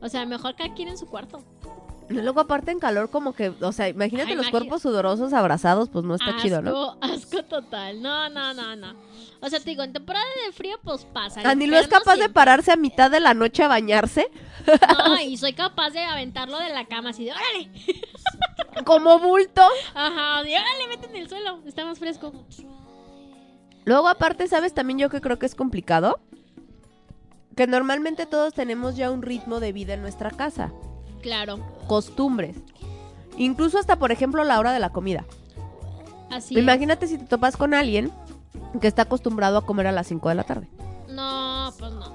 O 0.00 0.08
sea, 0.08 0.24
mejor 0.26 0.54
cada 0.54 0.74
quien 0.74 0.88
en 0.88 0.98
su 0.98 1.06
cuarto. 1.06 1.42
Y 2.10 2.14
Luego 2.14 2.40
aparte 2.40 2.70
en 2.70 2.78
calor 2.78 3.10
como 3.10 3.34
que, 3.34 3.52
o 3.60 3.72
sea, 3.72 3.88
imagínate 3.88 4.30
Ay, 4.30 4.36
los 4.36 4.48
cuerpos 4.48 4.80
sudorosos 4.80 5.34
abrazados, 5.34 5.90
pues 5.90 6.04
no 6.04 6.14
está 6.14 6.30
asco, 6.30 6.40
chido, 6.40 6.62
¿no? 6.62 6.96
Asco 7.02 7.42
total. 7.44 8.00
No, 8.00 8.30
no, 8.30 8.54
no, 8.54 8.76
no. 8.76 8.94
O 9.40 9.48
sea, 9.50 9.60
te 9.60 9.70
digo, 9.70 9.82
en 9.82 9.92
temporada 9.92 10.24
de 10.46 10.52
frío, 10.52 10.78
pues 10.82 11.04
pasa. 11.04 11.42
Anilo 11.44 11.76
es 11.78 11.86
capaz 11.86 12.16
de 12.16 12.30
pararse 12.30 12.72
a 12.72 12.76
mitad 12.76 13.10
de 13.10 13.20
la 13.20 13.34
noche 13.34 13.62
a 13.62 13.68
bañarse. 13.68 14.30
No, 14.66 15.20
y 15.22 15.36
soy 15.36 15.52
capaz 15.52 15.90
de 15.90 16.00
aventarlo 16.00 16.58
de 16.58 16.70
la 16.70 16.86
cama 16.86 17.10
así 17.10 17.26
de 17.26 17.32
órale. 17.32 17.70
Como 18.84 19.18
bulto. 19.18 19.62
Ajá, 19.94 20.42
de 20.42 20.56
órale, 20.56 20.88
vete 20.88 21.08
en 21.10 21.16
el 21.16 21.28
suelo. 21.28 21.60
Está 21.66 21.84
más 21.84 21.98
fresco. 21.98 22.32
Luego 23.84 24.08
aparte, 24.08 24.48
¿sabes 24.48 24.72
también 24.72 24.98
yo 24.98 25.10
que 25.10 25.20
creo 25.20 25.38
que 25.38 25.46
es 25.46 25.54
complicado? 25.54 26.20
Que 27.58 27.66
normalmente 27.66 28.24
todos 28.24 28.54
tenemos 28.54 28.94
ya 28.94 29.10
un 29.10 29.20
ritmo 29.20 29.58
de 29.58 29.72
vida 29.72 29.94
en 29.94 30.00
nuestra 30.00 30.30
casa. 30.30 30.70
Claro. 31.22 31.58
Costumbres. 31.88 32.56
Incluso 33.36 33.78
hasta, 33.80 33.96
por 33.98 34.12
ejemplo, 34.12 34.44
la 34.44 34.60
hora 34.60 34.72
de 34.72 34.78
la 34.78 34.90
comida. 34.90 35.24
Así 36.30 36.54
es. 36.54 36.62
Imagínate 36.62 37.08
si 37.08 37.18
te 37.18 37.24
topas 37.24 37.56
con 37.56 37.74
alguien 37.74 38.12
que 38.80 38.86
está 38.86 39.02
acostumbrado 39.02 39.58
a 39.58 39.66
comer 39.66 39.88
a 39.88 39.92
las 39.92 40.06
5 40.06 40.28
de 40.28 40.34
la 40.36 40.44
tarde. 40.44 40.68
No, 41.08 41.72
pues 41.80 41.90
no. 41.94 42.12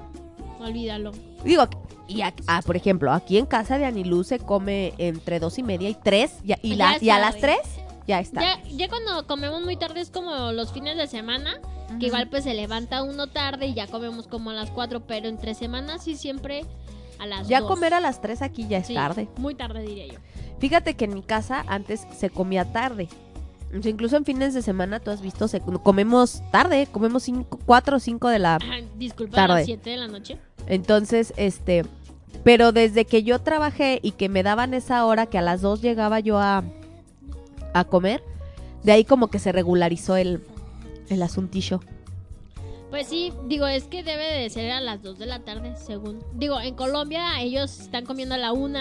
Olvídalo. 0.60 1.12
Digo, 1.44 1.64
y 2.08 2.22
a- 2.22 2.32
ah, 2.46 2.62
por 2.64 2.76
ejemplo, 2.76 3.12
aquí 3.12 3.36
en 3.36 3.44
casa 3.44 3.76
de 3.76 3.84
Anilú 3.84 4.24
se 4.24 4.38
come 4.38 4.94
entre 4.96 5.40
dos 5.40 5.58
y 5.58 5.62
media 5.62 5.90
y 5.90 5.94
tres, 5.94 6.36
y, 6.62 6.74
la- 6.76 6.96
y 7.02 7.10
a 7.10 7.18
las 7.18 7.36
tres 7.36 7.58
ya 8.06 8.20
está. 8.20 8.40
Ya, 8.40 8.62
ya 8.76 8.88
cuando 8.88 9.26
comemos 9.26 9.62
muy 9.62 9.76
tarde 9.76 10.00
es 10.00 10.10
como 10.10 10.52
los 10.52 10.72
fines 10.72 10.96
de 10.96 11.06
semana, 11.06 11.54
que 12.00 12.06
igual 12.06 12.28
pues 12.28 12.44
se 12.44 12.54
levanta 12.54 13.02
uno 13.02 13.26
tarde 13.28 13.66
y 13.66 13.74
ya 13.74 13.86
comemos 13.86 14.26
como 14.26 14.50
a 14.50 14.54
las 14.54 14.70
4, 14.70 15.06
pero 15.06 15.28
entre 15.28 15.54
semanas 15.54 16.04
sí 16.04 16.16
siempre 16.16 16.64
a 17.18 17.26
las 17.26 17.46
Ya 17.48 17.60
dos. 17.60 17.68
comer 17.70 17.94
a 17.94 18.00
las 18.00 18.20
tres 18.20 18.42
aquí 18.42 18.66
ya 18.68 18.78
es 18.78 18.86
Sí, 18.88 18.94
tarde. 18.94 19.28
Muy 19.36 19.54
tarde 19.54 19.82
diría 19.82 20.06
yo. 20.06 20.18
Fíjate 20.58 20.94
que 20.94 21.04
en 21.06 21.14
mi 21.14 21.22
casa 21.22 21.64
antes 21.68 22.06
se 22.16 22.30
comía 22.30 22.64
tarde. 22.72 23.08
Incluso 23.72 24.16
en 24.16 24.24
fines 24.24 24.54
de 24.54 24.62
semana, 24.62 25.00
tú 25.00 25.10
has 25.10 25.20
visto, 25.20 25.48
se, 25.48 25.60
comemos 25.60 26.42
tarde, 26.52 26.86
comemos 26.90 27.24
cinco, 27.24 27.58
cuatro 27.66 27.96
o 27.96 28.00
cinco 28.00 28.28
de 28.28 28.38
la 28.38 28.54
Ah, 28.56 28.80
Disculpa, 28.96 29.36
a 29.36 29.46
tarde. 29.48 29.54
las 29.60 29.66
7 29.66 29.90
de 29.90 29.96
la 29.96 30.06
noche. 30.06 30.38
Entonces, 30.68 31.32
este, 31.36 31.84
pero 32.44 32.70
desde 32.70 33.04
que 33.04 33.24
yo 33.24 33.40
trabajé 33.40 33.98
y 34.00 34.12
que 34.12 34.28
me 34.28 34.44
daban 34.44 34.74
esa 34.74 35.04
hora 35.04 35.26
que 35.26 35.38
a 35.38 35.42
las 35.42 35.60
dos 35.60 35.82
llegaba 35.82 36.20
yo 36.20 36.38
a, 36.38 36.62
a 37.74 37.84
comer, 37.84 38.22
de 38.82 38.92
ahí 38.92 39.04
como 39.04 39.28
que 39.28 39.38
se 39.38 39.52
regularizó 39.52 40.16
el, 40.16 40.42
el 41.10 41.22
asuntillo. 41.22 41.80
Pues 42.90 43.08
sí, 43.08 43.32
digo, 43.48 43.66
es 43.66 43.84
que 43.84 44.02
debe 44.04 44.24
de 44.24 44.48
ser 44.50 44.70
a 44.70 44.80
las 44.80 45.02
2 45.02 45.18
de 45.18 45.26
la 45.26 45.40
tarde, 45.40 45.74
según. 45.76 46.20
Digo, 46.34 46.60
en 46.60 46.74
Colombia 46.74 47.40
ellos 47.40 47.80
están 47.80 48.06
comiendo 48.06 48.36
a 48.36 48.38
la 48.38 48.52
1, 48.52 48.78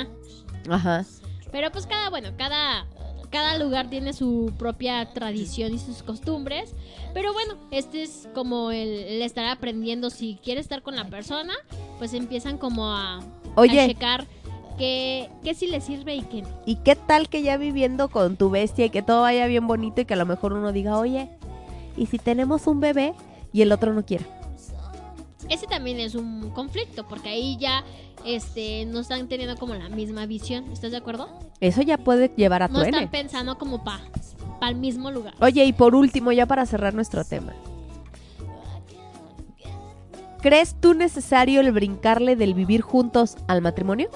Ajá. 0.70 1.04
pero 1.52 1.72
pues 1.72 1.88
cada, 1.88 2.12
bueno, 2.12 2.30
cada, 2.38 2.86
cada 3.32 3.58
lugar 3.58 3.90
tiene 3.90 4.14
su 4.14 4.54
propia 4.60 5.12
tradición 5.14 5.74
y 5.74 5.80
sus 5.80 6.04
costumbres. 6.04 6.76
Pero 7.16 7.34
bueno, 7.34 7.56
este 7.72 8.04
es 8.04 8.28
como 8.36 8.70
el, 8.72 8.88
el 8.90 9.22
estar 9.24 9.46
aprendiendo. 9.48 10.12
Si 10.12 10.38
quiere 10.44 10.62
estar 10.62 10.84
con 10.84 10.96
la 10.96 11.06
persona, 11.06 11.54
pues 11.98 12.14
empiezan 12.14 12.60
como 12.60 12.88
a, 12.94 13.18
a 13.18 13.24
Oye. 13.56 13.88
checar 13.88 14.28
qué, 14.78 15.30
qué 15.44 15.54
sí 15.54 15.68
le 15.68 15.82
sirve 15.82 16.16
y 16.16 16.22
qué 16.22 16.42
no. 16.42 16.48
¿Y 16.66 16.78
qué 16.78 16.96
tal 16.96 17.30
que 17.30 17.42
ya 17.42 17.58
viviendo 17.58 18.10
con 18.10 18.38
tu 18.38 18.50
bestia 18.50 18.86
y 18.86 18.90
que 18.90 19.02
todo 19.02 19.22
vaya 19.22 19.48
bien 19.48 19.68
bonito 19.68 20.02
y 20.02 20.06
que 20.06 20.14
a 20.14 20.18
lo 20.18 20.26
mejor 20.26 20.54
uno 20.54 20.72
diga, 20.72 20.98
oye, 20.98 21.30
¿y 21.98 22.06
si 22.08 22.20
tenemos 22.20 22.68
un 22.68 22.80
bebé 22.80 23.14
y 23.52 23.62
el 23.62 23.72
otro 23.72 23.94
no 23.94 24.06
quiere? 24.06 24.26
Ese 25.50 25.68
también 25.68 26.00
es 26.00 26.16
un 26.16 26.50
conflicto, 26.52 27.06
porque 27.08 27.30
ahí 27.30 27.58
ya 27.58 27.84
este, 28.26 28.86
no 28.86 29.00
están 29.00 29.28
teniendo 29.28 29.58
como 29.58 29.76
la 29.76 29.90
misma 29.90 30.26
visión. 30.26 30.72
¿Estás 30.72 30.92
de 30.92 30.98
acuerdo? 30.98 31.28
Eso 31.60 31.82
ya 31.82 31.98
puede 31.98 32.32
llevar 32.36 32.64
a 32.64 32.68
No 32.68 32.82
están 32.82 33.10
pensando 33.10 33.58
como 33.58 33.84
para 33.84 34.02
el 34.70 34.76
mismo 34.76 35.12
lugar. 35.12 35.34
Oye, 35.40 35.66
y 35.66 35.74
por 35.74 35.96
último, 35.96 36.32
ya 36.32 36.46
para 36.46 36.66
cerrar 36.66 36.94
nuestro 36.94 37.26
tema. 37.26 37.54
¿Crees 40.42 40.76
tú 40.80 40.94
necesario 40.94 41.62
el 41.62 41.72
brincarle 41.72 42.36
del 42.36 42.54
vivir 42.54 42.82
juntos 42.82 43.38
al 43.48 43.62
matrimonio? 43.62 44.10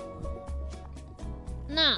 No, 1.77 1.97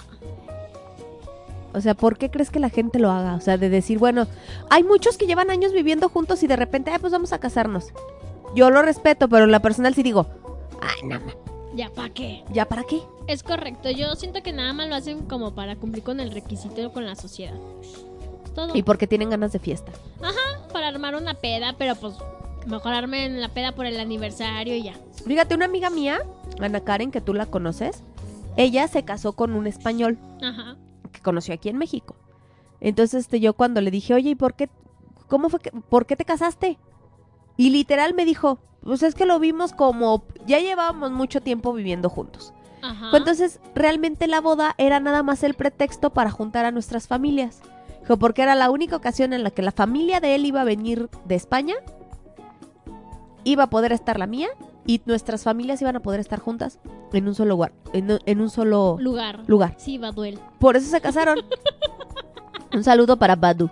O 1.74 1.80
sea, 1.80 1.94
¿por 1.94 2.18
qué 2.18 2.30
crees 2.30 2.50
que 2.50 2.60
la 2.60 2.70
gente 2.70 3.00
lo 3.00 3.10
haga? 3.12 3.36
O 3.36 3.40
sea, 3.40 3.58
de 3.58 3.70
decir, 3.70 3.98
bueno, 3.98 4.28
hay 4.70 4.84
muchos 4.84 5.18
que 5.18 5.26
llevan 5.26 5.50
años 5.50 5.72
viviendo 5.72 6.10
juntos 6.10 6.44
y 6.44 6.48
de 6.48 6.58
repente, 6.58 6.92
ay, 6.92 7.00
pues 7.00 7.14
vamos 7.14 7.32
a 7.32 7.40
casarnos. 7.40 7.94
Yo 8.54 8.70
lo 8.72 8.82
respeto, 8.82 9.30
pero 9.30 9.46
en 9.46 9.52
la 9.52 9.62
personal 9.62 9.96
sí 9.96 10.04
digo, 10.04 10.28
ay, 10.82 11.08
no, 11.08 11.20
ma, 11.22 11.34
ya 11.74 11.90
para 11.90 12.10
qué. 12.10 12.44
¿ya 12.52 12.66
para 12.66 12.84
qué? 12.84 13.02
Es 13.28 13.42
correcto, 13.42 13.90
yo 13.92 14.16
siento 14.16 14.44
que 14.44 14.52
nada 14.52 14.74
más 14.74 14.90
lo 14.90 14.96
hacen 14.96 15.22
como 15.28 15.56
para 15.56 15.78
cumplir 15.78 16.04
con 16.04 16.20
el 16.20 16.32
requisito 16.32 16.92
con 16.92 17.06
la 17.06 17.16
sociedad. 17.16 17.56
Todo. 18.54 18.76
Y 18.76 18.84
porque 18.84 19.08
tienen 19.08 19.30
ganas 19.30 19.54
de 19.54 19.60
fiesta. 19.60 19.94
Ajá, 20.22 20.68
para 20.74 20.90
armar 20.90 21.16
una 21.16 21.36
peda, 21.36 21.76
pero 21.78 21.96
pues 21.96 22.16
mejor 22.66 22.94
armen 22.94 23.40
la 23.40 23.50
peda 23.50 23.72
por 23.72 23.86
el 23.86 24.00
aniversario 24.00 24.76
y 24.76 24.84
ya. 24.84 24.94
Fíjate, 25.26 25.56
una 25.56 25.66
amiga 25.66 25.90
mía, 25.90 26.20
Ana 26.60 26.82
Karen, 26.82 27.12
que 27.12 27.22
tú 27.22 27.34
la 27.34 27.46
conoces, 27.46 28.04
ella 28.60 28.90
se 28.90 29.04
casó 29.06 29.34
con 29.34 29.54
un 29.54 29.68
español 29.68 30.20
Ajá. 30.42 30.76
que 31.14 31.22
conoció 31.22 31.54
aquí 31.54 31.70
en 31.70 31.78
México. 31.78 32.18
Entonces, 32.82 33.22
este, 33.22 33.40
yo 33.40 33.54
cuando 33.54 33.80
le 33.80 33.90
dije, 33.90 34.14
oye, 34.14 34.32
¿y 34.32 34.36
por 34.36 34.54
qué, 34.54 34.70
cómo 35.28 35.48
fue 35.48 35.62
que, 35.62 35.72
por 35.72 36.06
qué 36.06 36.18
te 36.18 36.26
casaste? 36.26 36.78
Y 37.56 37.70
literal 37.70 38.14
me 38.14 38.26
dijo, 38.26 38.60
pues 38.84 39.02
es 39.02 39.16
que 39.16 39.26
lo 39.26 39.40
vimos 39.40 39.72
como, 39.72 40.26
ya 40.46 40.60
llevábamos 40.60 41.12
mucho 41.12 41.40
tiempo 41.40 41.72
viviendo 41.72 42.10
juntos. 42.10 42.54
Ajá. 42.82 43.16
Entonces, 43.16 43.62
realmente 43.76 44.28
la 44.28 44.42
boda 44.42 44.76
era 44.78 45.00
nada 45.00 45.24
más 45.24 45.42
el 45.44 45.54
pretexto 45.54 46.10
para 46.10 46.30
juntar 46.30 46.66
a 46.66 46.72
nuestras 46.72 47.08
familias. 47.08 47.62
Dijo, 48.02 48.18
porque 48.18 48.42
era 48.42 48.56
la 48.56 48.72
única 48.72 48.98
ocasión 48.98 49.32
en 49.32 49.44
la 49.44 49.52
que 49.52 49.62
la 49.62 49.72
familia 49.72 50.20
de 50.20 50.36
él 50.36 50.46
iba 50.46 50.60
a 50.60 50.66
venir 50.66 51.10
de 51.24 51.36
España, 51.36 51.76
iba 53.46 53.64
a 53.64 53.70
poder 53.70 53.94
estar 53.94 54.20
la 54.20 54.28
mía 54.28 54.50
y 54.90 55.02
nuestras 55.06 55.44
familias 55.44 55.80
iban 55.84 55.96
a 55.96 56.00
poder 56.00 56.20
estar 56.20 56.40
juntas 56.40 56.80
en 57.14 57.28
un 57.28 57.36
solo 57.36 57.52
lugar, 57.52 57.72
en, 57.94 58.10
un- 58.12 58.20
en 58.26 58.42
un 58.42 58.50
solo 58.50 58.98
Lugar. 59.00 59.44
lugar. 59.46 59.76
Sí, 59.78 60.00
Baduel. 60.00 60.40
Por 60.60 60.76
eso 60.76 60.90
se 60.90 61.00
casaron. 61.00 61.38
un 62.74 62.84
saludo 62.84 63.18
para 63.18 63.36
Badu. 63.36 63.70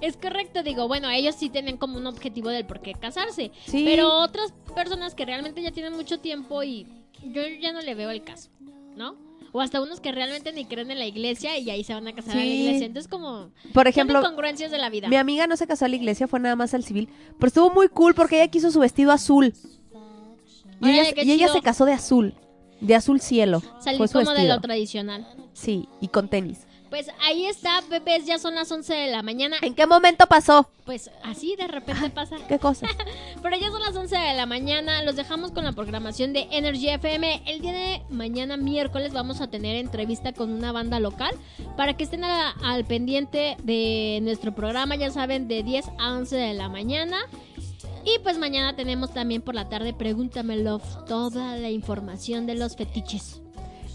Es 0.00 0.16
correcto, 0.16 0.62
digo, 0.62 0.86
bueno, 0.86 1.08
ellos 1.10 1.34
sí 1.34 1.48
tienen 1.50 1.76
como 1.76 1.96
un 1.96 2.06
objetivo 2.06 2.50
del 2.50 2.66
por 2.66 2.80
qué 2.80 2.92
casarse. 2.94 3.50
Sí. 3.66 3.82
Pero 3.84 4.12
otras 4.20 4.52
personas 4.74 5.14
que 5.14 5.24
realmente 5.24 5.60
ya 5.62 5.72
tienen 5.72 5.94
mucho 5.94 6.20
tiempo 6.20 6.62
y 6.62 6.86
yo 7.24 7.42
ya 7.60 7.72
no 7.72 7.80
le 7.80 7.94
veo 7.94 8.10
el 8.10 8.22
caso, 8.22 8.50
¿no? 8.96 9.16
O 9.56 9.60
hasta 9.60 9.80
unos 9.80 10.00
que 10.00 10.10
realmente 10.10 10.52
ni 10.52 10.64
creen 10.64 10.90
en 10.90 10.98
la 10.98 11.06
iglesia 11.06 11.56
y 11.58 11.70
ahí 11.70 11.84
se 11.84 11.94
van 11.94 12.08
a 12.08 12.12
casar 12.12 12.32
a 12.32 12.36
la 12.38 12.42
Sí. 12.42 12.62
iglesia. 12.62 12.86
Entonces, 12.86 13.08
como. 13.08 13.50
Por 13.72 13.86
ejemplo, 13.86 14.18
incongruencias 14.18 14.72
de 14.72 14.78
la 14.78 14.90
vida. 14.90 15.06
Mi 15.06 15.14
amiga 15.14 15.46
no 15.46 15.56
se 15.56 15.68
casó 15.68 15.84
a 15.84 15.88
la 15.88 15.94
iglesia, 15.94 16.26
fue 16.26 16.40
nada 16.40 16.56
más 16.56 16.74
al 16.74 16.82
civil. 16.82 17.08
Pero 17.38 17.46
estuvo 17.46 17.70
muy 17.70 17.86
cool 17.88 18.14
porque 18.14 18.42
ella 18.42 18.50
quiso 18.50 18.72
su 18.72 18.80
vestido 18.80 19.12
azul. 19.12 19.54
Y, 20.82 20.88
ella, 20.90 21.22
y 21.22 21.48
se 21.48 21.62
casó 21.62 21.84
de 21.84 21.92
azul. 21.92 22.34
De 22.80 22.96
azul 22.96 23.20
cielo. 23.20 23.62
Salí 23.78 23.96
fue 23.96 24.08
su 24.08 24.14
como 24.14 24.30
de 24.30 24.34
vestido. 24.38 24.56
lo 24.56 24.60
tradicional. 24.60 25.24
Sí, 25.52 25.88
y 26.00 26.08
con 26.08 26.28
tenis. 26.28 26.66
Pues 26.94 27.10
ahí 27.22 27.46
está, 27.46 27.80
bebés, 27.90 28.24
ya 28.24 28.38
son 28.38 28.54
las 28.54 28.70
11 28.70 28.94
de 28.94 29.10
la 29.10 29.20
mañana. 29.24 29.56
¿En 29.62 29.74
qué 29.74 29.84
momento 29.84 30.26
pasó? 30.28 30.68
Pues 30.84 31.10
así 31.24 31.56
de 31.56 31.66
repente 31.66 32.08
pasa. 32.10 32.36
¿Qué 32.46 32.60
cosa? 32.60 32.86
Pero 33.42 33.56
ya 33.58 33.68
son 33.72 33.80
las 33.82 33.96
11 33.96 34.16
de 34.16 34.34
la 34.34 34.46
mañana, 34.46 35.02
los 35.02 35.16
dejamos 35.16 35.50
con 35.50 35.64
la 35.64 35.72
programación 35.72 36.32
de 36.32 36.46
Energy 36.52 36.90
FM. 36.90 37.42
El 37.46 37.62
día 37.62 37.72
de 37.72 38.02
mañana, 38.10 38.56
miércoles, 38.56 39.12
vamos 39.12 39.40
a 39.40 39.48
tener 39.48 39.74
entrevista 39.74 40.32
con 40.32 40.52
una 40.52 40.70
banda 40.70 41.00
local 41.00 41.34
para 41.76 41.96
que 41.96 42.04
estén 42.04 42.22
a- 42.22 42.50
al 42.62 42.84
pendiente 42.84 43.56
de 43.64 44.20
nuestro 44.22 44.54
programa, 44.54 44.94
ya 44.94 45.10
saben, 45.10 45.48
de 45.48 45.64
10 45.64 45.86
a 45.98 46.12
11 46.12 46.36
de 46.36 46.54
la 46.54 46.68
mañana. 46.68 47.18
Y 48.04 48.20
pues 48.20 48.38
mañana 48.38 48.76
tenemos 48.76 49.12
también 49.12 49.42
por 49.42 49.56
la 49.56 49.68
tarde, 49.68 49.94
pregúntame 49.94 50.58
Love, 50.58 51.04
toda 51.08 51.56
la 51.56 51.70
información 51.70 52.46
de 52.46 52.54
los 52.54 52.76
fetiches. 52.76 53.40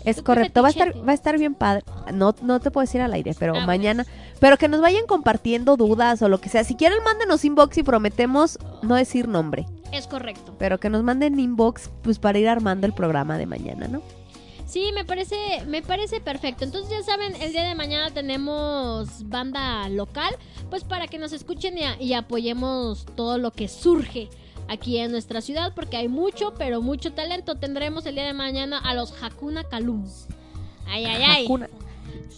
Es 0.06 0.16
¿Tú 0.18 0.22
qué 0.22 0.26
correcto, 0.26 0.62
va 0.62 0.68
a 0.70 0.72
estar, 0.72 1.08
va 1.08 1.12
a 1.12 1.16
estar 1.16 1.38
bien 1.38 1.54
padre. 1.56 1.84
No, 2.14 2.34
no 2.42 2.60
te 2.60 2.72
puedo 2.72 2.86
decir 2.86 3.02
al 3.02 3.14
aire, 3.14 3.36
pero 3.38 3.56
Ah, 3.56 3.66
mañana. 3.66 4.06
Pero 4.40 4.58
que 4.58 4.68
nos 4.70 4.80
vayan 4.82 5.06
compartiendo 5.08 5.76
dudas 5.78 6.22
o 6.22 6.30
lo 6.30 6.40
que 6.40 6.50
sea. 6.50 6.64
Si 6.64 6.76
quieren, 6.76 7.00
mándenos 7.04 7.44
inbox 7.44 7.78
y 7.78 7.84
prometemos 7.84 8.58
no 8.82 8.96
decir 8.96 9.28
nombre. 9.28 9.66
Es 9.92 10.08
correcto. 10.08 10.56
Pero 10.58 10.80
que 10.80 10.90
nos 10.90 11.04
manden 11.04 11.40
inbox, 11.40 11.90
pues 12.04 12.20
para 12.20 12.40
ir 12.40 12.48
armando 12.48 12.88
el 12.88 12.94
programa 12.94 13.38
de 13.38 13.46
mañana, 13.46 13.88
¿no? 13.88 14.02
Sí, 14.66 14.92
me 14.94 15.04
parece, 15.04 15.36
me 15.68 15.82
parece 15.82 16.22
perfecto. 16.22 16.64
Entonces 16.64 16.92
ya 16.92 17.02
saben, 17.04 17.36
el 17.42 17.52
día 17.52 17.64
de 17.64 17.74
mañana 17.74 18.12
tenemos 18.12 19.28
banda 19.28 19.90
local, 19.90 20.36
pues 20.70 20.84
para 20.84 21.08
que 21.08 21.18
nos 21.18 21.34
escuchen 21.34 21.78
y, 21.78 21.84
a- 21.84 22.00
y 22.02 22.14
apoyemos 22.14 23.06
todo 23.16 23.38
lo 23.40 23.50
que 23.52 23.68
surge 23.68 24.30
aquí 24.70 24.98
en 25.00 25.12
nuestra 25.12 25.42
ciudad, 25.42 25.74
porque 25.76 25.98
hay 25.98 26.08
mucho, 26.08 26.54
pero 26.58 26.82
mucho 26.82 27.12
talento. 27.12 27.56
Tendremos 27.56 28.06
el 28.06 28.16
día 28.16 28.26
de 28.26 28.34
mañana 28.34 28.78
a 28.78 28.94
los 28.94 29.14
Hakuna 29.22 29.64
Kalum. 29.66 30.06
Ay, 30.88 31.06
ay, 31.06 31.24
ay. 31.28 31.46
Hakuna- 31.46 31.70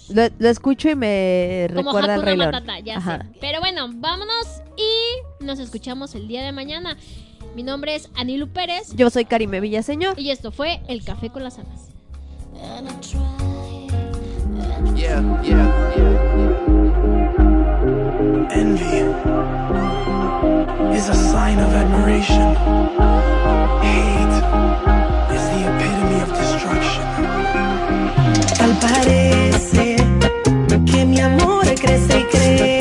Lo, 0.09 0.23
lo 0.39 0.49
escucho 0.49 0.89
y 0.89 0.95
me 0.95 1.67
Como 1.75 1.91
recuerda 1.93 2.15
Hakuna. 2.15 2.45
Matata, 2.51 2.79
ya 2.79 2.97
Ajá. 2.97 3.19
sé. 3.23 3.37
Pero 3.39 3.59
bueno, 3.59 3.87
vámonos 3.93 4.61
y 4.77 5.43
nos 5.43 5.59
escuchamos 5.59 6.15
el 6.15 6.27
día 6.27 6.43
de 6.43 6.51
mañana. 6.51 6.97
Mi 7.55 7.63
nombre 7.63 7.95
es 7.95 8.09
Anilu 8.15 8.47
Pérez. 8.47 8.93
Yo 8.95 9.09
soy 9.09 9.25
Karime 9.25 9.59
Villaseñor. 9.59 10.17
Y 10.19 10.31
esto 10.31 10.51
fue 10.51 10.81
El 10.87 11.03
Café 11.03 11.29
con 11.29 11.43
las 11.43 11.59
Amas. 11.59 11.89
Yeah, 14.95 15.21
yeah, 15.43 15.93
yeah. 15.95 16.80
Envy 18.49 18.99
is 20.97 21.09
a 21.09 21.13
sign 21.13 21.59
of 21.59 21.73
admiration. 21.73 22.55
Hate 23.85 24.37
is 25.35 25.43
the 25.51 25.61
epitome 25.69 26.21
of 26.21 26.29
destruction. 26.29 27.05
Que 30.85 31.05
mi 31.05 31.19
amor 31.19 31.65
crece 31.75 32.19
y 32.19 32.23
crece, 32.31 32.80